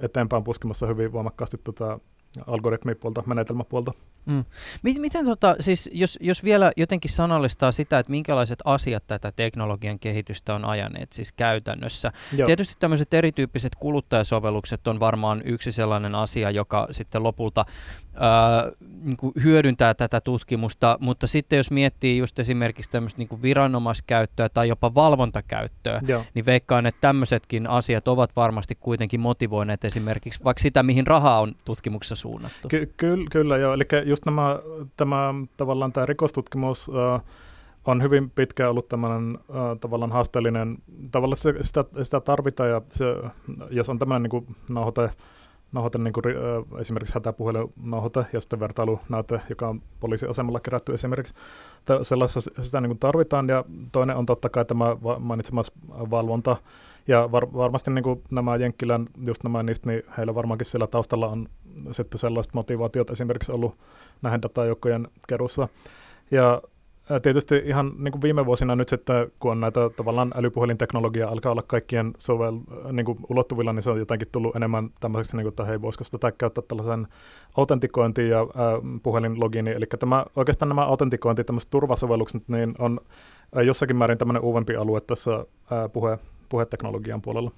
eteenpäin 0.00 0.44
puskemassa 0.44 0.86
hyvin 0.86 1.12
voimakkaasti 1.12 1.58
tätä 1.64 1.98
algoritmipuolta, 2.46 3.22
menetelmäpuolta. 3.26 3.92
Mm. 4.26 4.44
Miten 4.82 5.24
tota, 5.24 5.56
siis 5.60 5.90
jos, 5.92 6.18
jos 6.20 6.44
vielä 6.44 6.72
jotenkin 6.76 7.10
sanallistaa 7.10 7.72
sitä, 7.72 7.98
että 7.98 8.10
minkälaiset 8.10 8.58
asiat 8.64 9.06
tätä 9.06 9.32
teknologian 9.32 9.98
kehitystä 9.98 10.54
on 10.54 10.64
ajaneet 10.64 11.12
siis 11.12 11.32
käytännössä. 11.32 12.12
Joo. 12.36 12.46
Tietysti 12.46 12.74
tämmöiset 12.78 13.14
erityyppiset 13.14 13.74
kuluttajasovellukset 13.74 14.86
on 14.86 15.00
varmaan 15.00 15.42
yksi 15.44 15.72
sellainen 15.72 16.14
asia, 16.14 16.50
joka 16.50 16.88
sitten 16.90 17.22
lopulta 17.22 17.64
niin 19.02 19.16
kuin 19.16 19.32
hyödyntää 19.44 19.94
tätä 19.94 20.20
tutkimusta, 20.20 20.98
mutta 21.00 21.26
sitten 21.26 21.56
jos 21.56 21.70
miettii 21.70 22.18
just 22.18 22.38
esimerkiksi 22.38 22.90
tämmöistä 22.90 23.18
niin 23.18 23.28
kuin 23.28 23.42
viranomaiskäyttöä 23.42 24.48
tai 24.48 24.68
jopa 24.68 24.94
valvontakäyttöä, 24.94 26.00
Joo. 26.06 26.24
niin 26.34 26.46
veikkaan, 26.46 26.86
että 26.86 27.00
tämmöisetkin 27.00 27.66
asiat 27.66 28.08
ovat 28.08 28.36
varmasti 28.36 28.74
kuitenkin 28.80 29.20
motivoineet 29.20 29.84
esimerkiksi 29.84 30.44
vaikka 30.44 30.62
sitä, 30.62 30.82
mihin 30.82 31.06
rahaa 31.06 31.40
on 31.40 31.54
tutkimuksessa 31.64 32.14
suunnattu. 32.14 32.68
Ky- 32.68 32.92
kyllä, 32.96 33.26
kyllä 33.30 33.56
joo. 33.56 33.74
Eli 33.74 33.84
just 34.04 34.24
nämä, 34.26 34.58
tämä 34.96 35.34
tavallaan 35.56 35.92
tämä 35.92 36.06
rikostutkimus 36.06 36.90
äh, 37.14 37.22
on 37.84 38.02
hyvin 38.02 38.30
pitkään 38.30 38.70
ollut 38.70 38.88
tämmöinen 38.88 39.38
äh, 39.38 39.78
tavallaan 39.80 40.12
haasteellinen, 40.12 40.78
tavallaan 41.10 41.36
sitä, 41.60 41.84
sitä 42.02 42.20
tarvitaan 42.20 42.70
ja 42.70 42.82
se, 42.92 43.04
jos 43.70 43.88
on 43.88 43.98
tämmöinen 43.98 44.30
niin 44.30 44.56
nauhoite, 44.68 45.10
nauhoite 45.76 45.98
niin 45.98 46.12
kuin, 46.12 46.24
esimerkiksi 46.80 47.14
hätäpuhelin 47.14 47.72
nauhoite 47.82 48.26
ja 48.32 48.40
sitten 48.40 48.60
vertailunäyte, 48.60 49.40
joka 49.48 49.68
on 49.68 49.82
poliisiasemalla 50.00 50.60
kerätty 50.60 50.94
esimerkiksi, 50.94 51.34
sellaisessa 52.02 52.50
sitä 52.62 52.80
niin 52.80 52.90
kuin 52.90 52.98
tarvitaan 52.98 53.48
ja 53.48 53.64
toinen 53.92 54.16
on 54.16 54.26
totta 54.26 54.48
kai 54.48 54.64
tämä 54.64 54.96
mainitsemas 55.18 55.72
valvonta, 55.88 56.56
ja 57.08 57.32
var, 57.32 57.52
varmasti 57.52 57.90
niin 57.90 58.02
kuin 58.02 58.22
nämä 58.30 58.56
Jenkkilän, 58.56 59.06
just 59.26 59.42
nämä 59.42 59.62
niistä, 59.62 59.90
niin 59.90 60.02
heillä 60.16 60.34
varmaankin 60.34 60.66
siellä 60.66 60.86
taustalla 60.86 61.28
on 61.28 61.48
sitten 61.90 62.18
sellaiset 62.18 62.54
motivaatiot 62.54 63.10
esimerkiksi 63.10 63.52
ollut 63.52 63.78
näihin 64.22 64.42
datajoukkojen 64.42 65.08
kerussa. 65.28 65.68
Ja 66.30 66.62
tietysti 67.22 67.62
ihan 67.64 67.92
niin 67.98 68.12
kuin 68.12 68.22
viime 68.22 68.46
vuosina 68.46 68.76
nyt 68.76 68.88
sitten, 68.88 69.32
kun 69.40 69.50
on 69.50 69.60
näitä 69.60 69.80
tavallaan 69.96 70.32
älypuhelinteknologiaa 70.36 71.30
alkaa 71.30 71.52
olla 71.52 71.62
kaikkien 71.62 72.12
sovel, 72.18 72.58
niin 72.92 73.06
kuin 73.06 73.18
ulottuvilla, 73.28 73.72
niin 73.72 73.82
se 73.82 73.90
on 73.90 73.98
jotenkin 73.98 74.28
tullut 74.32 74.56
enemmän 74.56 74.90
tämmöiseksi, 75.00 75.36
niin 75.36 75.44
kuin, 75.44 75.52
että 75.52 75.64
hei, 75.64 75.82
voisiko 75.82 76.04
tätä 76.10 76.32
käyttää 76.32 76.64
tällaisen 76.68 77.08
autentikointiin 77.56 78.30
ja 78.30 78.40
äh, 78.40 78.46
puhelinlogiini. 79.02 79.70
Eli 79.70 79.86
tämä, 79.98 80.24
oikeastaan 80.36 80.68
nämä 80.68 80.84
autentikointi, 80.84 81.44
tämmöiset 81.44 81.70
turvasovellukset, 81.70 82.48
niin 82.48 82.74
on 82.78 83.00
jossakin 83.64 83.96
määrin 83.96 84.18
tämmöinen 84.18 84.42
uudempi 84.42 84.76
alue 84.76 85.00
tässä 85.00 85.34
äh, 85.34 85.92
puhe, 85.92 86.18
puheteknologian 86.48 87.22
puolella. 87.22 87.50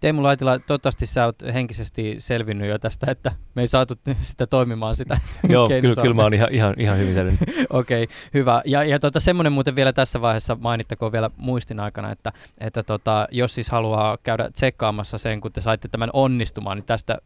Teemu 0.00 0.22
Laitila, 0.22 0.58
toivottavasti 0.58 1.06
sä 1.06 1.24
oot 1.24 1.42
henkisesti 1.54 2.16
selvinnyt 2.18 2.68
jo 2.68 2.78
tästä, 2.78 3.10
että 3.10 3.32
me 3.54 3.62
ei 3.62 3.66
saatu 3.66 3.94
sitä 4.22 4.46
toimimaan 4.46 4.96
sitä 4.96 5.18
Joo, 5.48 5.68
kyllä, 5.68 6.02
kyllä 6.02 6.14
mä 6.14 6.22
oon 6.22 6.34
ihan, 6.34 6.54
ihan, 6.54 6.74
ihan 6.78 6.98
hyvin 6.98 7.14
selvinnyt. 7.14 7.40
Okei, 7.70 8.02
okay, 8.02 8.16
hyvä. 8.34 8.62
Ja, 8.64 8.84
ja 8.84 8.98
tota, 8.98 9.20
semmoinen 9.20 9.52
muuten 9.52 9.76
vielä 9.76 9.92
tässä 9.92 10.20
vaiheessa 10.20 10.56
mainittakoon 10.60 11.12
vielä 11.12 11.30
muistin 11.36 11.80
aikana, 11.80 12.12
että, 12.12 12.32
että 12.60 12.82
tota, 12.82 13.28
jos 13.30 13.54
siis 13.54 13.70
haluaa 13.70 14.18
käydä 14.22 14.50
tsekkaamassa 14.50 15.18
sen, 15.18 15.40
kun 15.40 15.52
te 15.52 15.60
saitte 15.60 15.88
tämän 15.88 16.10
onnistumaan, 16.12 16.76
niin 16.76 16.86
tästä 16.86 17.18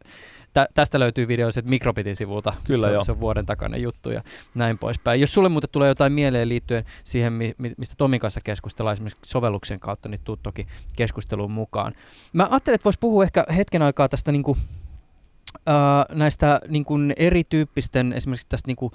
tä, 0.53 0.67
tästä 0.73 0.99
löytyy 0.99 1.27
video 1.27 1.51
sitten 1.51 1.69
Mikrobitin 1.69 2.15
sivulta. 2.15 2.53
Kyllä 2.63 2.87
se, 2.87 2.93
joo. 2.93 3.03
se 3.03 3.11
on 3.11 3.19
vuoden 3.19 3.45
takainen 3.45 3.81
juttu 3.81 4.11
ja 4.11 4.21
näin 4.55 4.79
poispäin. 4.79 5.21
Jos 5.21 5.33
sulle 5.33 5.49
muuten 5.49 5.69
tulee 5.69 5.87
jotain 5.87 6.13
mieleen 6.13 6.49
liittyen 6.49 6.85
siihen, 7.03 7.33
mistä 7.77 7.95
Tomin 7.97 8.19
kanssa 8.19 8.39
keskustellaan 8.43 8.93
esimerkiksi 8.93 9.21
sovelluksen 9.25 9.79
kautta, 9.79 10.09
niin 10.09 10.21
tuu 10.23 10.37
toki 10.37 10.67
keskusteluun 10.95 11.51
mukaan. 11.51 11.93
Mä 12.33 12.47
ajattelin, 12.51 12.75
että 12.75 12.85
voisi 12.85 12.99
puhua 12.99 13.23
ehkä 13.23 13.45
hetken 13.57 13.81
aikaa 13.81 14.09
tästä 14.09 14.31
niin 14.31 14.43
kuin, 14.43 14.57
Uh, 15.69 16.15
näistä 16.17 16.61
niin 16.67 16.85
kuin 16.85 17.13
erityyppisten, 17.17 18.13
esimerkiksi 18.13 18.49
tästä 18.49 18.67
niin 18.67 18.75
kuin 18.75 18.91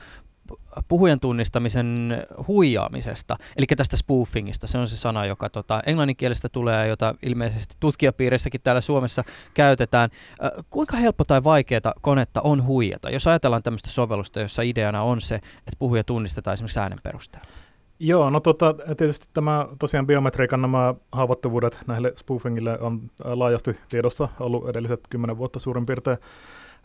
puhujan 0.89 1.21
tunnistamisen 1.21 2.19
huijaamisesta, 2.49 3.37
eli 3.57 3.67
tästä 3.77 3.97
spoofingista. 3.97 4.67
Se 4.67 4.79
on 4.79 4.89
se 4.89 4.97
sana, 4.97 5.27
joka 5.27 5.51
tota, 5.51 5.83
englanninkielestä 5.87 6.49
tulee 6.49 6.89
jota 6.89 7.15
ilmeisesti 7.23 7.77
tutkijapiirissäkin 7.81 8.61
täällä 8.61 8.81
Suomessa 8.81 9.25
käytetään. 9.55 10.11
Kuinka 10.71 10.97
helppo 10.97 11.25
tai 11.25 11.45
vaikeaa 11.45 11.93
konetta 12.01 12.41
on 12.41 12.67
huijata, 12.67 13.11
jos 13.11 13.27
ajatellaan 13.27 13.63
tämmöistä 13.63 13.91
sovellusta, 13.91 14.41
jossa 14.41 14.63
ideana 14.63 15.03
on 15.03 15.21
se, 15.21 15.35
että 15.35 15.77
puhuja 15.79 16.05
tunnistetaan 16.05 16.55
esimerkiksi 16.55 16.81
äänen 16.81 16.99
perusteella? 17.03 17.49
Joo, 17.99 18.31
no 18.31 18.41
tota, 18.41 18.75
tietysti 18.97 19.29
tämä 19.33 19.67
tosiaan 19.79 20.07
biometriikan 20.07 20.63
nämä 20.63 20.95
haavoittuvuudet 21.13 21.81
näille 21.87 22.13
spoofingille 22.17 22.79
on 22.79 23.11
laajasti 23.25 23.77
tiedossa 23.89 24.29
ollut 24.41 24.69
edelliset 24.69 25.01
kymmenen 25.11 25.39
vuotta 25.39 25.59
suurin 25.59 25.87
piirtein. 25.87 26.19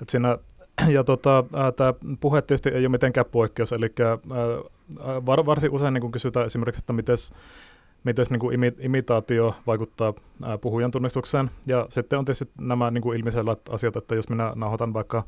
että 0.01 0.11
siinä 0.11 0.37
ja 0.95 1.03
tota, 1.03 1.43
tämä 1.75 1.93
puhe 2.19 2.41
tietysti 2.41 2.69
ei 2.69 2.85
ole 2.85 2.89
mitenkään 2.89 3.25
poikkeus, 3.31 3.71
eli 3.71 3.93
var, 5.25 5.45
varsin 5.45 5.71
usein 5.71 5.93
niin 5.93 6.11
kysytään 6.11 6.45
esimerkiksi, 6.45 6.79
että 6.79 6.93
miten 6.93 7.17
miten 8.03 8.25
niin 8.29 8.39
kuin 8.39 8.73
imitaatio 8.79 9.55
vaikuttaa 9.67 10.13
ää, 10.43 10.57
puhujan 10.57 10.91
tunnistukseen. 10.91 11.51
Ja 11.65 11.85
sitten 11.89 12.19
on 12.19 12.25
tietysti 12.25 12.49
nämä 12.59 12.91
niin 12.91 13.01
kuin 13.01 13.19
ilmiselvät 13.19 13.59
asiat, 13.69 13.95
että 13.95 14.15
jos 14.15 14.29
minä 14.29 14.51
nauhoitan 14.55 14.93
vaikka 14.93 15.23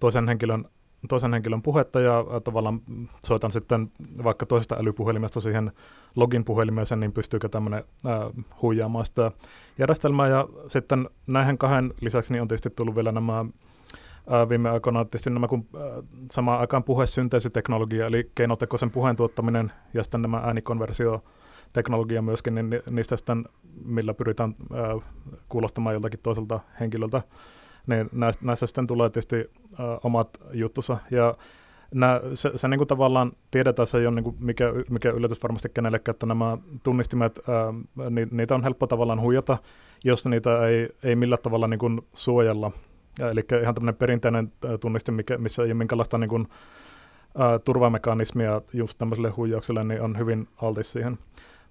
toisen 0.00 0.28
henkilön, 0.28 0.64
toisen 1.08 1.32
henkilön 1.32 1.62
puhetta 1.62 2.00
ja 2.00 2.24
ää, 2.30 2.40
tavallaan 2.40 2.80
soitan 3.26 3.52
sitten 3.52 3.92
vaikka 4.24 4.46
toisesta 4.46 4.76
älypuhelimesta 4.80 5.40
siihen 5.40 5.72
login 6.16 6.44
puhelimeen, 6.44 6.86
niin 6.96 7.12
pystyykö 7.12 7.48
tämmöinen 7.48 7.84
ää, 8.06 8.30
huijaamaan 8.62 9.06
sitä 9.06 9.32
järjestelmää. 9.78 10.28
Ja 10.28 10.48
sitten 10.68 11.08
näihin 11.26 11.58
kahden 11.58 11.94
lisäksi 12.00 12.32
niin 12.32 12.42
on 12.42 12.48
tietysti 12.48 12.70
tullut 12.70 12.94
vielä 12.94 13.12
nämä 13.12 13.44
viime 14.48 14.70
aikoina 14.70 15.04
tietysti 15.04 15.30
nämä 15.30 15.48
kun 15.48 15.66
samaan 16.32 16.60
aikaan 16.60 16.84
puhesynteesiteknologia, 16.84 18.06
eli 18.06 18.30
keinotekoisen 18.34 18.90
puheen 18.90 19.16
tuottaminen 19.16 19.72
ja 19.94 20.02
sitten 20.02 20.22
nämä 20.22 20.36
äänikonversio 20.36 21.24
teknologia 21.72 22.22
myöskin, 22.22 22.54
niin 22.54 22.82
niistä 22.90 23.16
sitten, 23.16 23.44
millä 23.84 24.14
pyritään 24.14 24.54
ää, 24.72 24.94
kuulostamaan 25.48 25.94
joltakin 25.94 26.20
toiselta 26.20 26.60
henkilöltä, 26.80 27.22
niin 27.86 28.08
näistä, 28.12 28.46
näissä 28.46 28.66
sitten 28.66 28.86
tulee 28.86 29.10
tietysti 29.10 29.36
ää, 29.36 29.98
omat 30.04 30.28
juttusa. 30.52 30.98
Ja 31.10 31.34
nää, 31.94 32.20
se, 32.34 32.50
se 32.56 32.68
niin 32.68 32.78
kuin 32.78 32.88
tavallaan 32.88 33.32
tiedetään, 33.50 33.86
se 33.86 33.98
ei 33.98 34.06
ole 34.06 34.14
niin 34.14 34.24
kuin 34.24 34.36
mikä, 34.40 34.72
mikä 34.90 35.10
yllätys 35.10 35.42
varmasti 35.42 35.68
kenellekään, 35.74 36.14
että 36.14 36.26
nämä 36.26 36.58
tunnistimet, 36.82 37.40
ää, 37.48 38.10
ni, 38.10 38.26
niitä 38.30 38.54
on 38.54 38.62
helppo 38.62 38.86
tavallaan 38.86 39.20
huijata, 39.20 39.58
jos 40.04 40.26
niitä 40.26 40.66
ei, 40.66 40.88
ei 41.02 41.16
millään 41.16 41.42
tavalla 41.42 41.68
niin 41.68 41.78
kuin 41.78 42.00
suojella. 42.12 42.72
Eli 43.20 43.44
ihan 43.62 43.74
tämmöinen 43.74 43.96
perinteinen 43.96 44.52
tunnistin, 44.80 45.14
mikä, 45.14 45.38
missä 45.38 45.62
ei 45.62 45.68
ole 45.68 45.74
minkälaista 45.74 46.18
niin 46.18 46.30
kuin, 46.30 46.48
ää, 47.38 47.58
turvamekanismia 47.58 48.62
just 48.72 48.98
tämmöiselle 48.98 49.30
huijaukselle, 49.30 49.84
niin 49.84 50.00
on 50.00 50.18
hyvin 50.18 50.48
altis 50.62 50.92
siihen. 50.92 51.18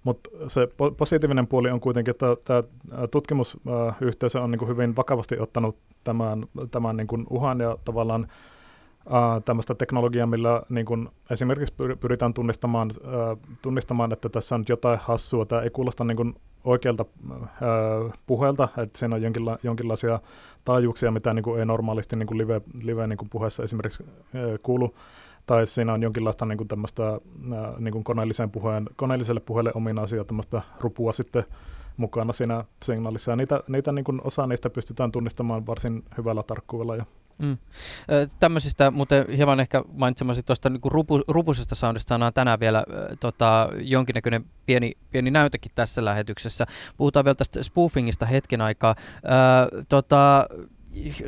Mutta 0.04 0.30
se 0.48 0.64
po- 0.64 0.94
positiivinen 0.96 1.46
puoli 1.46 1.70
on 1.70 1.80
kuitenkin, 1.80 2.10
että 2.10 2.26
tämä 2.44 2.62
tutkimusyhteisö 3.10 4.40
on 4.40 4.50
niin 4.50 4.68
hyvin 4.68 4.96
vakavasti 4.96 5.38
ottanut 5.38 5.76
tämän, 6.04 6.46
tämän 6.70 6.96
niin 6.96 7.06
kuin 7.06 7.26
uhan 7.30 7.60
ja 7.60 7.78
tavallaan 7.84 8.26
Uh, 9.06 9.42
tämmöistä 9.44 9.74
teknologiaa, 9.74 10.26
millä 10.26 10.62
niin 10.68 10.86
kun 10.86 11.12
esimerkiksi 11.30 11.74
pyritään 12.00 12.34
tunnistamaan, 12.34 12.90
uh, 13.00 13.38
tunnistamaan, 13.62 14.12
että 14.12 14.28
tässä 14.28 14.54
on 14.54 14.64
jotain 14.68 14.98
hassua. 15.02 15.46
Tämä 15.46 15.62
ei 15.62 15.70
kuulosta 15.70 16.04
niin 16.04 16.16
kun 16.16 16.34
oikealta 16.64 17.04
uh, 17.30 18.12
puheelta, 18.26 18.68
että 18.76 18.98
siinä 18.98 19.16
on 19.16 19.22
jonkinla- 19.22 19.58
jonkinlaisia 19.62 20.20
taajuuksia, 20.64 21.10
mitä 21.10 21.34
niin 21.34 21.58
ei 21.58 21.66
normaalisti 21.66 22.16
niin 22.16 22.38
live, 22.38 22.60
live 22.82 23.06
niin 23.06 23.18
puheessa 23.30 23.62
esimerkiksi 23.62 24.04
kuulu 24.62 24.94
tai 25.46 25.66
siinä 25.66 25.92
on 25.92 26.02
jonkinlaista 26.02 26.46
niin 26.46 26.58
kuin 26.58 26.68
tämmöistä 26.68 27.20
niin 27.78 27.92
kuin 27.92 28.04
koneellisen 28.04 28.50
puheen, 28.50 28.86
koneelliselle 28.96 29.40
puheelle 29.40 29.72
ominaisia 29.74 30.24
tämmöistä 30.24 30.62
rupua 30.80 31.12
sitten 31.12 31.44
mukana 31.96 32.32
siinä 32.32 32.64
signaalissa. 32.82 33.30
Ja 33.30 33.36
niitä, 33.36 33.60
niitä 33.68 33.92
niin 33.92 34.04
kuin 34.04 34.20
osa 34.24 34.46
niistä 34.46 34.70
pystytään 34.70 35.12
tunnistamaan 35.12 35.66
varsin 35.66 36.04
hyvällä 36.18 36.42
tarkkuudella. 36.42 36.96
Ja 36.96 37.04
Mm. 37.38 37.58
Tämmöisistä, 38.38 38.90
mutta 38.90 39.14
hieman 39.36 39.60
ehkä 39.60 39.84
mainitsemasi 39.92 40.42
tuosta 40.42 40.70
niin 40.70 40.80
rupu, 40.84 41.20
rupusesta 41.28 41.74
soundista 41.74 42.08
saadaan 42.08 42.32
tänään 42.32 42.60
vielä 42.60 42.78
äh, 42.78 42.84
tota, 43.20 43.68
jonkinnäköinen 43.80 44.44
pieni, 44.66 44.92
pieni 45.10 45.30
näytekin 45.30 45.72
tässä 45.74 46.04
lähetyksessä. 46.04 46.66
Puhutaan 46.96 47.24
vielä 47.24 47.34
tästä 47.34 47.62
spoofingista 47.62 48.26
hetken 48.26 48.60
aikaa. 48.60 48.94
Äh, 48.98 49.84
tota, 49.88 50.46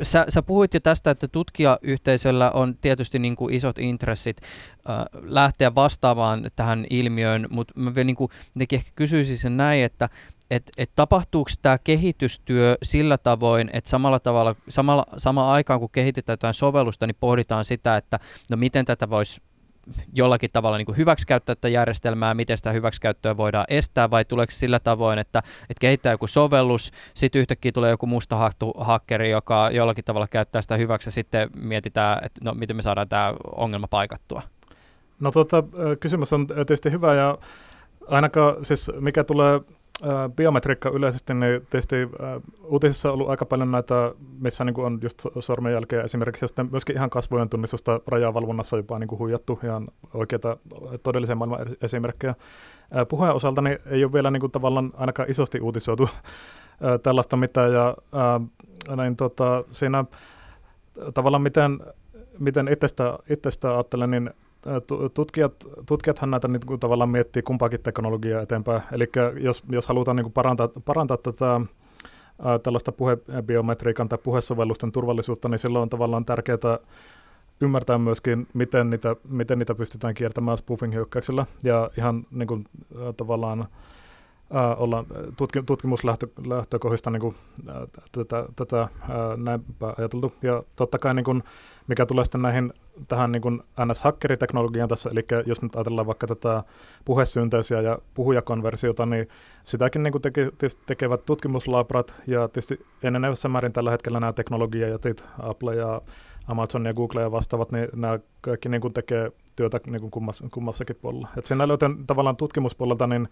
sä, 0.01 0.25
sä 0.29 0.41
puhuit 0.41 0.73
jo 0.73 0.79
tästä, 0.79 1.11
että 1.11 1.27
tutkijayhteisöllä 1.27 2.51
on 2.51 2.75
tietysti 2.81 3.19
niin 3.19 3.35
kuin 3.35 3.53
isot 3.53 3.77
intressit 3.77 4.41
äh, 4.41 4.95
lähteä 5.21 5.75
vastaamaan 5.75 6.47
tähän 6.55 6.85
ilmiöön, 6.89 7.47
mutta 7.49 7.73
mä 7.75 7.95
vielä 7.95 8.05
niin 8.05 8.15
kuin, 8.15 8.31
ehkä 8.71 8.91
kysyisin 8.95 9.37
sen 9.37 9.57
näin, 9.57 9.83
että 9.83 10.09
et, 10.51 10.71
et 10.77 10.91
tapahtuuko 10.95 11.51
tämä 11.61 11.77
kehitystyö 11.83 12.77
sillä 12.83 13.17
tavoin, 13.17 13.69
että 13.73 13.89
samalla 13.89 14.19
tavalla, 14.19 14.55
samalla, 14.69 15.05
samaan 15.17 15.51
aikaan 15.53 15.79
kun 15.79 15.89
kehitetään 15.91 16.33
jotain 16.33 16.53
sovellusta, 16.53 17.07
niin 17.07 17.17
pohditaan 17.19 17.65
sitä, 17.65 17.97
että 17.97 18.19
no 18.51 18.57
miten 18.57 18.85
tätä 18.85 19.09
voisi 19.09 19.41
jollakin 20.13 20.49
tavalla 20.53 20.77
niin 20.77 20.97
hyväksikäyttää 20.97 21.55
tätä 21.55 21.69
järjestelmää, 21.69 22.33
miten 22.33 22.57
sitä 22.57 22.71
hyväksikäyttöä 22.71 23.37
voidaan 23.37 23.65
estää, 23.69 24.09
vai 24.09 24.25
tuleeko 24.25 24.51
sillä 24.51 24.79
tavoin, 24.79 25.19
että, 25.19 25.39
että 25.39 25.81
kehittää 25.81 26.13
joku 26.13 26.27
sovellus, 26.27 26.91
sitten 27.13 27.39
yhtäkkiä 27.39 27.71
tulee 27.71 27.91
joku 27.91 28.05
musta 28.05 28.51
hakkeri, 28.77 29.31
joka 29.31 29.69
jollakin 29.71 30.03
tavalla 30.03 30.27
käyttää 30.27 30.61
sitä 30.61 30.77
hyväksi, 30.77 31.07
ja 31.07 31.11
sitten 31.11 31.49
mietitään, 31.55 32.25
että 32.25 32.41
no, 32.43 32.53
miten 32.53 32.75
me 32.75 32.81
saadaan 32.81 33.09
tämä 33.09 33.33
ongelma 33.55 33.87
paikattua? 33.87 34.41
No 35.19 35.31
tota, 35.31 35.63
kysymys 35.99 36.33
on 36.33 36.47
tietysti 36.47 36.91
hyvä, 36.91 37.13
ja 37.13 37.37
ainakaan 38.07 38.65
siis 38.65 38.91
mikä 38.99 39.23
tulee 39.23 39.61
biometriikka 40.35 40.89
yleisesti, 40.89 41.33
niin 41.33 41.67
tietysti 41.69 41.95
uutisissa 42.63 43.09
on 43.09 43.13
ollut 43.13 43.29
aika 43.29 43.45
paljon 43.45 43.71
näitä, 43.71 44.13
missä 44.39 44.63
niin 44.63 44.79
on 44.79 44.99
just 45.01 45.25
sormenjälkeä 45.39 46.03
esimerkiksi, 46.03 46.43
ja 46.43 46.47
sitten 46.47 46.67
myöskin 46.71 46.95
ihan 46.95 47.09
kasvojen 47.09 47.49
tunnistusta 47.49 48.01
rajavalvonnassa 48.07 48.77
jopa 48.77 48.99
niin 48.99 49.07
kuin 49.07 49.19
huijattu 49.19 49.59
ihan 49.63 49.87
oikeita 50.13 50.57
todellisen 51.03 51.37
maailman 51.37 51.59
esimerkkejä. 51.81 52.35
Puheen 53.09 53.35
osalta 53.35 53.61
niin 53.61 53.79
ei 53.85 54.03
ole 54.03 54.13
vielä 54.13 54.31
niin 54.31 54.41
kuin 54.41 54.51
tavallaan 54.51 54.93
ainakaan 54.97 55.31
isosti 55.31 55.59
uutisoitu 55.61 56.09
tällaista 57.03 57.37
mitään, 57.37 57.73
ja 57.73 57.95
näin, 58.95 59.15
tota, 59.15 59.63
siinä 59.69 60.05
tavallaan 61.13 61.41
miten, 61.41 61.79
miten 62.39 62.67
itsestä, 62.67 63.19
itsestä 63.29 63.73
ajattelen, 63.73 64.11
niin 64.11 64.29
tutkijat, 65.13 65.53
tutkijathan 65.85 66.31
näitä 66.31 66.47
niin 66.47 66.61
kuin 66.65 66.79
tavallaan 66.79 67.09
miettii 67.09 67.41
kumpaakin 67.41 67.79
teknologiaa 67.79 68.41
eteenpäin. 68.41 68.81
Eli 68.91 69.09
jos, 69.39 69.63
jos 69.69 69.87
halutaan 69.87 70.17
niin 70.17 70.23
kuin 70.23 70.33
parantaa, 70.33 70.69
parantaa 70.85 71.17
tätä 71.17 71.61
tällaista 72.63 72.91
puhebiometriikan 72.91 74.09
tai 74.09 74.19
puhesovellusten 74.23 74.91
turvallisuutta, 74.91 75.49
niin 75.49 75.59
silloin 75.59 75.81
on 75.81 75.89
tavallaan 75.89 76.25
tärkeää 76.25 76.79
ymmärtää 77.61 77.97
myöskin, 77.97 78.47
miten 78.53 78.89
niitä, 78.89 79.15
miten 79.29 79.59
niitä 79.59 79.75
pystytään 79.75 80.13
kiertämään 80.13 80.57
spoofing-hyökkäyksellä. 80.57 81.45
Ja 81.63 81.89
ihan 81.97 82.25
niin 82.31 82.47
kuin, 82.47 82.65
tavallaan 83.17 83.59
ää, 83.59 83.67
olla 84.77 85.05
tutki, 85.37 85.63
tutkimuslähtökohdista 85.63 87.11
niin 87.11 87.21
kuin, 87.21 87.35
ää, 87.69 87.87
tätä, 88.11 88.45
tätä 88.55 88.87
näinpä 89.37 89.93
ajateltu. 89.97 90.33
Ja 90.41 90.63
totta 90.75 90.99
kai 90.99 91.13
niin 91.13 91.23
kuin, 91.23 91.43
mikä 91.87 92.05
tulee 92.05 92.23
sitten 92.23 92.41
näihin 92.41 92.73
tähän 93.07 93.31
niin 93.31 93.63
NS-hakkeriteknologiaan 93.85 94.89
tässä, 94.89 95.09
eli 95.09 95.25
jos 95.45 95.61
nyt 95.61 95.75
ajatellaan 95.75 96.07
vaikka 96.07 96.27
tätä 96.27 96.63
puhesynteesiä 97.05 97.81
ja 97.81 97.97
puhujakonversiota, 98.13 99.05
niin 99.05 99.27
sitäkin 99.63 100.03
niin 100.03 100.11
kuin 100.11 100.21
teke, 100.21 100.51
tekevät 100.85 101.25
tutkimuslabrat, 101.25 102.21
ja 102.27 102.47
tietysti 102.47 102.85
enenevässä 103.03 103.49
määrin 103.49 103.73
tällä 103.73 103.91
hetkellä 103.91 104.19
nämä 104.19 104.33
teknologiajätit, 104.33 105.23
Apple 105.39 105.75
ja 105.75 106.01
Amazon 106.47 106.85
ja 106.85 106.93
Google 106.93 107.21
ja 107.21 107.31
vastaavat, 107.31 107.71
niin 107.71 107.87
nämä 107.95 108.19
kaikki 108.41 108.69
niin 108.69 108.81
kuin 108.81 108.93
tekee 108.93 109.31
työtä 109.55 109.79
niin 109.87 110.01
kuin 110.01 110.11
kummas, 110.11 110.43
kummassakin 110.51 110.95
puolella. 111.01 111.27
Et 111.37 111.45
siinä 111.45 111.67
löytyy 111.67 111.89
tavallaan 112.07 112.37
tutkimuspuolelta, 112.37 113.07
niin 113.07 113.27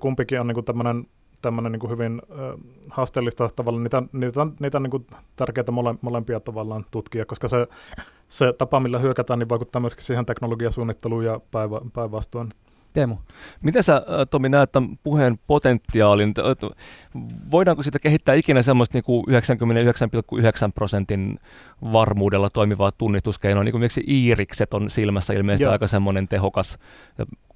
kumpikin 0.00 0.40
on 0.40 0.46
niin 0.46 0.64
tämmöinen 0.64 1.06
tämmöinen 1.44 1.72
niin 1.72 1.90
hyvin 1.90 2.22
äh, 2.30 2.38
haasteellista 2.90 3.50
tavalla, 3.56 3.80
niitä, 3.80 4.02
niitä, 4.12 4.46
niitä 4.60 4.78
on 4.78 4.82
niin 4.82 4.90
kuin 4.90 5.06
tärkeää 5.36 5.70
mole, 5.70 5.94
molempia 6.00 6.40
tavallaan 6.40 6.86
tutkia, 6.90 7.26
koska 7.26 7.48
se, 7.48 7.66
se 8.28 8.52
tapa, 8.52 8.80
millä 8.80 8.98
hyökätään, 8.98 9.38
niin 9.38 9.48
vaikuttaa 9.48 9.80
myöskin 9.80 10.04
siihen 10.04 10.26
teknologiasuunnitteluun 10.26 11.24
ja 11.24 11.40
päivä, 11.50 11.80
päinvastoin. 11.92 12.48
Teemu. 12.94 13.16
Miten 13.62 13.82
sä, 13.82 14.02
Tomi, 14.30 14.48
näet 14.48 14.72
tämän 14.72 14.98
puheen 15.02 15.38
potentiaalin? 15.46 16.34
Voidaanko 17.50 17.82
sitä 17.82 17.98
kehittää 17.98 18.34
ikinä 18.34 18.62
semmoista 18.62 18.98
niin 18.98 19.24
99,9 20.66 20.72
prosentin 20.74 21.38
varmuudella 21.92 22.50
toimivaa 22.50 22.92
tunnistuskeinoa, 22.92 23.64
niin 23.64 23.72
kuin 23.72 23.80
miksi 23.80 24.04
iirikset 24.08 24.74
on 24.74 24.90
silmässä 24.90 25.32
ilmeisesti 25.34 25.64
Joo. 25.64 25.72
aika 25.72 25.86
semmoinen 25.86 26.28
tehokas. 26.28 26.78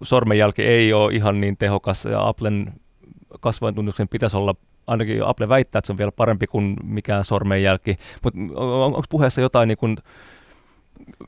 Sormenjälki 0.03 0.62
ei 0.62 0.93
ole 0.93 1.14
ihan 1.14 1.41
niin 1.41 1.57
tehokas 1.57 2.05
ja 2.05 2.28
Applen 2.28 2.72
kasvointunnistuksen 3.41 4.09
pitäisi 4.09 4.36
olla 4.36 4.55
ainakin 4.86 5.24
Apple 5.24 5.49
väittää, 5.49 5.78
että 5.78 5.86
se 5.86 5.93
on 5.93 5.99
vielä 5.99 6.12
parempi 6.12 6.47
kuin 6.47 6.76
mikään 6.84 7.24
sormenjälki, 7.24 7.97
mutta 8.22 8.41
on, 8.55 8.82
onko 8.82 9.03
puheessa 9.11 9.41
jotain 9.41 9.68
niin 9.68 9.78
kuin, 9.78 9.97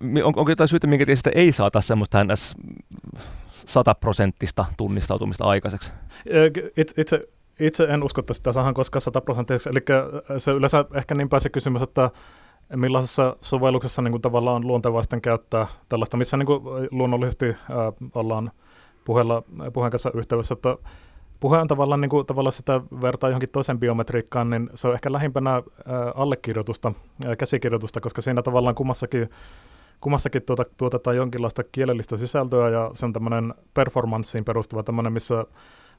on, 0.00 0.34
onko 0.36 0.50
jotain 0.50 0.68
syytä, 0.68 0.86
minkä 0.86 1.06
tietysti 1.06 1.30
ei 1.34 1.52
saata 1.52 1.80
semmoista 1.80 2.24
ns. 2.24 2.56
sataprosenttista 3.50 4.64
tunnistautumista 4.76 5.44
aikaiseksi? 5.44 5.92
Itse, 6.96 7.20
itse 7.60 7.84
en 7.84 8.02
usko, 8.02 8.20
että 8.20 8.34
sitä 8.34 8.52
saadaan 8.52 8.74
koskaan 8.74 9.00
sataprosenttisesti. 9.00 9.70
Eli 9.70 9.84
se 10.38 10.50
yleensä 10.50 10.84
ehkä 10.94 11.14
niin 11.14 11.28
pääsee 11.28 11.50
kysymys, 11.50 11.82
että 11.82 12.10
millaisessa 12.76 13.36
sovelluksessa 13.40 14.02
niin 14.02 14.12
kuin 14.12 14.22
tavallaan 14.22 14.56
on 14.56 14.66
luontevaa 14.66 15.02
käyttää 15.22 15.66
tällaista, 15.88 16.16
missä 16.16 16.36
niin 16.36 16.46
kuin 16.46 16.62
luonnollisesti 16.90 17.48
äh, 17.48 17.56
ollaan 18.14 18.50
puheella, 19.04 19.42
puheen 19.72 19.90
kanssa 19.90 20.10
yhteydessä, 20.14 20.52
että 20.52 20.76
puhe 21.40 21.58
on 21.58 21.68
tavallaan, 21.68 22.00
niin 22.00 22.10
kuin, 22.10 22.26
tavallaan 22.26 22.52
sitä 22.52 22.80
vertaa 23.02 23.30
johonkin 23.30 23.48
toisen 23.48 23.78
biometriikkaan, 23.78 24.50
niin 24.50 24.70
se 24.74 24.88
on 24.88 24.94
ehkä 24.94 25.12
lähimpänä 25.12 25.50
ää, 25.50 25.62
allekirjoitusta, 26.14 26.92
ää, 27.26 27.36
käsikirjoitusta, 27.36 28.00
koska 28.00 28.20
siinä 28.20 28.42
tavallaan 28.42 28.74
kummassakin, 28.74 29.30
kummassakin 30.01 30.42
tuota, 30.42 30.64
tuotetaan 30.76 31.16
jonkinlaista 31.16 31.62
kielellistä 31.72 32.16
sisältöä 32.16 32.68
ja 32.68 32.90
se 32.94 33.07
on 33.07 33.12
tämmöinen 33.12 33.55
performanssiin 33.74 34.44
perustuva 34.44 34.82
tämmöinen, 34.82 35.12
missä 35.12 35.44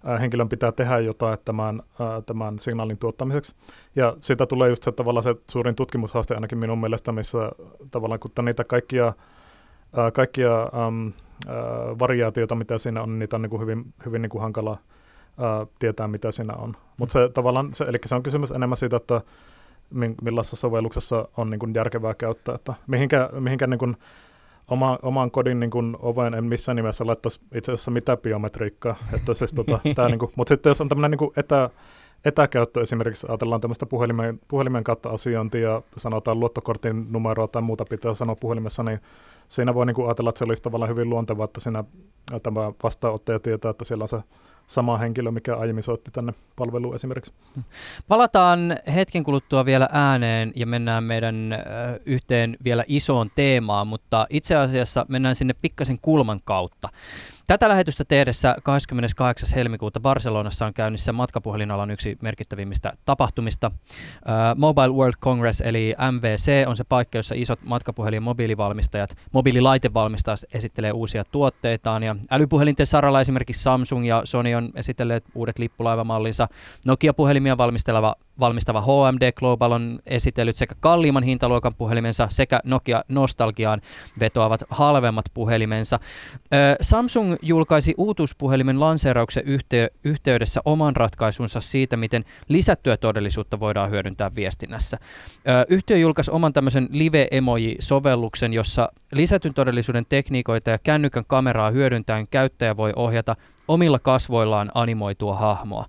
ää, 0.04 0.18
henkilön 0.18 0.50
pitää 0.50 0.72
tehdä 0.72 1.00
jotain 1.00 1.38
tämän, 1.46 1.82
ää, 2.00 2.22
tämän 2.22 2.60
signaalin 2.60 2.98
tuottamiseksi. 2.98 3.56
Ja 3.96 4.16
siitä 4.20 4.46
tulee 4.46 4.70
just 4.70 4.84
se 4.84 4.92
tavallaan 4.92 5.24
se 5.24 5.36
suurin 5.52 5.76
tutkimushaaste 5.76 6.36
ainakin 6.36 6.58
minun 6.58 6.80
mielestä, 6.80 7.12
missä 7.12 7.52
tavallaan 7.92 8.20
kun 8.20 8.46
niitä 8.46 8.64
kaikkia, 8.64 9.14
ää, 9.98 10.12
kaikkia 10.12 10.62
äm, 10.62 11.12
ää, 11.48 11.56
variaatioita, 12.00 12.56
mitä 12.56 12.78
siinä 12.78 13.02
on, 13.02 13.10
niin 13.10 13.20
niitä 13.20 13.36
on 13.36 13.42
niin 13.42 13.50
kuin 13.50 13.62
hyvin, 13.62 13.94
hyvin 14.06 14.22
niin 14.22 14.30
kuin 14.30 14.42
hankala 14.42 14.78
ää, 15.38 15.66
tietää, 15.80 16.08
mitä 16.08 16.32
siinä 16.32 16.54
on. 16.54 16.76
Mutta 16.98 17.14
se 17.14 17.30
tavallaan, 17.34 17.74
se, 17.74 17.84
eli 17.84 17.98
se 18.06 18.16
on 18.16 18.24
kysymys 18.24 18.52
enemmän 18.52 18.78
siitä, 18.78 18.98
että 18.98 19.22
millaisessa 20.22 20.56
sovelluksessa 20.56 21.28
on 21.38 21.50
niin 21.50 21.60
kuin 21.60 21.74
järkevää 21.76 22.14
käyttää, 22.14 22.56
että 22.56 22.74
mihinkä, 22.88 23.30
mihinkä 23.40 23.68
niin 23.68 23.80
kuin 23.80 23.98
oma, 24.68 25.00
oman 25.02 25.32
kodin 25.32 25.60
niin 25.60 25.70
kuin 25.70 25.98
oven 26.00 26.34
en 26.34 26.44
missään 26.44 26.76
nimessä 26.76 27.08
laittaisi 27.08 27.42
itse 27.56 27.72
asiassa 27.72 27.92
mitään 27.92 28.18
biometriikkaa. 28.18 28.96
Että 29.14 29.34
siis, 29.34 29.54
tota, 29.54 29.80
tää, 29.96 30.08
niin 30.08 30.20
kuin, 30.20 30.32
mutta 30.36 30.54
sitten 30.54 30.70
jos 30.70 30.82
on 30.82 30.90
tämmöinen 30.90 31.18
niin 31.20 31.32
etä, 31.38 31.70
etäkäyttö 32.26 32.82
esimerkiksi, 32.82 33.28
ajatellaan 33.30 33.62
tämmöistä 33.62 33.86
puhelimen, 33.86 34.40
puhelimen 34.48 34.84
kautta 34.84 35.10
asiointia 35.10 35.70
ja 35.70 35.82
sanotaan 35.98 36.40
luottokortin 36.40 37.08
numeroa 37.12 37.48
tai 37.48 37.62
muuta 37.62 37.86
pitää 37.90 38.14
sanoa 38.14 38.36
puhelimessa, 38.36 38.84
niin 38.84 39.00
siinä 39.48 39.74
voi 39.74 39.86
niin 39.86 39.96
kuin 39.96 40.08
ajatella, 40.08 40.30
että 40.30 40.40
se 40.40 40.46
olisi 40.46 40.64
tavallaan 40.64 40.90
hyvin 40.90 41.10
luontevaa, 41.10 41.46
että 41.46 41.60
siinä 41.60 41.84
tämä 42.44 42.72
vastaanottaja 42.84 43.40
tietää, 43.40 43.72
että 43.72 43.86
siellä 43.86 44.04
on 44.04 44.08
se 44.08 44.22
sama 44.72 44.98
henkilö, 44.98 45.32
mikä 45.32 45.56
aiemmin 45.56 45.84
soitti 45.84 46.12
tänne 46.12 46.34
palveluun 46.56 46.96
esimerkiksi. 46.96 47.34
Palataan 48.08 48.78
hetken 48.96 49.24
kuluttua 49.24 49.66
vielä 49.66 49.90
ääneen 49.92 50.52
ja 50.56 50.66
mennään 50.66 51.04
meidän 51.04 51.56
yhteen 52.06 52.58
vielä 52.64 52.84
isoon 52.88 53.30
teemaan, 53.36 53.88
mutta 53.88 54.28
itse 54.30 54.56
asiassa 54.56 55.06
mennään 55.10 55.36
sinne 55.36 55.54
pikkasen 55.62 56.00
kulman 56.02 56.40
kautta. 56.44 56.90
Tätä 57.48 57.70
lähetystä 57.70 58.06
tehdessä 58.06 58.56
28. 58.64 59.50
helmikuuta 59.56 60.00
Barcelonassa 60.00 60.66
on 60.66 60.74
käynnissä 60.74 61.14
matkapuhelinalan 61.14 61.92
yksi 61.92 62.18
merkittävimmistä 62.22 62.94
tapahtumista. 63.06 63.72
Mobile 64.56 64.90
World 64.90 65.14
Congress 65.22 65.62
eli 65.62 65.96
MVC 66.12 66.68
on 66.68 66.76
se 66.76 66.84
paikka, 66.84 67.18
jossa 67.18 67.36
isot 67.36 67.60
matkapuhelin- 67.64 68.18
ja 68.18 68.22
mobiilivalmistajat, 68.22 69.18
mobiililaitevalmistajat 69.32 70.40
esittelee 70.54 70.92
uusia 70.92 71.24
tuotteitaan. 71.32 72.04
Ja 72.04 72.16
älypuhelinten 72.30 72.88
saralla 72.88 73.22
esimerkiksi 73.22 73.64
Samsung 73.64 74.08
ja 74.08 74.22
Sony 74.26 74.54
on 74.54 74.61
esitelleet 74.76 75.24
uudet 75.36 75.60
lippulaivamallinsa. 75.60 76.48
Nokia-puhelimia 76.86 77.58
valmisteleva 77.58 78.16
valmistava 78.40 78.82
HMD 78.82 79.32
Global 79.32 79.72
on 79.72 80.00
esitellyt 80.06 80.56
sekä 80.56 80.76
kalliimman 80.80 81.24
hintaluokan 81.24 81.76
puhelimensa 81.76 82.28
sekä 82.30 82.60
Nokia 82.64 83.04
Nostalgiaan 83.08 83.82
vetoavat 84.20 84.64
halvemmat 84.70 85.26
puhelimensa. 85.34 86.00
Samsung 86.82 87.36
julkaisi 87.42 87.94
uutuuspuhelimen 87.98 88.80
lanseerauksen 88.80 89.44
yhtey- 89.46 89.90
yhteydessä 90.04 90.62
oman 90.66 90.96
ratkaisunsa 90.96 91.62
siitä, 91.62 91.98
miten 91.98 92.26
lisättyä 92.48 92.98
todellisuutta 92.98 93.60
voidaan 93.60 93.90
hyödyntää 93.90 94.36
viestinnässä. 94.36 94.98
Yhtiö 95.70 95.98
julkaisi 95.98 96.32
oman 96.32 96.54
tämmöisen 96.54 96.88
live-emoji-sovelluksen, 96.92 98.54
jossa 98.54 98.92
lisätyn 99.12 99.54
todellisuuden 99.54 100.06
tekniikoita 100.10 100.70
ja 100.70 100.80
kännykän 100.80 101.26
kameraa 101.28 101.72
hyödyntäen 101.72 102.28
käyttäjä 102.28 102.78
voi 102.78 102.94
ohjata 102.96 103.36
omilla 103.72 104.00
kasvoillaan 104.00 104.72
animoitua 104.74 105.36
hahmoa. 105.36 105.86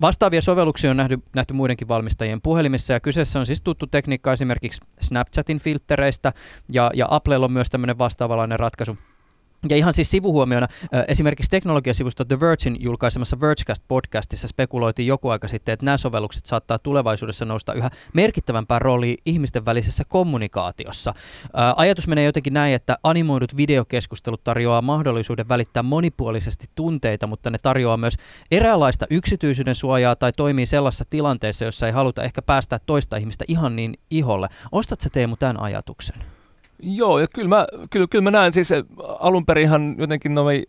Vastaavia 0.00 0.42
sovelluksia 0.42 0.90
on 0.90 0.96
nähty, 0.96 1.18
nähty 1.34 1.54
muidenkin 1.54 1.88
valmistajien 1.88 2.40
puhelimissa 2.42 2.92
ja 2.92 3.00
kyseessä 3.00 3.40
on 3.40 3.46
siis 3.46 3.62
tuttu 3.62 3.86
tekniikka 3.86 4.32
esimerkiksi 4.32 4.82
Snapchatin 5.00 5.58
filtreistä 5.58 6.32
ja, 6.72 6.90
ja 6.94 7.06
Applella 7.10 7.46
on 7.46 7.52
myös 7.52 7.70
tämmöinen 7.70 7.98
vastaavalainen 7.98 8.58
ratkaisu 8.58 8.98
ja 9.68 9.76
ihan 9.76 9.92
siis 9.92 10.10
sivuhuomiona, 10.10 10.68
esimerkiksi 11.08 11.50
teknologiasivusto 11.50 12.24
The 12.24 12.40
Vergin 12.40 12.76
julkaisemassa 12.80 13.36
Vergecast-podcastissa 13.36 14.48
spekuloitiin 14.48 15.06
joku 15.06 15.28
aika 15.28 15.48
sitten, 15.48 15.72
että 15.72 15.84
nämä 15.84 15.96
sovellukset 15.96 16.46
saattaa 16.46 16.78
tulevaisuudessa 16.78 17.44
nousta 17.44 17.74
yhä 17.74 17.90
merkittävämpään 18.12 18.82
rooliin 18.82 19.16
ihmisten 19.26 19.64
välisessä 19.64 20.04
kommunikaatiossa. 20.08 21.14
Ajatus 21.76 22.08
menee 22.08 22.24
jotenkin 22.24 22.54
näin, 22.54 22.74
että 22.74 22.98
animoidut 23.02 23.56
videokeskustelut 23.56 24.44
tarjoaa 24.44 24.82
mahdollisuuden 24.82 25.48
välittää 25.48 25.82
monipuolisesti 25.82 26.66
tunteita, 26.74 27.26
mutta 27.26 27.50
ne 27.50 27.58
tarjoaa 27.62 27.96
myös 27.96 28.14
eräänlaista 28.50 29.06
yksityisyyden 29.10 29.74
suojaa 29.74 30.16
tai 30.16 30.32
toimii 30.32 30.66
sellaisessa 30.66 31.04
tilanteessa, 31.04 31.64
jossa 31.64 31.86
ei 31.86 31.92
haluta 31.92 32.22
ehkä 32.22 32.42
päästää 32.42 32.78
toista 32.86 33.16
ihmistä 33.16 33.44
ihan 33.48 33.76
niin 33.76 33.94
iholle. 34.10 34.48
Ostatko 34.72 35.04
Teemu 35.12 35.36
tämän 35.36 35.60
ajatuksen? 35.60 36.16
Joo, 36.82 37.18
ja 37.18 37.26
kyllä 37.34 37.48
mä, 37.48 37.66
kyllä, 37.90 38.06
kyllä 38.10 38.22
mä 38.22 38.30
näen 38.30 38.52
siis 38.52 38.68
alun 39.18 39.46
perinhan 39.46 39.94
jotenkin 39.98 40.34
noin 40.34 40.62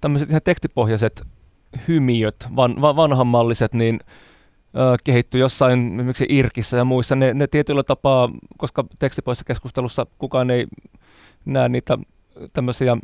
tämmöiset 0.00 0.28
ihan 0.28 0.40
tekstipohjaiset 0.44 1.22
hymiöt, 1.88 2.48
van, 2.56 2.80
van, 2.80 2.96
vanhanmalliset, 2.96 3.74
niin 3.74 4.00
ö, 4.76 4.96
kehittyi 5.04 5.40
jossain 5.40 5.86
esimerkiksi 5.86 6.26
Irkissä 6.28 6.76
ja 6.76 6.84
muissa. 6.84 7.16
Ne, 7.16 7.34
ne 7.34 7.46
tietyllä 7.46 7.82
tapaa, 7.82 8.28
koska 8.58 8.84
tekstipohjaisessa 8.98 9.44
keskustelussa 9.44 10.06
kukaan 10.18 10.50
ei 10.50 10.66
näe 11.44 11.68
niitä 11.68 11.98
tämmöisiä 12.52 12.96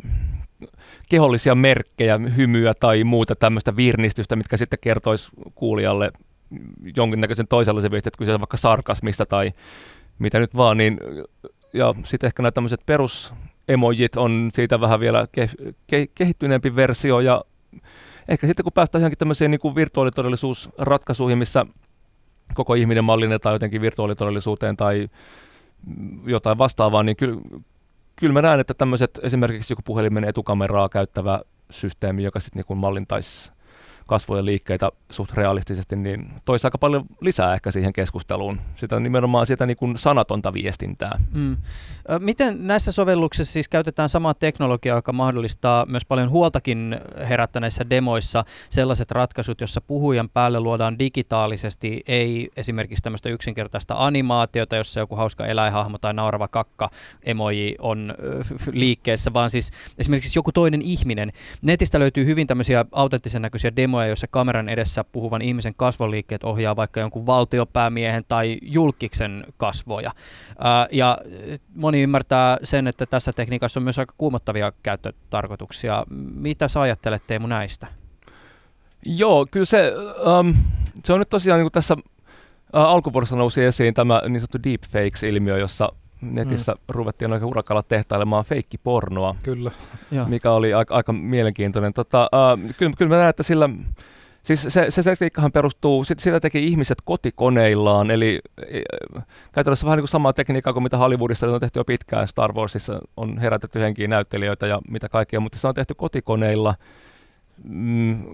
kehollisia 1.09 1.55
merkkejä, 1.55 2.19
hymyä 2.19 2.73
tai 2.81 3.05
muuta 3.05 3.37
tämmöistä 3.37 3.77
virnistystä, 3.77 4.37
mitkä 4.37 4.57
sitten 4.57 4.79
kertoisi 4.83 5.31
kuulijalle 5.55 6.13
jonkinnäköisen 6.97 7.49
toisenlaisen 7.49 7.91
viestin, 7.91 8.09
että 8.11 8.19
kyse 8.19 8.35
on 8.35 8.41
vaikka 8.41 8.57
sarkasmista 8.57 9.27
tai 9.27 9.53
mitä 10.19 10.41
nyt 10.41 10.57
vaan, 10.57 10.77
niin 10.77 11.01
ja 11.73 11.95
sitten 12.05 12.27
ehkä 12.27 12.43
nämä 12.43 12.53
tämmöiset 12.53 12.81
perusemojit 12.87 14.17
on 14.17 14.51
siitä 14.55 14.81
vähän 14.81 15.01
vielä 15.01 15.29
ke- 15.41 15.73
ke- 15.93 16.11
kehittyneempi 16.15 16.77
versio. 16.77 17.21
Ja 17.21 17.45
ehkä 18.29 18.47
sitten 18.47 18.65
kun 18.65 18.73
päästään 18.73 19.01
johonkin 19.01 19.19
tämmöisiin 19.19 19.51
niin 19.51 19.61
kuin 19.61 19.75
virtuaalitodellisuusratkaisuihin, 19.75 21.39
missä 21.39 21.67
koko 22.55 22.75
ihminen 22.75 23.05
mallinnetaan 23.05 23.55
jotenkin 23.55 23.81
virtuaalitodellisuuteen 23.81 24.77
tai 24.77 25.09
jotain 26.27 26.59
vastaavaa, 26.59 27.03
niin 27.03 27.17
kyllä, 27.17 27.41
kyllä 28.17 28.33
mä 28.33 28.43
näen, 28.43 28.61
että 28.61 28.75
tämmöiset 28.75 29.21
esimerkiksi 29.23 29.73
joku 29.73 29.83
puhelimen 29.85 30.25
etukameraa 30.25 30.89
käyttävä 30.89 31.41
systeemi, 31.71 32.23
joka 32.23 32.41
sitten 32.41 32.65
niin 32.69 32.79
mallintaisi 32.79 33.53
kasvojen 34.09 34.47
liikkeitä 34.47 34.91
suht 35.11 35.33
realistisesti, 35.33 35.97
niin 35.97 36.31
toisi 36.45 36.67
aika 36.67 36.79
paljon 36.79 37.05
lisää 37.21 37.55
ehkä 37.55 37.71
siihen 37.71 37.93
keskusteluun. 37.93 38.61
Sitä 38.75 39.01
nimenomaan 39.01 39.47
sitä 39.47 39.67
niin 39.67 39.77
kuin 39.77 39.99
sanatonta 39.99 40.53
viestintää. 40.53 41.21
Mm. 41.33 41.57
Miten 42.19 42.67
näissä 42.67 42.93
sovelluksissa 42.93 43.53
siis 43.53 43.69
käytetään 43.69 44.09
samaa 44.09 44.35
teknologiaa, 44.35 44.99
joka 44.99 45.13
mahdollistaa 45.13 45.87
myös 45.87 46.05
paljon 46.05 46.31
huoltakin 46.31 47.01
herättäneissä 47.29 47.91
demoissa 47.91 48.45
sellaiset 48.71 49.11
ratkaisut, 49.11 49.61
jossa 49.61 49.81
puhujan 49.81 50.29
päälle 50.29 50.61
luodaan 50.61 50.99
digitaalisesti, 50.99 52.03
ei 52.07 52.49
esimerkiksi 52.57 53.03
tämmöistä 53.03 53.29
yksinkertaista 53.29 53.95
animaatiota, 53.99 54.77
jossa 54.77 55.01
joku 55.01 55.17
hauska 55.17 55.47
eläinhahmo 55.47 55.99
tai 55.99 56.15
naurava 56.15 56.49
kakka 56.49 56.91
emoji 57.23 57.75
on 57.79 58.15
liikkeessä, 58.73 59.33
vaan 59.33 59.51
siis 59.51 59.71
esimerkiksi 59.99 60.39
joku 60.39 60.53
toinen 60.53 60.83
ihminen. 60.83 61.33
Netistä 61.63 61.99
löytyy 61.99 62.25
hyvin 62.25 62.47
tämmöisiä 62.47 62.85
autenttisen 62.93 63.43
näköisiä 63.43 63.77
demoja, 63.77 63.98
demoja, 63.99 64.09
joissa 64.09 64.27
kameran 64.31 64.69
edessä 64.69 65.05
puhuvan 65.05 65.43
ihmisen 65.43 65.75
kasvoliikkeet 65.75 66.45
ohjaa 66.45 66.77
vaikka 66.77 67.01
jonkun 67.01 67.27
valtiopäämiehen 67.27 68.25
tai 68.29 68.59
julkiksen 68.63 69.45
kasvoja. 69.57 70.11
Ja 70.91 71.19
moni 71.75 72.03
ymmärtää 72.03 72.59
sen, 72.63 72.87
että 72.87 73.07
tässä 73.07 73.33
tekniikassa 73.33 73.81
on 73.81 73.85
myös 73.85 73.99
aika 73.99 74.15
kuumottavia 74.19 74.73
käyttötarkoituksia. 74.83 76.05
Mitä 76.35 76.69
sä 76.69 76.81
ajattelet 76.81 77.23
Teemu 77.27 77.47
näistä? 77.47 77.87
Joo, 79.07 79.47
kyllä 79.51 79.67
se, 79.67 79.93
um, 80.41 80.55
se 81.05 81.13
on 81.13 81.19
nyt 81.19 81.31
tosiaan 81.31 81.59
niin 81.59 81.65
kuin 81.65 81.73
tässä 81.73 81.95
uh, 81.95 82.03
alkuvuorossa 82.73 83.37
nousi 83.37 83.65
esiin 83.65 83.95
tämä 83.95 84.23
niin 84.29 84.41
sanottu 84.41 84.59
deepfakes-ilmiö, 84.65 85.59
jossa 85.59 85.93
netissä 86.21 86.73
mm. 86.73 86.79
ruvettiin 86.89 87.33
aika 87.33 87.47
urakalla 87.47 87.83
tehtailemaan 87.83 88.45
feikkipornoa, 88.45 89.35
kyllä. 89.43 89.71
mikä 90.27 90.53
oli 90.53 90.75
aika, 90.75 90.95
aika 90.95 91.13
mielenkiintoinen. 91.13 91.93
Tota, 91.93 92.29
uh, 92.33 92.75
kyllä, 92.77 92.93
kyllä 92.99 93.09
mä 93.09 93.17
näen, 93.17 93.31
että 93.31 93.43
sillä, 93.43 93.69
siis 94.43 94.67
se, 94.69 94.87
se 94.91 95.03
tekniikkahan 95.03 95.53
perustuu, 95.53 96.05
sit, 96.05 96.19
sitä 96.19 96.41
teki 96.41 96.67
ihmiset 96.67 96.99
kotikoneillaan, 97.05 98.11
eli 98.11 98.41
e, 98.69 98.81
käytännössä 99.53 99.85
vähän 99.85 99.97
niin 99.97 100.03
kuin 100.03 100.09
samaa 100.09 100.33
tekniikkaa 100.33 100.73
kuin 100.73 100.83
mitä 100.83 100.97
Hollywoodissa 100.97 101.47
on 101.47 101.61
tehty 101.61 101.81
jo 101.81 101.85
pitkään, 101.85 102.29
Star 102.29 102.53
Warsissa 102.53 103.01
on 103.17 103.39
herätetty 103.39 103.81
henkiä 103.81 104.09
näyttelijöitä 104.09 104.67
ja 104.67 104.81
mitä 104.91 105.09
kaikkea, 105.09 105.41
mutta 105.41 105.59
se 105.59 105.69
on 105.69 105.75
tehty 105.75 105.95
kotikoneilla, 105.95 106.75
mm, 107.65 108.25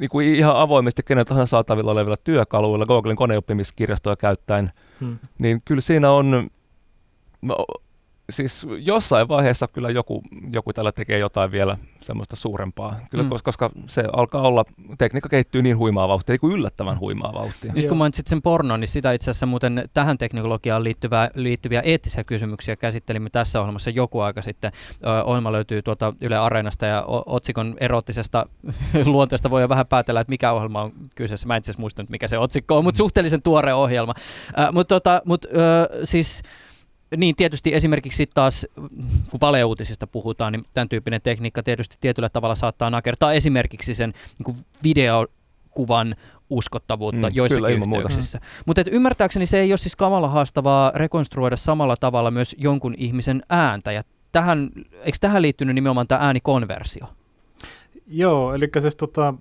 niin 0.00 0.10
kuin 0.10 0.34
ihan 0.34 0.56
avoimesti 0.56 1.02
kenen 1.02 1.26
tahansa 1.26 1.50
saatavilla 1.50 1.92
olevilla 1.92 2.16
työkaluilla, 2.16 2.86
Googlen 2.86 3.16
koneoppimiskirjastoja 3.16 4.16
käyttäen, 4.16 4.70
hmm. 5.00 5.18
niin 5.38 5.62
kyllä 5.64 5.80
siinä 5.80 6.10
on 6.10 6.50
siis 8.30 8.66
jossain 8.78 9.28
vaiheessa 9.28 9.68
kyllä 9.68 9.90
joku, 9.90 10.22
joku 10.52 10.72
tällä 10.72 10.92
tekee 10.92 11.18
jotain 11.18 11.52
vielä 11.52 11.76
semmoista 12.00 12.36
suurempaa. 12.36 12.94
Kyllä, 13.10 13.24
mm. 13.24 13.30
koska, 13.30 13.48
koska 13.48 13.70
se 13.86 14.04
alkaa 14.12 14.42
olla, 14.42 14.64
tekniikka 14.98 15.28
kehittyy 15.28 15.62
niin 15.62 15.78
huimaa 15.78 16.08
vauhtia, 16.08 16.32
niin 16.32 16.40
kuin 16.40 16.54
yllättävän 16.54 17.00
huimaa 17.00 17.34
vauhtia. 17.34 17.72
Nyt 17.72 17.88
kun 17.88 17.96
mainitsit 17.96 18.26
sen 18.26 18.42
pornon, 18.42 18.80
niin 18.80 18.88
sitä 18.88 19.12
itse 19.12 19.30
asiassa 19.30 19.46
muuten 19.46 19.88
tähän 19.94 20.18
teknologiaan 20.18 20.84
liittyvää, 20.84 21.30
liittyviä 21.34 21.80
eettisiä 21.80 22.24
kysymyksiä 22.24 22.76
käsittelimme 22.76 23.30
tässä 23.30 23.60
ohjelmassa 23.60 23.90
joku 23.90 24.20
aika 24.20 24.42
sitten. 24.42 24.72
ohjelma 25.24 25.52
löytyy 25.52 25.82
tuolta 25.82 26.12
Yle 26.20 26.36
Areenasta 26.36 26.86
ja 26.86 27.04
otsikon 27.06 27.76
erottisesta 27.80 28.46
luonteesta 29.04 29.50
voi 29.50 29.62
jo 29.62 29.68
vähän 29.68 29.86
päätellä, 29.86 30.20
että 30.20 30.30
mikä 30.30 30.52
ohjelma 30.52 30.82
on 30.82 30.92
kyseessä. 31.14 31.46
Mä 31.46 31.56
en 31.56 31.58
itse 31.58 31.70
asiassa 31.70 31.80
muista 31.80 32.04
mikä 32.08 32.28
se 32.28 32.38
otsikko 32.38 32.78
on, 32.78 32.84
mutta 32.84 32.98
suhteellisen 32.98 33.42
tuore 33.42 33.74
ohjelma. 33.74 34.14
mutta 34.72 34.94
tota, 34.94 35.22
mut, 35.24 35.46
siis 36.04 36.42
niin, 37.16 37.36
tietysti 37.36 37.74
esimerkiksi 37.74 38.26
taas, 38.34 38.66
kun 39.30 39.40
valeuutisista 39.40 40.06
puhutaan, 40.06 40.52
niin 40.52 40.64
tämän 40.74 40.88
tyyppinen 40.88 41.22
tekniikka 41.22 41.62
tietysti 41.62 41.96
tietyllä 42.00 42.28
tavalla 42.28 42.54
saattaa 42.54 42.90
nakertaa 42.90 43.32
esimerkiksi 43.32 43.94
sen 43.94 44.14
niin 44.38 44.44
kuin 44.44 44.56
videokuvan 44.84 46.16
uskottavuutta 46.50 47.30
mm, 47.30 47.36
joissakin 47.36 47.82
kyllä, 47.82 47.98
yhteyksissä. 47.98 48.40
Mutta 48.66 48.82
ymmärtääkseni 48.90 49.46
se 49.46 49.60
ei 49.60 49.72
ole 49.72 49.78
siis 49.78 49.96
kamala 49.96 50.28
haastavaa 50.28 50.92
rekonstruoida 50.94 51.56
samalla 51.56 51.96
tavalla 51.96 52.30
myös 52.30 52.56
jonkun 52.58 52.94
ihmisen 52.98 53.42
ääntä. 53.50 53.92
Ja 53.92 54.02
tähän, 54.32 54.70
eikö 55.04 55.18
tähän 55.20 55.42
liittynyt 55.42 55.74
nimenomaan 55.74 56.06
tämä 56.06 56.20
äänikonversio? 56.20 57.06
Joo, 58.06 58.54
eli 58.54 58.68
siis 58.78 58.96
tota, 58.96 59.34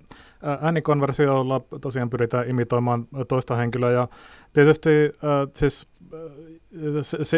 äänikonversiolla 0.61 1.61
tosiaan 1.82 2.09
pyritään 2.09 2.49
imitoimaan 2.49 3.07
toista 3.28 3.55
henkilöä 3.55 3.91
ja 3.91 4.07
tietysti 4.53 4.89
äh, 4.89 5.49
siis 5.53 5.80
se, 5.80 5.88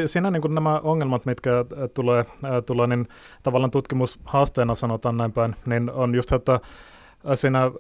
siinä 0.06 0.32
niin 0.32 0.56
nämä 0.56 0.80
ongelmat, 0.80 1.26
mitkä 1.26 1.66
tulee, 1.94 2.26
tulee 2.66 2.88
niin 2.88 3.08
tavallaan 3.44 3.72
tutkimushaasteena 3.72 4.76
sanotaan 4.76 5.18
näin 5.18 5.32
päin, 5.32 5.56
niin 5.66 5.92
on 5.92 6.16
just, 6.16 6.32
että 6.32 6.60
siinä 7.36 7.72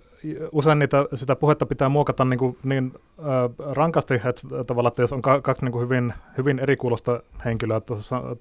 usein 0.51 0.79
niitä, 0.79 1.05
sitä 1.13 1.35
puhetta 1.35 1.65
pitää 1.65 1.89
muokata 1.89 2.25
niin, 2.25 2.39
kuin 2.39 2.57
niin 2.63 2.93
äh, 3.19 3.73
rankasti, 3.75 4.13
että 4.13 4.63
tavallaan, 4.67 4.91
että 4.91 5.01
jos 5.01 5.13
on 5.13 5.21
kaksi 5.21 5.65
niin 5.65 5.71
kuin 5.71 5.83
hyvin, 5.83 6.13
hyvin 6.37 6.59
eri 6.59 6.77
kuulosta 6.77 7.19
henkilöä, 7.45 7.81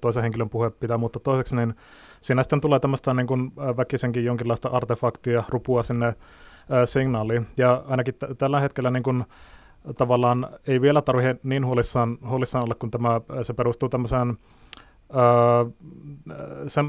toisen 0.01 0.23
henkilön 0.23 0.49
puhe 0.49 0.69
pitää 0.69 0.97
muuttaa 0.97 1.21
toiseksi, 1.23 1.55
niin 1.55 1.75
siinä 2.21 2.43
sitten 2.43 2.61
tulee 2.61 2.79
tämmöistä 2.79 3.13
niin 3.13 3.27
kuin 3.27 3.51
väkisenkin 3.55 4.25
jonkinlaista 4.25 4.69
artefaktia, 4.69 5.43
rupua 5.49 5.83
sinne 5.83 6.07
äh, 6.07 6.15
signaaliin. 6.85 7.47
Ja 7.57 7.83
ainakin 7.87 8.13
t- 8.13 8.37
tällä 8.37 8.59
hetkellä 8.59 8.91
niin 8.91 9.03
kuin, 9.03 9.25
tavallaan 9.97 10.47
ei 10.67 10.81
vielä 10.81 11.01
tarvitse 11.01 11.39
niin 11.43 11.65
huolissaan, 11.65 12.17
huolissaan 12.27 12.63
olla, 12.63 12.75
kun 12.75 12.91
tämä, 12.91 13.21
se 13.41 13.53
perustuu 13.53 13.89
tämmöiseen 13.89 14.37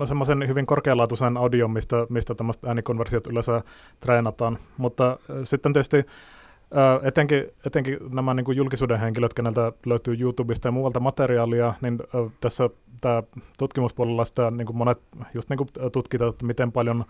semmoisen 0.05 0.49
hyvin 0.49 0.67
korkealaatuisen 0.67 1.37
audion, 1.37 1.71
mistä, 1.71 2.07
mistä 2.09 2.35
tämmöiset 2.35 2.65
äänikonversiot 2.65 3.27
yleensä 3.27 3.63
treenataan. 4.01 4.59
Mutta 4.77 5.19
sitten 5.45 5.73
tietysti 5.73 6.07
etenkin, 7.03 7.45
etenkin 7.67 7.99
nämä 8.13 8.35
niin 8.35 8.45
kuin 8.45 8.57
julkisuuden 8.57 9.01
henkilöt, 9.01 9.35
keneltä 9.35 9.73
löytyy 9.87 10.17
YouTubesta 10.21 10.69
ja 10.69 10.73
muualta 10.73 11.01
materiaalia, 11.01 11.75
niin 11.81 11.99
tässä 12.41 12.71
tämä 13.01 13.23
tutkimuspuolella 13.59 14.25
sitä 14.25 14.51
niin 14.51 14.67
kuin 14.67 14.77
monet 14.77 15.01
just 15.35 15.51
niin 15.51 15.59
kuin 15.59 15.69
tutkitaan, 15.93 16.31
että 16.31 16.47
miten 16.47 16.73
paljon 16.73 17.05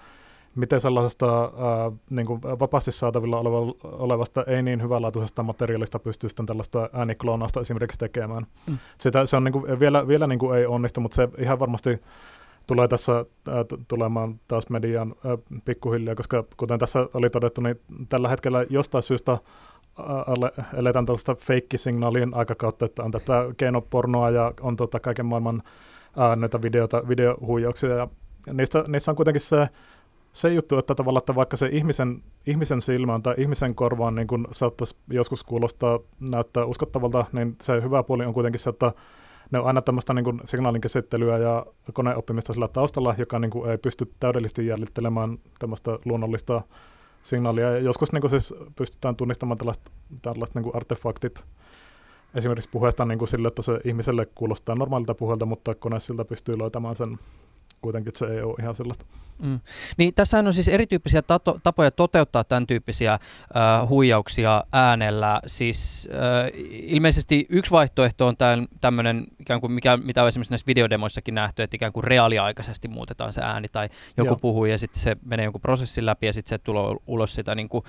miten 0.56 0.80
sellaisesta 0.80 1.40
ää, 1.44 1.92
niin 2.10 2.26
kuin 2.26 2.42
vapaasti 2.42 2.92
saatavilla 2.92 3.38
oleva, 3.38 3.58
olevasta 3.84 4.44
ei 4.46 4.62
niin 4.62 4.82
hyvänlaatuisesta 4.82 5.42
materiaalista 5.42 5.98
pystyy 5.98 6.28
sitten 6.28 6.46
tällaista 6.46 6.90
äänikloonausta 6.92 7.60
esimerkiksi 7.60 7.98
tekemään. 7.98 8.46
Mm. 8.70 8.78
Sitä, 8.98 9.26
se 9.26 9.36
on 9.36 9.44
niin 9.44 9.52
kuin, 9.52 9.80
vielä, 9.80 10.08
vielä 10.08 10.26
niin 10.26 10.38
kuin 10.38 10.58
ei 10.58 10.66
onnistu, 10.66 11.00
mutta 11.00 11.14
se 11.14 11.28
ihan 11.38 11.58
varmasti 11.58 12.00
tulee 12.66 12.88
tässä 12.88 13.12
ää, 13.12 13.64
tulemaan 13.88 14.40
taas 14.48 14.68
median 14.68 15.14
ää, 15.24 15.38
pikkuhiljaa, 15.64 16.14
koska 16.14 16.44
kuten 16.56 16.78
tässä 16.78 17.08
oli 17.14 17.30
todettu, 17.30 17.60
niin 17.60 17.80
tällä 18.08 18.28
hetkellä 18.28 18.66
jostain 18.70 19.02
syystä 19.02 19.38
eletään 20.76 21.06
tällaista 21.06 21.34
feikkisignaalien 21.34 22.36
aikakautta, 22.36 22.84
että 22.84 23.02
on 23.02 23.10
tätä 23.10 23.44
keinopornoa 23.56 24.30
ja 24.30 24.52
on 24.60 24.76
tota 24.76 25.00
kaiken 25.00 25.26
maailman 25.26 25.62
ää, 26.16 26.36
näitä 26.36 26.62
videota, 26.62 27.08
videohuijauksia 27.08 27.90
ja 27.90 28.08
niistä, 28.52 28.84
niissä 28.88 29.12
on 29.12 29.16
kuitenkin 29.16 29.40
se 29.40 29.68
se 30.36 30.54
juttu, 30.54 30.78
että 30.78 30.94
tavallaan, 30.94 31.20
että 31.20 31.34
vaikka 31.34 31.56
se 31.56 31.68
ihmisen, 31.72 32.22
ihmisen 32.46 32.80
silmään 32.80 33.22
tai 33.22 33.34
ihmisen 33.38 33.74
korvaan 33.74 34.14
niin 34.14 34.26
kun 34.26 34.48
saattaisi 34.52 34.96
joskus 35.10 35.44
kuulostaa, 35.44 35.98
näyttää 36.20 36.64
uskottavalta, 36.64 37.24
niin 37.32 37.56
se 37.62 37.82
hyvä 37.82 38.02
puoli 38.02 38.24
on 38.24 38.34
kuitenkin 38.34 38.60
se, 38.60 38.70
että 38.70 38.92
ne 39.50 39.58
on 39.58 39.66
aina 39.66 39.82
tämmöistä 39.82 40.14
niin 40.14 40.24
kuin 40.24 40.40
signaalin 40.44 40.80
käsittelyä 40.80 41.38
ja 41.38 41.66
koneoppimista 41.92 42.52
sillä 42.52 42.68
taustalla, 42.68 43.14
joka 43.18 43.38
niin 43.38 43.50
kuin 43.50 43.70
ei 43.70 43.78
pysty 43.78 44.12
täydellisesti 44.20 44.66
jäljittelemään 44.66 45.38
tämmöistä 45.58 45.98
luonnollista 46.04 46.62
signaalia. 47.22 47.70
Ja 47.70 47.78
joskus 47.78 48.12
niin 48.12 48.20
kuin 48.20 48.30
siis 48.30 48.54
pystytään 48.76 49.16
tunnistamaan 49.16 49.58
tällaiset, 49.58 49.92
tällaiset 50.22 50.54
niin 50.54 50.62
kuin 50.62 50.76
artefaktit 50.76 51.44
esimerkiksi 52.34 52.70
puheesta 52.70 53.04
niin 53.04 53.18
kuin 53.18 53.28
sille, 53.28 53.48
että 53.48 53.62
se 53.62 53.80
ihmiselle 53.84 54.26
kuulostaa 54.34 54.74
normaalilta 54.74 55.14
puhelta, 55.14 55.46
mutta 55.46 55.74
kone 55.74 56.00
siltä 56.00 56.24
pystyy 56.24 56.58
löytämään 56.58 56.96
sen 56.96 57.18
kuitenkin 57.80 58.12
se 58.16 58.26
ei 58.26 58.42
ole 58.42 58.54
ihan 58.60 58.74
sellaista. 58.74 59.06
Mm. 59.38 59.60
Niin 59.96 60.14
tässä 60.14 60.38
on 60.38 60.54
siis 60.54 60.68
erityyppisiä 60.68 61.22
tato, 61.22 61.60
tapoja 61.62 61.90
toteuttaa 61.90 62.44
tämän 62.44 62.66
tyyppisiä 62.66 63.12
äh, 63.12 63.88
huijauksia 63.88 64.64
äänellä. 64.72 65.40
Siis 65.46 66.08
äh, 66.12 66.50
ilmeisesti 66.70 67.46
yksi 67.48 67.70
vaihtoehto 67.70 68.26
on 68.26 68.36
tämmöinen, 68.80 69.26
ikään 69.40 69.60
kuin 69.60 69.72
mikä, 69.72 69.96
mitä 69.96 70.22
on 70.22 70.28
esimerkiksi 70.28 70.52
näissä 70.52 70.66
videodemoissakin 70.66 71.34
nähty, 71.34 71.62
että 71.62 71.76
ikään 71.76 71.92
kuin 71.92 72.04
reaaliaikaisesti 72.04 72.88
muutetaan 72.88 73.32
se 73.32 73.40
ääni 73.42 73.68
tai 73.68 73.88
joku 74.16 74.28
Joo. 74.28 74.36
puhuu 74.36 74.64
ja 74.64 74.78
sitten 74.78 75.02
se 75.02 75.16
menee 75.24 75.44
jonkun 75.44 75.60
prosessin 75.60 76.06
läpi 76.06 76.26
ja 76.26 76.32
sitten 76.32 76.48
se 76.48 76.58
tulee 76.58 76.96
ulos 77.06 77.34
sitä 77.34 77.54
niin 77.54 77.68
kuin, 77.68 77.84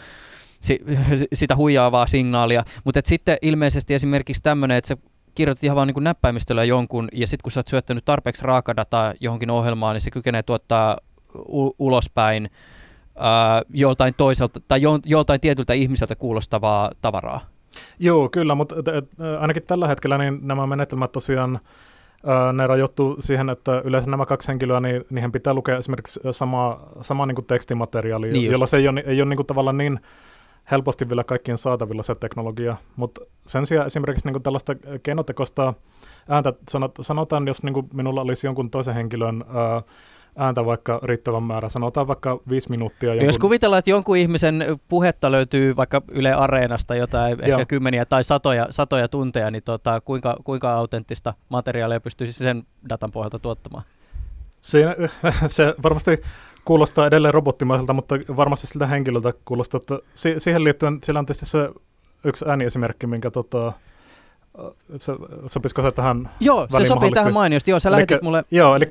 sitä 1.33 1.55
huijaavaa 1.55 2.07
signaalia. 2.07 2.63
Mutta 2.83 2.99
sitten 3.03 3.37
ilmeisesti 3.41 3.93
esimerkiksi 3.93 4.43
tämmöinen, 4.43 4.77
että 4.77 4.87
se 4.87 4.97
kirjoitat 5.37 5.63
ihan 5.63 5.75
vaan 5.75 5.87
niin 5.87 6.03
näppäimistöllä 6.03 6.63
jonkun, 6.63 7.07
ja 7.13 7.27
sitten 7.27 7.43
kun 7.43 7.51
sä 7.51 7.59
oot 7.59 7.67
syöttänyt 7.67 8.05
tarpeeksi 8.05 8.45
raakadataa 8.45 9.13
johonkin 9.19 9.49
ohjelmaan, 9.49 9.95
niin 9.95 10.01
se 10.01 10.11
kykenee 10.11 10.43
tuottaa 10.43 10.97
u- 11.35 11.75
ulospäin 11.79 12.49
ää, 13.15 13.61
joltain 13.69 14.13
toiselta 14.13 14.59
tai 14.67 14.81
jo, 14.81 14.99
joltain 15.05 15.41
tietyltä 15.41 15.73
ihmiseltä 15.73 16.15
kuulostavaa 16.15 16.91
tavaraa. 17.01 17.41
Joo, 17.99 18.29
kyllä, 18.29 18.55
mutta 18.55 18.75
ainakin 19.39 19.63
tällä 19.63 19.87
hetkellä 19.87 20.17
niin 20.17 20.39
nämä 20.41 20.67
menetelmät 20.67 21.11
tosiaan 21.11 21.59
ne 22.53 22.67
rajoittuu 22.67 23.15
siihen, 23.19 23.49
että 23.49 23.81
yleensä 23.85 24.09
nämä 24.09 24.25
kaksi 24.25 24.47
henkilöä, 24.47 24.79
niin 24.79 25.05
niihin 25.09 25.31
pitää 25.31 25.53
lukea 25.53 25.77
esimerkiksi 25.77 26.19
sama, 26.31 26.79
sama 27.01 27.25
niin 27.25 27.35
kuin 27.35 27.45
tekstimateriaali, 27.45 28.31
niin 28.31 28.51
jolla 28.51 28.67
se 28.67 28.77
ei 28.77 28.87
ole, 28.87 29.03
ei 29.05 29.21
ole 29.21 29.29
niin 29.29 29.37
kuin 29.37 29.47
tavallaan 29.47 29.77
niin 29.77 29.99
helposti 30.71 31.09
vielä 31.09 31.23
kaikkien 31.23 31.57
saatavilla 31.57 32.03
se 32.03 32.15
teknologia, 32.15 32.77
mutta 32.95 33.21
sen 33.47 33.65
sijaan 33.65 33.87
esimerkiksi 33.87 34.31
niin 34.31 34.43
tällaista 34.43 34.75
keinotekosta 35.03 35.73
ääntä, 36.29 36.53
sanotaan, 37.01 37.47
jos 37.47 37.63
niin 37.63 37.89
minulla 37.93 38.21
olisi 38.21 38.47
jonkun 38.47 38.71
toisen 38.71 38.93
henkilön 38.93 39.43
ää, 39.47 39.81
ääntä 40.37 40.65
vaikka 40.65 40.99
riittävän 41.03 41.43
määrä, 41.43 41.69
sanotaan 41.69 42.07
vaikka 42.07 42.39
viisi 42.49 42.69
minuuttia. 42.69 43.09
Jonkun... 43.09 43.25
Jos 43.25 43.37
kuvitellaan, 43.37 43.79
että 43.79 43.91
jonkun 43.91 44.17
ihmisen 44.17 44.65
puhetta 44.87 45.31
löytyy 45.31 45.75
vaikka 45.75 46.01
Yle 46.11 46.33
Areenasta 46.33 46.95
jotain 46.95 47.37
Joo. 47.39 47.59
ehkä 47.59 47.65
kymmeniä 47.65 48.05
tai 48.05 48.23
satoja, 48.23 48.67
satoja 48.69 49.07
tunteja, 49.07 49.51
niin 49.51 49.63
tota, 49.63 50.01
kuinka, 50.01 50.37
kuinka 50.43 50.73
autenttista 50.73 51.33
materiaalia 51.49 51.99
pystyisi 51.99 52.33
sen 52.33 52.63
datan 52.89 53.11
pohjalta 53.11 53.39
tuottamaan? 53.39 53.83
Siinä, 54.61 54.95
se 55.47 55.75
varmasti 55.83 56.21
kuulostaa 56.67 57.07
edelleen 57.07 57.33
robottimaiselta, 57.33 57.93
mutta 57.93 58.15
varmasti 58.35 58.67
siltä 58.67 58.87
henkilöltä 58.87 59.33
kuulostaa, 59.45 59.77
että 59.77 59.99
si- 60.13 60.39
siihen 60.39 60.63
liittyen 60.63 60.99
sillä 61.03 61.19
on 61.19 61.25
tietysti 61.25 61.45
se 61.45 61.69
yksi 62.23 62.45
ääniesimerkki, 62.47 63.07
minkä 63.07 63.31
tota, 63.31 63.73
se, 64.97 65.13
sopisiko 65.45 65.81
se 65.81 65.91
tähän 65.91 66.29
Joo, 66.39 66.67
se 66.77 66.85
sopii 66.85 67.11
tähän 67.11 67.33
mainiosti. 67.33 67.71
Joo, 67.71 67.79
sä 67.79 67.91
lähetit 67.91 68.21
mulle... 68.21 68.43
Joo, 68.51 68.75
eli 68.75 68.85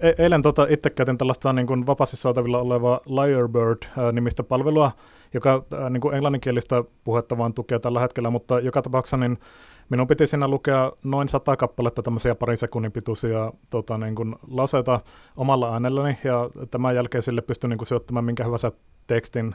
e- 0.00 0.14
eilen 0.18 0.42
tota, 0.42 0.66
itse 0.70 0.90
käytin 0.90 1.18
tällaista 1.18 1.52
niin 1.52 1.66
kuin 1.66 1.86
vapaasti 1.86 2.16
saatavilla 2.16 2.58
olevaa 2.58 3.00
Lyrebird-nimistä 3.06 4.42
palvelua, 4.42 4.92
joka 5.34 5.62
niin 5.90 6.00
kuin 6.00 6.14
englanninkielistä 6.14 6.84
puhetta 7.04 7.38
vaan 7.38 7.54
tukee 7.54 7.78
tällä 7.78 8.00
hetkellä, 8.00 8.30
mutta 8.30 8.60
joka 8.60 8.82
tapauksessa 8.82 9.16
niin 9.16 9.38
minun 9.92 10.06
piti 10.06 10.26
siinä 10.26 10.48
lukea 10.48 10.92
noin 11.04 11.28
sata 11.28 11.56
kappaletta 11.56 12.02
tämmöisiä 12.02 12.34
parin 12.34 12.56
sekunnin 12.56 12.92
pituisia 12.92 13.52
tota, 13.70 13.98
niin 13.98 14.14
kuin 14.14 14.36
lauseita 14.48 15.00
omalla 15.36 15.72
äänelläni, 15.72 16.18
ja 16.24 16.50
tämän 16.70 16.94
jälkeen 16.94 17.22
sille 17.22 17.40
pystyn 17.40 17.70
niin 17.70 17.78
kuin 17.78 17.88
syöttämään 17.88 18.24
minkä 18.24 18.44
hyvänsä 18.44 18.72
tekstin 19.06 19.54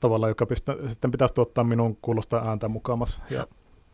tavalla, 0.00 0.28
joka 0.28 0.46
pistä, 0.46 0.76
sitten 0.86 1.10
pitäisi 1.10 1.34
tuottaa 1.34 1.64
minun 1.64 1.96
kuulosta 2.02 2.42
ääntä 2.46 2.68
mukaamassa. 2.68 3.24
Ja 3.30 3.46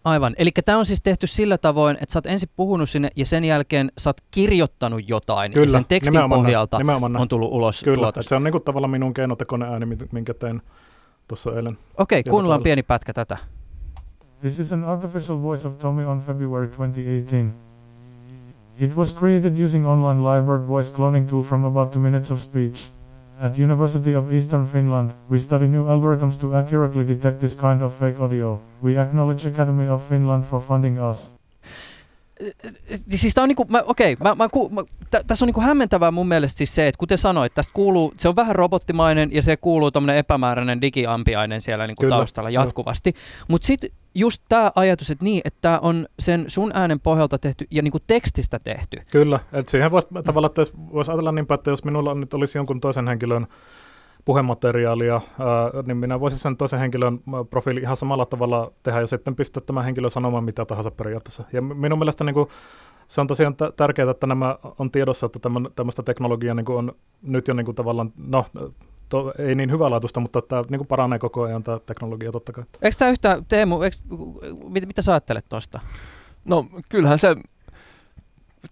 Aivan. 0.04 0.34
Eli 0.38 0.50
tämä 0.64 0.78
on 0.78 0.86
siis 0.86 1.02
tehty 1.02 1.26
sillä 1.26 1.58
tavoin, 1.58 1.96
että 2.00 2.12
sä 2.12 2.18
oot 2.18 2.26
ensin 2.26 2.48
puhunut 2.56 2.90
sinne 2.90 3.10
ja 3.16 3.26
sen 3.26 3.44
jälkeen 3.44 3.92
sä 3.98 4.10
oot 4.10 4.20
kirjoittanut 4.30 5.08
jotain. 5.08 5.52
Kyllä, 5.52 5.66
ja 5.66 5.70
sen 5.70 5.84
tekstin 5.84 6.12
nimenomaan 6.12 6.42
pohjalta 6.42 6.78
nimenomaan 6.78 7.16
on 7.16 7.28
tullut 7.28 7.52
ulos 7.52 7.82
Kyllä, 7.82 8.12
se 8.20 8.34
on 8.34 8.44
niinku 8.44 8.60
tavallaan 8.60 8.90
minun 8.90 9.14
keinotekoinen 9.14 9.68
ääni, 9.68 9.86
minkä 10.12 10.34
tein 10.34 10.62
tuossa 11.28 11.56
eilen. 11.56 11.78
Okei, 11.98 12.20
okay, 12.20 12.30
kuunnellaan 12.30 12.62
pieni 12.62 12.82
pätkä 12.82 13.12
tätä. 13.12 13.36
This 14.40 14.60
is 14.60 14.70
an 14.70 14.84
artificial 14.84 15.36
voice 15.36 15.64
of 15.64 15.80
Tommy 15.80 16.04
on 16.04 16.20
February 16.20 16.68
2018. 16.68 17.52
It 18.78 18.94
was 18.94 19.10
created 19.10 19.58
using 19.58 19.84
online 19.84 20.22
live 20.22 20.44
voice 20.62 20.88
cloning 20.88 21.28
tool 21.28 21.42
from 21.42 21.64
about 21.64 21.92
2 21.92 21.98
minutes 21.98 22.30
of 22.30 22.38
speech. 22.38 22.86
At 23.40 23.58
University 23.58 24.14
of 24.14 24.32
Eastern 24.32 24.66
Finland, 24.66 25.10
we 25.28 25.38
study 25.38 25.66
new 25.66 25.84
algorithms 25.86 26.38
to 26.40 26.54
accurately 26.54 27.04
detect 27.04 27.40
this 27.40 27.56
kind 27.56 27.82
of 27.82 27.92
fake 27.94 28.20
audio. 28.20 28.60
We 28.82 28.96
acknowledge 28.96 29.44
Academy 29.44 29.88
of 29.88 30.08
Finland 30.08 30.44
for 30.44 30.60
funding 30.60 30.98
us. 31.10 31.34
Siis 33.08 33.34
tää 33.34 33.42
on 33.42 33.48
niinku, 33.48 33.66
mä, 33.70 33.82
okei, 33.86 34.16
mä, 34.22 34.34
mä, 34.34 34.48
mä, 34.70 34.82
tä, 35.10 35.24
tässä 35.26 35.44
on 35.44 35.46
niinku 35.46 35.60
hämmentävää 35.60 36.10
mun 36.10 36.28
mielestä 36.28 36.58
siis 36.58 36.74
se, 36.74 36.88
että 36.88 36.98
kuten 36.98 37.18
sanoit, 37.18 37.54
tästä 37.54 37.72
kuuluu, 37.74 38.14
se 38.16 38.28
on 38.28 38.36
vähän 38.36 38.56
robottimainen 38.56 39.30
ja 39.32 39.42
se 39.42 39.56
kuuluu 39.56 39.90
tommonen 39.90 40.16
epämääräinen 40.16 40.80
digiampiainen 40.80 41.60
siellä 41.60 41.86
niinku 41.86 42.00
Kyllä, 42.00 42.16
taustalla 42.16 42.50
jatkuvasti. 42.50 43.14
Mutta 43.48 43.66
sitten 43.66 43.90
just 44.18 44.42
tämä 44.48 44.72
ajatus, 44.74 45.10
että 45.10 45.24
niin, 45.24 45.40
että 45.44 45.58
tämä 45.60 45.78
on 45.78 46.06
sen 46.18 46.44
sun 46.48 46.70
äänen 46.74 47.00
pohjalta 47.00 47.38
tehty 47.38 47.66
ja 47.70 47.82
niinku 47.82 47.98
tekstistä 48.06 48.58
tehty. 48.58 48.96
Kyllä, 49.12 49.40
että 49.52 49.70
siihen 49.70 49.90
voisi 49.90 50.08
tavallaan, 50.24 50.50
että 50.50 50.78
voisi 50.92 51.10
ajatella 51.10 51.32
niin 51.32 51.46
että 51.54 51.70
jos 51.70 51.84
minulla 51.84 52.14
nyt 52.14 52.34
olisi 52.34 52.58
jonkun 52.58 52.80
toisen 52.80 53.08
henkilön 53.08 53.46
puhemateriaalia, 54.24 55.20
niin 55.86 55.96
minä 55.96 56.20
voisin 56.20 56.38
sen 56.38 56.56
toisen 56.56 56.78
henkilön 56.78 57.20
profiili 57.50 57.80
ihan 57.80 57.96
samalla 57.96 58.26
tavalla 58.26 58.72
tehdä 58.82 59.00
ja 59.00 59.06
sitten 59.06 59.36
pistää 59.36 59.62
tämän 59.66 59.84
henkilön 59.84 60.10
sanomaan 60.10 60.44
mitä 60.44 60.64
tahansa 60.64 60.90
periaatteessa. 60.90 61.44
Ja 61.52 61.62
minun 61.62 61.98
mielestä 61.98 62.24
niin 62.24 62.34
kuin, 62.34 62.48
se 63.06 63.20
on 63.20 63.26
tosiaan 63.26 63.54
t- 63.54 63.76
tärkeää, 63.76 64.10
että 64.10 64.26
nämä 64.26 64.58
on 64.78 64.90
tiedossa, 64.90 65.26
että 65.26 65.38
tämmöistä 65.74 66.02
teknologiaa 66.02 66.54
niin 66.54 66.70
on 66.70 66.92
nyt 67.22 67.48
jo 67.48 67.54
niin 67.54 67.64
kuin 67.64 67.74
tavallaan, 67.74 68.12
no 68.16 68.44
to, 69.08 69.32
ei 69.38 69.54
niin 69.54 69.70
hyvälaatuista, 69.70 70.20
mutta 70.20 70.42
tämä 70.42 70.62
niin 70.70 70.78
kuin 70.78 70.88
paranee 70.88 71.18
koko 71.18 71.42
ajan 71.42 71.62
tämä 71.62 71.78
teknologia 71.86 72.32
totta 72.32 72.52
kai. 72.52 72.64
Eikö 72.82 72.96
tämä 72.98 73.10
yhtä, 73.10 73.42
Teemu, 73.48 73.82
eikö, 73.82 73.96
mit, 74.68 74.86
mitä 74.86 75.02
sä 75.02 75.12
ajattelet 75.12 75.44
tuosta? 75.48 75.80
No 76.44 76.66
kyllähän 76.88 77.18
se 77.18 77.36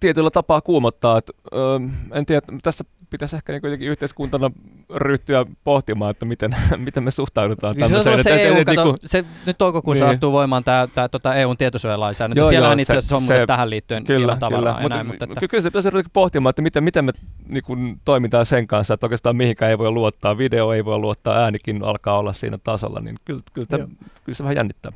tietyllä 0.01 0.31
tapaa 0.31 0.61
kuumottaa. 0.61 1.19
Että, 1.19 1.33
öö, 1.55 1.79
en 2.13 2.27
tiedä, 2.27 2.43
tässä 2.63 2.85
pitäisi 3.11 3.37
ehkä 3.37 3.53
niin 3.53 3.61
kuitenkin 3.61 3.89
yhteiskuntana 3.89 4.51
ryhtyä 4.95 5.47
pohtimaan, 5.65 6.11
että 6.11 6.27
miten, 6.27 6.51
miten 6.77 7.03
me 7.03 7.11
suhtaudutaan 7.11 7.75
niin 7.77 7.89
tämmöiseen. 7.89 8.19
Se, 8.19 8.23
se, 8.23 8.43
EU, 8.43 8.55
kato, 8.55 8.71
niin 8.71 8.83
kuin, 8.83 8.97
se, 9.05 9.25
nyt 9.47 9.59
toukokuussa 9.59 10.05
niin. 10.05 10.11
astuu 10.11 10.33
voimaan 10.33 10.65
tämä, 10.65 10.87
tämä 10.95 11.09
tota 11.09 11.35
EUn 11.35 11.57
tietosuojalainsäädäntö. 11.57 12.41
Joo, 12.41 12.49
Siellähän 12.49 12.79
joo, 12.79 12.83
itse 12.83 12.97
asiassa 12.97 13.15
on 13.15 13.21
se, 13.21 13.45
tähän 13.47 13.71
liittyen 13.71 14.05
kyllä, 14.05 14.37
kyllä, 14.49 14.77
ja 14.81 14.89
näin, 14.89 15.07
mutta, 15.07 15.25
että... 15.25 15.49
Kyllä 15.49 15.63
se 15.63 15.69
pitäisi 15.69 15.91
ryhtyä 15.91 16.11
pohtimaan, 16.13 16.51
että 16.51 16.63
miten, 16.63 16.85
miten 16.85 17.05
me 17.05 17.13
niin 17.49 17.65
kuin, 17.65 18.01
toimitaan 18.05 18.47
sen 18.47 18.67
kanssa, 18.67 18.95
että 18.95 19.07
oikeastaan 19.07 19.37
mihinkään 19.37 19.71
ei 19.71 19.79
voi 19.79 19.91
luottaa, 19.91 20.39
video 20.39 20.73
ei 20.73 20.85
voi 20.85 20.99
luottaa, 20.99 21.37
äänikin 21.37 21.85
alkaa 21.85 22.19
olla 22.19 22.33
siinä 22.33 22.59
tasolla, 22.65 23.01
niin 23.01 23.17
kyllä, 23.25 23.43
kyllä, 23.53 23.67
tämä, 23.67 23.87
kyllä 24.25 24.37
se 24.37 24.43
vähän 24.43 24.57
jännittää. 24.57 24.93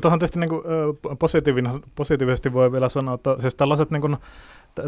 Tuohon 0.00 0.18
tietysti 0.18 0.40
niin 0.40 0.50
kuin, 0.50 0.62
positiivisesti 1.94 2.52
voi 2.52 2.72
vielä 2.72 2.88
sanoa, 2.88 3.14
että 3.14 3.36
siis 3.38 3.54
tällaiset 3.54 3.90
niin 3.90 4.00
kuin, 4.00 4.16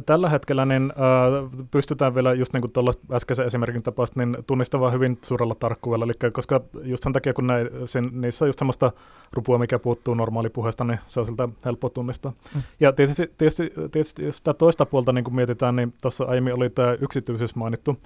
tällä 0.07 0.29
hetkellä 0.29 0.65
niin, 0.65 0.93
äh, 0.93 1.67
pystytään 1.71 2.15
vielä 2.15 2.35
just 2.35 2.53
niin 2.53 2.61
kuin 2.61 2.89
äskeisen 3.13 3.47
esimerkin 3.47 3.83
tapausta 3.83 4.21
niin 4.21 4.37
tunnistamaan 4.47 4.93
hyvin 4.93 5.19
suurella 5.23 5.55
tarkkuudella, 5.55 6.05
eli 6.05 6.31
koska 6.33 6.61
just 6.83 7.03
sen 7.03 7.13
takia 7.13 7.35
kun 7.35 7.47
ne, 7.47 7.61
sen, 7.85 8.11
niissä 8.13 8.45
on 8.45 8.49
just 8.49 8.59
semmoista 8.59 8.93
rupua, 9.33 9.59
mikä 9.59 9.79
puuttuu 9.79 10.15
normaalipuheesta, 10.15 10.85
niin 10.85 10.99
se 11.07 11.21
on 11.21 11.27
siltä 11.27 11.49
helppo 11.65 11.89
tunnistaa. 11.89 12.33
Mm. 12.55 12.63
Ja 12.81 12.93
tietysti, 12.93 13.31
tietysti, 13.39 13.73
tietysti 13.91 14.25
jos 14.25 14.37
sitä 14.37 14.55
toista 14.55 14.87
puolta 14.87 15.13
niin 15.13 15.25
kuin 15.25 15.35
mietitään, 15.35 15.77
niin 15.77 15.95
tuossa 16.01 16.25
aiemmin 16.25 16.55
oli 16.55 16.71
tämä 16.71 16.97
yksityisyys 17.01 17.57
mainittu, 17.57 17.97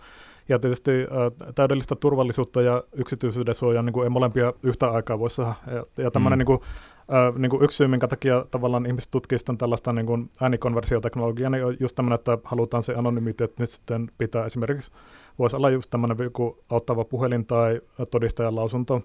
ja 0.49 0.59
tietysti 0.59 0.91
äh, 0.91 1.55
täydellistä 1.55 1.97
turvallisuutta 1.97 2.63
ja 2.63 2.85
yksityisyyden 2.93 3.55
suojaa 3.55 3.83
niin 3.83 3.93
kuin 3.93 4.05
ei 4.05 4.11
molempia 4.11 4.53
yhtä 4.63 4.91
aikaa 4.91 5.19
voi 5.19 5.31
saada. 5.31 5.55
Ja, 5.67 6.05
ja 6.05 6.11
tämmöinen 6.11 6.37
mm. 6.37 6.41
niin 6.41 6.47
kuin, 6.47 6.61
äh, 6.99 7.35
niin 7.39 7.51
kuin 7.51 7.63
yksi 7.65 7.77
syy, 7.77 7.89
minkä 7.89 8.09
takia 8.09 8.47
tavallaan 8.51 8.87
ihmiset 8.87 9.11
tutkisivat 9.11 9.59
tällaista 9.59 9.93
niin 9.93 10.07
kuin 10.07 10.31
äänikonversioteknologiaa, 10.41 11.51
niin 11.51 11.65
on 11.65 11.77
just 11.81 11.97
tämmöinen, 11.97 12.15
että 12.15 12.39
halutaan 12.45 12.83
se 12.83 12.95
anonymiteetti 12.95 13.63
nyt 13.63 13.71
sitten 13.71 14.11
pitää 14.19 14.45
esimerkiksi, 14.45 14.93
voisi 15.39 15.57
olla 15.57 15.71
just 15.71 15.91
tämmöinen 15.91 16.17
joku 16.21 16.59
auttava 16.71 17.05
puhelin 17.05 17.47
tai 17.47 17.81
todistajan 18.11 18.57
lausunto, 18.57 19.03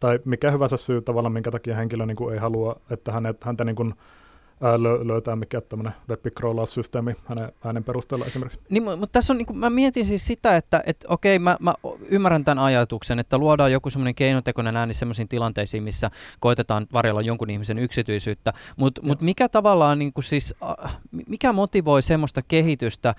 tai 0.00 0.18
mikä 0.24 0.50
hyvänsä 0.50 0.76
syy 0.76 1.02
tavallaan, 1.02 1.32
minkä 1.32 1.50
takia 1.50 1.76
henkilö 1.76 2.06
niin 2.06 2.16
kuin 2.16 2.34
ei 2.34 2.40
halua, 2.40 2.80
että 2.90 3.12
hänet, 3.12 3.44
häntä 3.44 3.64
niin 3.64 3.76
kuin, 3.76 3.94
löytää 5.04 5.36
mikä 5.36 5.60
tämmöinen 5.60 5.92
web-crawlaussysteemi 6.08 7.14
hänen 7.24 7.52
äänen 7.64 7.84
perusteella 7.84 8.26
esimerkiksi. 8.26 8.60
Niin, 8.70 8.82
mutta 8.82 9.06
tässä 9.06 9.32
on, 9.32 9.36
niin 9.38 9.46
kuin, 9.46 9.58
mä 9.58 9.70
mietin 9.70 10.06
siis 10.06 10.26
sitä, 10.26 10.56
että 10.56 10.82
et, 10.86 11.04
okei, 11.08 11.38
mä, 11.38 11.56
mä 11.60 11.74
ymmärrän 12.08 12.44
tämän 12.44 12.64
ajatuksen, 12.64 13.18
että 13.18 13.38
luodaan 13.38 13.72
joku 13.72 13.90
semmoinen 13.90 14.14
keinotekoinen 14.14 14.76
ääni 14.76 14.94
semmoisiin 14.94 15.28
tilanteisiin, 15.28 15.82
missä 15.82 16.10
koitetaan 16.40 16.86
varjella 16.92 17.20
jonkun 17.20 17.50
ihmisen 17.50 17.78
yksityisyyttä, 17.78 18.52
mutta 18.76 19.02
mut 19.02 19.22
mikä 19.22 19.48
tavallaan, 19.48 19.98
niin 19.98 20.12
kuin 20.12 20.24
siis, 20.24 20.54
mikä 21.26 21.52
motivoi 21.52 22.02
semmoista 22.02 22.42
kehitystä, 22.42 23.14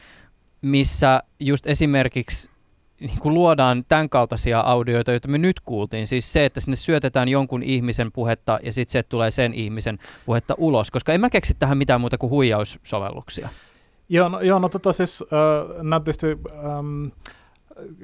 missä 0.61 1.23
just 1.39 1.67
esimerkiksi 1.67 2.52
niin 3.07 3.19
kuin 3.19 3.33
luodaan 3.33 3.83
tämän 3.87 4.09
kaltaisia 4.09 4.59
audioita, 4.59 5.11
joita 5.11 5.27
me 5.27 5.37
nyt 5.37 5.59
kuultiin. 5.59 6.07
Siis 6.07 6.33
se, 6.33 6.45
että 6.45 6.59
sinne 6.59 6.75
syötetään 6.75 7.29
jonkun 7.29 7.63
ihmisen 7.63 8.11
puhetta 8.11 8.59
ja 8.63 8.73
sitten 8.73 8.91
se 8.91 9.03
tulee 9.03 9.31
sen 9.31 9.53
ihmisen 9.53 9.99
puhetta 10.25 10.55
ulos, 10.57 10.91
koska 10.91 11.13
en 11.13 11.21
mä 11.21 11.29
keksi 11.29 11.53
tähän 11.59 11.77
mitään 11.77 12.01
muuta 12.01 12.17
kuin 12.17 12.29
huijaussovelluksia. 12.29 13.49
Joo, 14.09 14.29
no, 14.29 14.41
joo, 14.41 14.59
no 14.59 14.69
tota 14.69 14.93
siis 14.93 15.23
äh, 15.23 15.83
nämä 15.83 15.99
tietysti, 15.99 16.27
ähm, 16.27 17.05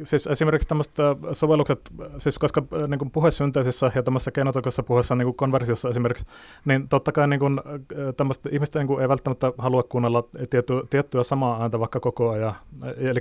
siis 0.03 0.28
esimerkiksi 0.28 0.67
tämmöiset 0.67 0.93
sovellukset, 1.32 1.91
siis 2.17 2.39
koska 2.39 2.63
äh, 2.74 2.88
niin 2.89 2.99
kuin 2.99 3.11
puhesynteesissä 3.11 3.91
ja 3.95 4.03
tämmöisessä 4.03 4.32
keinotekoisessa 4.32 4.84
puheessa 4.84 5.15
niin 5.15 5.26
kuin 5.26 5.36
konversiossa 5.36 5.89
esimerkiksi, 5.89 6.26
niin 6.65 6.89
totta 6.89 7.11
kai 7.11 7.28
niin 7.28 7.39
kuin, 7.39 7.59
äh, 7.59 8.13
tämmöistä 8.17 8.49
ihmistä 8.51 8.80
niin 8.80 8.88
kuin 8.88 9.01
ei 9.01 9.09
välttämättä 9.09 9.53
halua 9.57 9.84
kuunnella 9.84 10.24
tietty, 10.49 10.74
tiettyä 10.89 11.24
samaa 11.24 11.61
ääntä 11.61 11.80
vaikka 11.80 11.99
koko 11.99 12.30
ajan. 12.30 12.55
Eli 12.97 13.20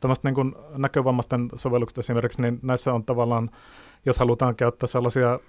tämmöistä 0.00 0.28
niin 0.28 0.34
kuin 0.34 0.54
näkövammaisten 0.76 1.48
sovellukset 1.54 1.98
esimerkiksi, 1.98 2.42
niin 2.42 2.58
näissä 2.62 2.92
on 2.92 3.04
tavallaan 3.04 3.50
jos 4.06 4.18
halutaan 4.18 4.56
käyttää 4.56 4.86
sellaisia 4.86 5.40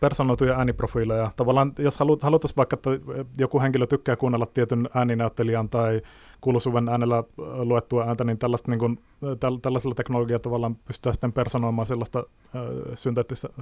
personoituja 0.00 0.56
ääniprofiileja. 0.56 1.30
Tavallaan 1.36 1.72
jos 1.78 1.98
halutaan 1.98 2.32
vaikka, 2.56 2.74
että 2.74 2.90
joku 3.38 3.60
henkilö 3.60 3.86
tykkää 3.86 4.16
kuunnella 4.16 4.46
tietyn 4.46 4.88
ääninäyttelijän 4.94 5.68
tai 5.68 6.02
kuuluisuuden 6.40 6.88
äänellä 6.88 7.24
luettua 7.38 8.04
ääntä, 8.04 8.24
niin, 8.24 8.38
tällaista, 8.38 8.70
niin 8.70 8.78
kuin, 8.78 8.98
täl, 9.40 9.56
tällaisella 9.56 9.94
teknologialla 9.94 10.42
tavallaan 10.42 10.76
pystytään 10.76 11.14
sitten 11.14 11.32
personoimaan 11.32 11.86
sellaista 11.86 12.18
äh, 12.18 12.62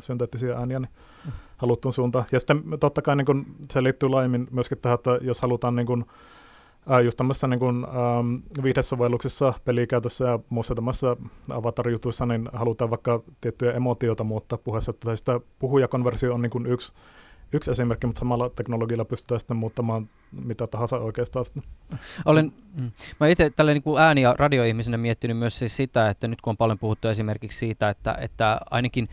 synteettisiä 0.00 0.54
ääniä 0.54 0.78
niin 0.78 0.90
mm. 1.26 1.32
haluttuun 1.56 1.92
suuntaan. 1.92 2.24
Ja 2.32 2.40
sitten 2.40 2.62
totta 2.80 3.02
kai 3.02 3.16
niin 3.16 3.26
kuin, 3.26 3.46
se 3.70 3.82
liittyy 3.82 4.08
laajemmin 4.08 4.48
myöskin 4.50 4.78
tähän, 4.78 4.94
että 4.94 5.18
jos 5.20 5.40
halutaan 5.40 5.76
niin 5.76 5.86
kuin, 5.86 6.00
äh, 6.08 6.37
just 7.04 7.16
tämmöisissä 7.16 7.46
niin 7.46 7.60
kuin, 7.60 7.84
ähm, 7.84 8.62
viihdesovelluksissa, 8.62 9.54
pelikäytössä 9.64 10.24
ja 10.24 10.38
muussa 10.48 10.74
tämmöisissä 10.74 11.16
avatar-jutuissa, 11.52 12.26
niin 12.26 12.48
halutaan 12.52 12.90
vaikka 12.90 13.22
tiettyjä 13.40 13.72
emotioita 13.72 14.24
muuttaa 14.24 14.58
puheessa, 14.58 14.90
että 14.90 15.16
sitä 15.16 15.40
puhujakonversio 15.58 16.34
on 16.34 16.42
niin 16.42 16.50
kuin 16.50 16.66
yksi 16.66 16.92
yksi 17.52 17.70
esimerkki, 17.70 18.06
mutta 18.06 18.20
samalla 18.20 18.50
teknologialla 18.50 19.04
pystytään 19.04 19.40
sitten 19.40 19.56
muuttamaan 19.56 20.08
mitä 20.44 20.66
tahansa 20.66 20.96
oikeastaan. 20.96 21.44
Olen, 22.24 22.52
mm. 22.80 22.90
mä 23.20 23.26
itse 23.26 23.50
tällä 23.50 23.72
niin 23.72 23.82
kuin 23.82 24.02
ääni- 24.02 24.22
ja 24.22 24.34
radioihmisenä 24.38 24.96
miettinyt 24.96 25.38
myös 25.38 25.58
siis 25.58 25.76
sitä, 25.76 26.10
että 26.10 26.28
nyt 26.28 26.40
kun 26.40 26.50
on 26.50 26.56
paljon 26.56 26.78
puhuttu 26.78 27.08
esimerkiksi 27.08 27.58
siitä, 27.58 27.88
että, 27.88 28.18
että 28.20 28.60
ainakin 28.70 29.08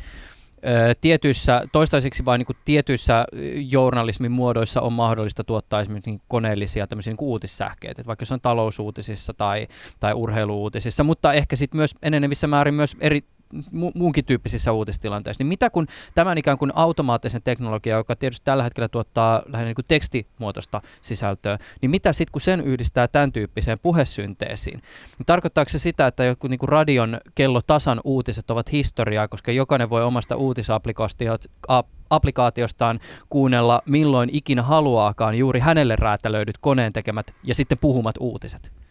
tietyissä, 1.01 1.62
toistaiseksi 1.72 2.26
vain 2.26 2.39
niin 2.39 2.58
tietyissä 2.66 3.26
journalismin 3.56 4.32
muodoissa 4.32 4.82
on 4.82 4.93
mahdollista 4.93 5.43
tuottaa 5.43 5.82
esimerkiksi 5.82 6.12
niin 6.12 6.22
koneellisia 6.28 6.88
tämmöisiä 6.88 7.14
niin 7.14 7.28
uutissähkeitä, 7.28 8.03
vaikka 8.08 8.26
se 8.26 8.34
on 8.34 8.41
talousuutisissa 8.41 9.34
tai, 9.34 9.68
tai 9.99 10.14
urheiluutisissa, 10.14 11.03
mutta 11.03 11.34
ehkä 11.34 11.56
sitten 11.56 11.78
myös 11.78 11.95
enenevissä 12.01 12.47
määrin 12.47 12.74
myös 12.74 12.97
eri 13.01 13.24
mu- 13.53 13.91
muunkin 13.95 14.25
tyyppisissä 14.25 14.71
uutistilanteissa, 14.71 15.43
niin 15.43 15.47
mitä 15.47 15.69
kun 15.69 15.87
tämän 16.15 16.37
ikään 16.37 16.57
kuin 16.57 16.71
automaattisen 16.75 17.41
teknologia, 17.43 17.97
joka 17.97 18.15
tietysti 18.15 18.45
tällä 18.45 18.63
hetkellä 18.63 18.87
tuottaa 18.87 19.41
lähinnä 19.45 19.67
niin 19.67 19.75
kuin 19.75 19.85
tekstimuotoista 19.87 20.81
sisältöä, 21.01 21.57
niin 21.81 21.89
mitä 21.89 22.13
sitten 22.13 22.31
kun 22.31 22.41
sen 22.41 22.61
yhdistää 22.61 23.07
tämän 23.07 23.31
tyyppiseen 23.31 23.79
puhesynteesiin, 23.79 24.81
niin 25.17 25.25
tarkoittaako 25.25 25.69
se 25.69 25.79
sitä, 25.79 26.07
että 26.07 26.23
joku 26.23 26.47
niin 26.47 26.59
kuin 26.59 26.69
radion 26.69 27.19
kello 27.35 27.61
tasan 27.67 28.01
uutiset 28.03 28.51
ovat 28.51 28.71
historiaa, 28.71 29.27
koska 29.27 29.51
jokainen 29.51 29.89
voi 29.89 30.03
omasta 30.03 30.35
uutisapplikaatiostaan 30.35 32.99
kuunnella 33.29 33.81
milloin 33.85 34.29
ikinä 34.33 34.61
haluaakaan 34.61 35.35
juuri 35.35 35.59
hänelle 35.59 35.95
räätälöidyt 35.95 36.57
koneen 36.57 36.93
tekemät 36.93 37.27
ja 37.43 37.55
sitten 37.55 37.77
puhumat 37.81 38.15
uutiset? 38.19 38.84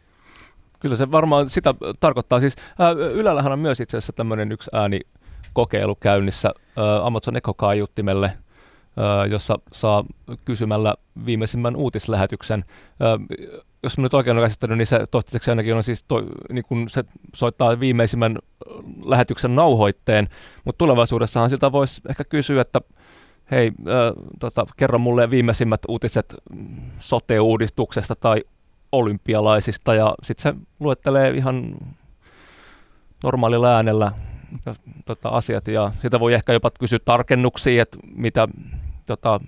Kyllä 0.85 0.97
se 0.97 1.11
varmaan 1.11 1.49
sitä 1.49 1.75
tarkoittaa. 2.01 2.41
Siis 2.41 2.57
ää, 2.79 2.91
Ylellähän 2.91 3.53
on 3.53 3.59
myös 3.59 3.81
itse 3.81 3.97
asiassa 3.97 4.13
tämmöinen 4.13 4.53
yksi 4.53 4.71
äänikokeilu 4.73 5.95
käynnissä 5.95 6.53
ää, 6.77 7.07
Amazon 7.07 7.37
Echo-kaiuttimelle, 7.37 8.33
ää, 8.97 9.27
jossa 9.27 9.59
saa 9.73 10.05
kysymällä 10.45 10.95
viimeisimmän 11.27 11.77
uutislähetyksen. 11.77 12.65
Ää, 13.01 13.19
jos 13.83 13.99
nyt 13.99 14.15
oikein 14.15 14.37
olen 14.37 14.45
käsittänyt, 14.45 14.79
niin 14.79 14.87
se 14.87 15.07
toistaiseksi 15.11 15.51
ainakin 15.51 15.75
on 15.75 15.83
siis, 15.83 16.05
to, 16.09 16.23
niin 16.53 16.65
kun 16.65 16.89
se 16.89 17.05
soittaa 17.35 17.81
viimeisimmän 17.81 18.39
lähetyksen 19.05 19.55
nauhoitteen, 19.55 20.29
mutta 20.65 20.79
tulevaisuudessahan 20.79 21.51
siltä 21.51 21.73
voisi 21.73 22.01
ehkä 22.09 22.25
kysyä, 22.25 22.61
että 22.61 22.81
hei, 23.51 23.73
ää, 23.87 24.13
tota, 24.41 24.67
kerro 24.77 24.99
mulle 24.99 25.31
viimeisimmät 25.31 25.81
uutiset 25.89 26.35
sote-uudistuksesta 26.99 28.15
tai 28.15 28.45
olympialaisista 28.95 29.95
ja 29.95 30.15
sitten 30.23 30.43
se 30.43 30.59
luettelee 30.81 31.31
ihan 31.31 31.77
normaalilla 33.23 33.77
äänellä 33.77 34.13
tota, 35.05 35.29
asiat 35.29 35.69
ja 35.69 35.93
sitä 36.03 36.21
voi 36.21 36.35
ehkä 36.35 36.53
jopa 36.53 36.71
kysyä 36.81 36.99
tarkennuksia, 37.05 37.83
että 37.83 37.99
mitä, 38.15 38.49
tota, 39.07 39.41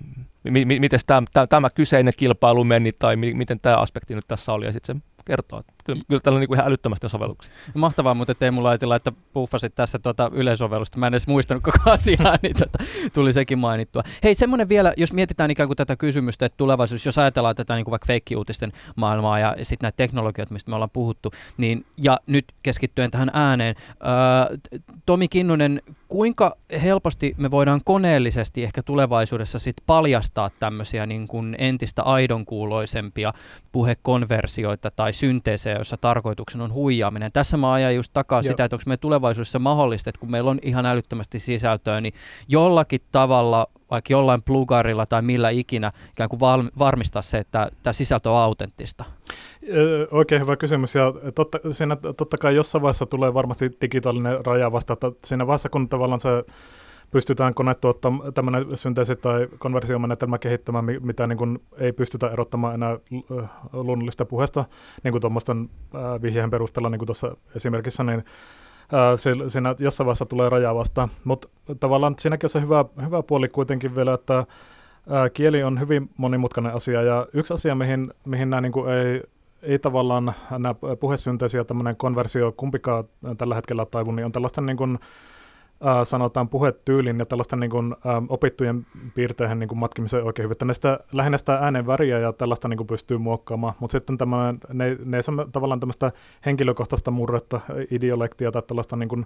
mi, 0.43 0.65
mi, 0.65 0.79
miten 0.79 0.99
tämä, 1.05 1.47
tämä 1.47 1.69
kyseinen 1.69 2.13
kilpailu 2.17 2.63
meni 2.63 2.91
tai 2.91 3.15
mi, 3.15 3.33
miten 3.33 3.59
tämä 3.59 3.77
aspekti 3.77 4.15
nyt 4.15 4.27
tässä 4.27 4.53
oli 4.53 4.65
ja 4.65 4.71
sitten 4.71 4.97
se 4.97 5.21
kertoo, 5.25 5.59
että 5.59 5.73
Kyllä, 5.87 6.01
kyllä 6.07 6.21
tällä 6.21 6.37
on 6.37 6.39
niin 6.39 6.47
kuin 6.47 6.57
ihan 6.57 6.67
älyttömästi 6.67 7.09
sovelluksia. 7.09 7.53
Mahtavaa, 7.73 8.13
mutta 8.13 8.31
ettei 8.31 8.51
mulla 8.51 8.69
ajatella, 8.69 8.95
että 8.95 9.11
puffasit 9.33 9.75
tässä 9.75 9.99
tuota 9.99 10.31
yleisovellusta. 10.33 10.99
Mä 10.99 11.07
en 11.07 11.13
edes 11.13 11.27
muistanut 11.27 11.63
koko 11.63 11.77
asiaa, 11.91 12.37
niin 12.41 12.55
tota, 12.55 12.83
tuli 13.13 13.33
sekin 13.33 13.59
mainittua. 13.59 14.03
Hei, 14.23 14.35
semmoinen 14.35 14.69
vielä, 14.69 14.93
jos 14.97 15.13
mietitään 15.13 15.51
ikään 15.51 15.69
kuin 15.69 15.77
tätä 15.77 15.95
kysymystä, 15.95 16.45
että 16.45 16.57
tulevaisuus, 16.57 17.05
jos 17.05 17.17
ajatellaan 17.17 17.55
tätä 17.55 17.75
niin 17.75 17.85
kuin 17.85 17.91
vaikka 17.91 18.07
feikkiuutisten 18.07 18.71
maailmaa 18.95 19.39
ja 19.39 19.55
sitten 19.63 19.85
näitä 19.85 19.97
teknologioita, 19.97 20.53
mistä 20.53 20.71
me 20.71 20.75
ollaan 20.75 20.89
puhuttu, 20.89 21.31
niin 21.57 21.85
ja 22.03 22.19
nyt 22.27 22.45
keskittyen 22.63 23.11
tähän 23.11 23.31
ääneen. 23.33 23.75
Ää, 23.99 24.49
Tomi 25.05 25.27
Kinnunen, 25.27 25.81
kuinka 26.07 26.57
helposti 26.83 27.35
me 27.37 27.51
voidaan 27.51 27.81
koneellisesti 27.85 28.63
ehkä 28.63 28.83
tulevaisuudessa 28.83 29.59
sit 29.59 29.75
paljastaa 29.85 30.49
tämmöisiä 30.59 31.05
niin 31.05 31.27
entistä 31.57 32.03
aidonkuuloisempia 32.03 33.33
puhekonversioita 33.71 34.89
tai 34.95 35.13
synteesejä, 35.13 35.76
joissa 35.77 35.97
tarkoituksena 35.97 36.63
on 36.63 36.73
huijaaminen. 36.73 37.31
Tässä 37.33 37.57
mä 37.57 37.71
ajan 37.71 37.95
just 37.95 38.13
takaa 38.13 38.37
Joo. 38.37 38.43
sitä, 38.43 38.63
että 38.63 38.75
onko 38.75 38.83
me 38.87 38.97
tulevaisuudessa 38.97 39.59
mahdollista, 39.59 40.09
että 40.09 40.19
kun 40.19 40.31
meillä 40.31 40.51
on 40.51 40.59
ihan 40.63 40.85
älyttömästi 40.85 41.39
sisältöä, 41.39 42.01
niin 42.01 42.13
jollakin 42.47 43.01
tavalla 43.11 43.67
vaikka 43.91 44.13
jollain 44.13 44.39
plugarilla 44.45 45.05
tai 45.05 45.21
millä 45.21 45.49
ikinä 45.49 45.91
ikään 46.09 46.29
kuin 46.29 46.39
varmistaa 46.79 47.21
se, 47.21 47.37
että 47.37 47.71
tämä 47.83 47.93
sisältö 47.93 48.31
on 48.31 48.37
autenttista? 48.37 49.05
Oikein 50.11 50.41
hyvä 50.41 50.55
kysymys 50.55 50.95
ja 50.95 51.13
totta, 51.35 51.59
siinä 51.71 51.95
totta 51.95 52.37
kai 52.37 52.55
jossain 52.55 52.81
vaiheessa 52.81 53.05
tulee 53.05 53.33
varmasti 53.33 53.71
digitaalinen 53.81 54.45
raja 54.45 54.71
vasta, 54.71 54.93
että 54.93 55.11
siinä 55.25 55.47
vaiheessa 55.47 55.69
kun 55.69 55.89
tavallaan 55.89 56.19
se 56.19 56.29
pystytään 57.11 57.53
konetuottamaan 57.53 58.33
tämmöinen 58.33 58.65
synteesi- 58.73 59.15
tai 59.15 59.47
konversiomenetelmä 59.59 60.37
kehittämään, 60.37 60.85
mitä 61.01 61.27
niin 61.27 61.37
kuin 61.37 61.59
ei 61.77 61.93
pystytä 61.93 62.29
erottamaan 62.29 62.73
enää 62.73 62.99
luonnollista 63.73 64.25
puheesta, 64.25 64.65
niin 65.03 65.11
kuin 65.11 65.21
tuommoisten 65.21 65.69
vihjeen 66.21 66.49
perusteella, 66.49 66.89
niin 66.89 66.99
kuin 66.99 67.07
tuossa 67.07 67.37
esimerkissä, 67.55 68.03
niin 68.03 68.23
siinä 69.47 69.75
jossain 69.79 70.05
vaiheessa 70.05 70.25
tulee 70.25 70.49
raja 70.49 70.75
vastaan. 70.75 71.09
Mutta 71.23 71.47
tavallaan 71.79 72.15
siinäkin 72.19 72.45
on 72.45 72.49
se 72.49 72.61
hyvä, 72.61 72.85
hyvä 73.05 73.23
puoli 73.23 73.49
kuitenkin 73.49 73.95
vielä, 73.95 74.13
että 74.13 74.45
kieli 75.33 75.63
on 75.63 75.79
hyvin 75.79 76.09
monimutkainen 76.17 76.73
asia, 76.73 77.01
ja 77.01 77.27
yksi 77.33 77.53
asia, 77.53 77.75
mihin, 77.75 78.13
mihin 78.25 78.49
nämä 78.49 78.61
niin 78.61 78.71
kuin 78.71 78.93
ei, 78.93 79.23
ei 79.61 79.79
tavallaan 79.79 80.33
nämä 80.51 80.75
puhesynteesi 80.99 81.57
ja 81.57 81.65
tämmöinen 81.65 81.95
konversio 81.95 82.51
kumpikaan 82.51 83.03
tällä 83.37 83.55
hetkellä 83.55 83.85
taivu, 83.85 84.11
niin 84.11 84.25
on 84.25 84.31
tällaista 84.31 84.61
niin 84.61 84.77
kuin, 84.77 84.99
äh, 85.85 86.03
sanotaan 86.03 86.49
puhetyylin 86.49 87.19
ja 87.19 87.25
tällaisten 87.25 87.59
niin 87.59 87.69
kuin, 87.69 87.93
äh, 87.93 88.23
opittujen 88.29 88.85
piirteihin 89.15 89.59
niin 89.59 89.77
matkimisen 89.77 90.23
oikein 90.23 90.43
hyvin. 90.43 90.57
Että 90.61 90.73
sitä, 90.73 90.99
lähinnä 91.13 91.37
sitä 91.37 91.53
äänen 91.53 91.87
väriä 91.87 92.19
ja 92.19 92.33
tällaista 92.33 92.67
niin 92.67 92.77
kuin 92.77 92.87
pystyy 92.87 93.17
muokkaamaan, 93.17 93.73
mutta 93.79 93.91
sitten 93.91 94.17
ne, 94.73 94.97
ne 95.05 95.17
ei 95.17 95.23
tavallaan 95.51 95.79
tämmöistä 95.79 96.11
henkilökohtaista 96.45 97.11
murretta, 97.11 97.61
idiolektia 97.91 98.51
tai 98.51 98.61
tällaista 98.61 98.95
niin 98.95 99.09
kuin, 99.09 99.25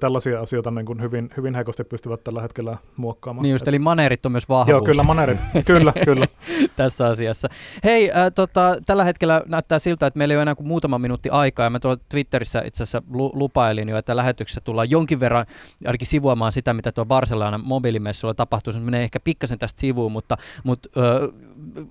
tällaisia 0.00 0.40
asioita 0.40 0.70
niin 0.70 0.86
kuin 0.86 1.02
hyvin, 1.02 1.30
hyvin 1.36 1.54
heikosti 1.54 1.84
pystyvät 1.84 2.24
tällä 2.24 2.42
hetkellä 2.42 2.76
muokkaamaan. 2.96 3.42
Niin 3.42 3.52
just, 3.52 3.68
eli 3.68 3.78
maneerit 3.78 4.26
on 4.26 4.32
myös 4.32 4.48
vahvuus. 4.48 4.68
Joo, 4.68 4.82
kyllä 4.82 5.02
maneerit, 5.02 5.38
kyllä, 5.66 5.92
kyllä. 6.04 6.26
Tässä 6.76 7.06
asiassa. 7.06 7.48
Hei, 7.84 8.10
äh, 8.10 8.32
tota, 8.34 8.76
tällä 8.86 9.04
hetkellä 9.04 9.42
näyttää 9.46 9.78
siltä, 9.78 10.06
että 10.06 10.18
meillä 10.18 10.32
ei 10.32 10.36
ole 10.36 10.42
enää 10.42 10.54
kuin 10.54 10.66
muutama 10.66 10.98
minuutti 10.98 11.28
aikaa, 11.30 11.66
ja 11.66 11.70
mä 11.70 11.80
tuolla 11.80 11.98
Twitterissä 12.08 12.62
itse 12.64 12.82
asiassa 12.82 13.02
lu- 13.10 13.32
lupailin 13.34 13.88
jo, 13.88 13.98
että 13.98 14.16
lähetyksessä 14.16 14.60
tullaan 14.60 14.90
jonkin 14.90 15.20
verran 15.20 15.46
ainakin 15.86 16.06
sivuamaan 16.06 16.52
sitä, 16.52 16.74
mitä 16.74 16.92
tuo 16.92 17.04
Barcelona 17.04 17.58
mobiilimessuilla 17.58 18.34
tapahtuu. 18.34 18.72
Se 18.72 18.80
menee 18.80 19.02
ehkä 19.02 19.20
pikkasen 19.20 19.58
tästä 19.58 19.80
sivuun, 19.80 20.12
mutta, 20.12 20.36
mutta 20.64 20.88
ö, 20.96 21.32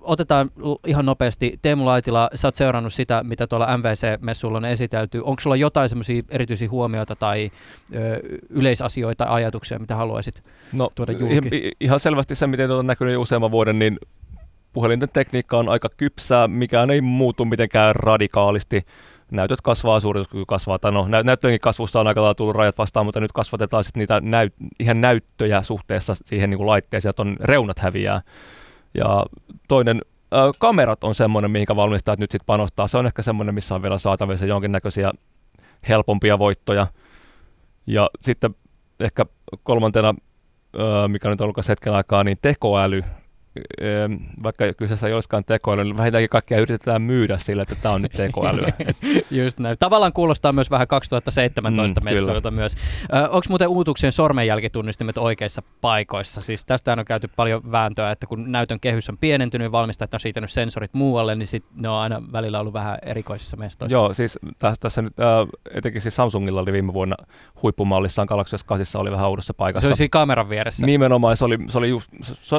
otetaan 0.00 0.50
ihan 0.86 1.06
nopeasti. 1.06 1.58
Teemu 1.62 1.84
Laitila, 1.84 2.30
sä 2.34 2.48
oot 2.48 2.54
seurannut 2.54 2.92
sitä, 2.92 3.22
mitä 3.24 3.46
tuolla 3.46 3.76
MVC-messuilla 3.76 4.56
on 4.58 4.64
esitelty. 4.64 5.18
Onko 5.18 5.40
sulla 5.40 5.56
jotain 5.56 5.88
semmoisia 5.88 6.22
erityisiä 6.28 6.70
huomioita 6.70 7.16
tai 7.16 7.50
yleisasioita, 8.48 9.24
ajatuksia, 9.28 9.78
mitä 9.78 9.96
haluaisit 9.96 10.42
no, 10.72 10.90
tuoda 10.94 11.12
julki? 11.12 11.72
Ihan 11.80 12.00
selvästi 12.00 12.34
se, 12.34 12.46
miten 12.46 12.70
on 12.70 12.86
näkynyt 12.86 13.16
useamman 13.16 13.50
vuoden, 13.50 13.78
niin 13.78 13.98
puhelinten 14.72 15.08
tekniikka 15.08 15.58
on 15.58 15.68
aika 15.68 15.88
kypsää, 15.96 16.48
mikään 16.48 16.90
ei 16.90 17.00
muutu 17.00 17.44
mitenkään 17.44 17.96
radikaalisti. 17.96 18.82
Näytöt 19.30 19.60
kasvaa, 19.60 20.00
suorituskyky 20.00 20.44
kasvaa, 20.48 20.78
tai 20.78 20.92
no 20.92 21.08
nä- 21.08 21.22
näyttöjenkin 21.22 21.60
kasvussa 21.60 22.00
on 22.00 22.06
aika 22.06 22.20
lailla 22.20 22.34
tullut 22.34 22.54
rajat 22.54 22.78
vastaan, 22.78 23.06
mutta 23.06 23.20
nyt 23.20 23.32
kasvatetaan 23.32 23.84
sitten 23.84 24.00
niitä 24.00 24.20
näyt- 24.20 24.70
ihan 24.80 25.00
näyttöjä 25.00 25.62
suhteessa 25.62 26.14
siihen 26.26 26.50
niin 26.50 26.58
kuin 26.58 26.66
laitteeseen, 26.66 27.10
että 27.10 27.22
on 27.22 27.36
reunat 27.40 27.78
häviää. 27.78 28.20
Ja 28.94 29.26
toinen 29.68 30.00
äh, 30.34 30.40
kamerat 30.58 31.04
on 31.04 31.14
semmoinen, 31.14 31.50
mihinkä 31.50 31.76
valmistajat 31.76 32.18
nyt 32.18 32.30
sitten 32.30 32.46
panostaa. 32.46 32.88
Se 32.88 32.98
on 32.98 33.06
ehkä 33.06 33.22
semmoinen, 33.22 33.54
missä 33.54 33.74
on 33.74 33.82
vielä 33.82 33.98
saatavissa 33.98 34.46
jonkinnäköisiä 34.46 35.12
helpompia 35.88 36.38
voittoja. 36.38 36.86
Ja 37.86 38.10
sitten 38.20 38.54
ehkä 39.00 39.26
kolmantena, 39.62 40.14
mikä 41.08 41.28
nyt 41.28 41.40
on 41.40 41.44
ollut 41.44 41.68
hetken 41.68 41.92
aikaa, 41.92 42.24
niin 42.24 42.38
tekoäly 42.42 43.04
vaikka 44.42 44.72
kyseessä 44.72 45.06
ei 45.06 45.12
olisikaan 45.12 45.44
tekoäly, 45.44 45.84
niin 45.84 45.96
vähintäänkin 45.96 46.28
kaikkia 46.28 46.58
yritetään 46.58 47.02
myydä 47.02 47.38
sillä, 47.38 47.62
että 47.62 47.74
tämä 47.74 47.94
on 47.94 48.02
nyt 48.02 48.12
tekoälyä. 48.12 48.72
Just 49.44 49.58
näin. 49.58 49.76
Tavallaan 49.78 50.12
kuulostaa 50.12 50.52
myös 50.52 50.70
vähän 50.70 50.88
2017 50.88 52.00
mm, 52.00 52.04
messuilta 52.04 52.50
myös. 52.50 52.74
Onko 53.22 53.46
muuten 53.48 53.68
uutuksien 53.68 54.12
sormenjälkitunnistimet 54.12 55.18
oikeissa 55.18 55.62
paikoissa? 55.80 56.40
Siis 56.40 56.64
tästä 56.64 56.92
on 56.92 57.04
käyty 57.04 57.28
paljon 57.36 57.72
vääntöä, 57.72 58.10
että 58.10 58.26
kun 58.26 58.52
näytön 58.52 58.80
kehys 58.80 59.08
on 59.08 59.18
pienentynyt, 59.18 59.72
valmistajat 59.72 60.14
on 60.14 60.20
siitänyt 60.20 60.50
sensorit 60.50 60.94
muualle, 60.94 61.34
niin 61.34 61.46
sit 61.46 61.64
ne 61.74 61.88
on 61.88 61.96
aina 61.96 62.22
välillä 62.32 62.60
ollut 62.60 62.72
vähän 62.72 62.98
erikoisissa 63.02 63.56
mestoissa. 63.56 63.96
Joo, 63.96 64.14
siis 64.14 64.38
tässä, 64.58 64.80
tässä 64.80 65.02
nyt, 65.02 65.12
äh, 65.20 65.48
etenkin 65.74 66.00
siis 66.00 66.16
Samsungilla 66.16 66.60
oli 66.60 66.72
viime 66.72 66.92
vuonna 66.92 67.16
huippumallissaan 67.62 68.28
Galaxy 68.28 68.56
S8 68.56 69.00
oli 69.00 69.10
vähän 69.10 69.26
oudossa 69.26 69.54
paikassa. 69.54 69.88
Se 69.88 69.90
oli 69.90 69.96
siinä 69.96 70.08
kameran 70.08 70.48
vieressä. 70.48 70.86
Nimenomaan, 70.86 71.36
se 71.36 71.44
oli, 71.44 71.58
se 71.68 71.78
oli 71.78 71.88
just, 71.88 72.10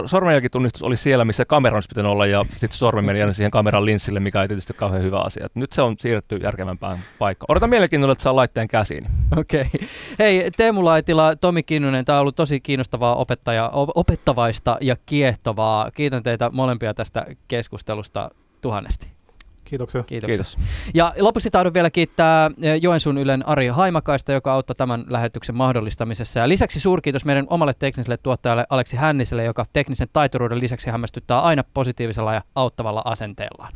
sormenjälkitunnistus 0.05 0.82
oli 0.83 0.97
siellä, 0.97 1.25
missä 1.25 1.45
kameran 1.45 1.75
olisi 1.75 1.87
pitänyt 1.89 2.11
olla, 2.11 2.25
ja 2.25 2.45
sitten 2.57 2.77
sormi 2.77 3.01
meni 3.01 3.21
aina 3.21 3.33
siihen 3.33 3.51
kameran 3.51 3.85
linssille, 3.85 4.19
mikä 4.19 4.41
ei 4.41 4.47
tietysti 4.47 4.73
kauhean 4.73 5.03
hyvä 5.03 5.19
asia. 5.19 5.47
nyt 5.55 5.71
se 5.71 5.81
on 5.81 5.95
siirretty 5.99 6.37
järkevämpään 6.37 6.99
paikkaan. 7.19 7.51
Odotan 7.51 7.69
mielenkiinnolla, 7.69 8.11
että 8.11 8.23
saa 8.23 8.35
laitteen 8.35 8.67
käsiin. 8.67 9.03
Okei. 9.37 9.61
Okay. 9.61 9.87
Hei, 10.19 10.51
Teemu 10.57 10.85
Laitila, 10.85 11.35
Tomi 11.35 11.63
Kinnunen, 11.63 12.05
tämä 12.05 12.17
on 12.17 12.21
ollut 12.21 12.35
tosi 12.35 12.59
kiinnostavaa 12.59 13.15
opettaja, 13.15 13.69
opettavaista 13.73 14.77
ja 14.81 14.95
kiehtovaa. 15.05 15.91
Kiitän 15.91 16.23
teitä 16.23 16.49
molempia 16.49 16.93
tästä 16.93 17.25
keskustelusta 17.47 18.31
tuhannesti. 18.61 19.22
Kiitoksia. 19.63 20.03
Kiitoksia. 20.03 20.27
Kiitos. 20.27 20.57
Ja 20.93 21.13
lopuksi 21.19 21.51
tahdon 21.51 21.73
vielä 21.73 21.89
kiittää 21.89 22.51
eh, 22.61 22.79
Joensuun 22.81 23.17
Ylen 23.17 23.47
Ari 23.47 23.67
Haimakaista, 23.67 24.31
joka 24.31 24.53
auttoi 24.53 24.75
tämän 24.75 25.05
lähetyksen 25.07 25.55
mahdollistamisessa. 25.55 26.39
Ja 26.39 26.49
lisäksi 26.49 26.79
suurkiitos 26.79 27.25
meidän 27.25 27.45
omalle 27.49 27.73
tekniselle 27.79 28.17
tuottajalle 28.17 28.65
Aleksi 28.69 28.95
Hänniselle, 28.95 29.43
joka 29.43 29.65
teknisen 29.73 30.07
taituruuden 30.13 30.59
lisäksi 30.59 30.89
hämmästyttää 30.89 31.41
aina 31.41 31.63
positiivisella 31.73 32.33
ja 32.33 32.41
auttavalla 32.55 33.01
asenteellaan. 33.05 33.73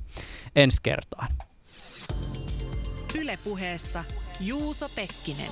Ensi 0.56 0.78
kertaan. 0.84 1.28
Ylepuheessa 3.16 4.04
Juuso 4.40 4.90
Pekkinen. 4.96 5.52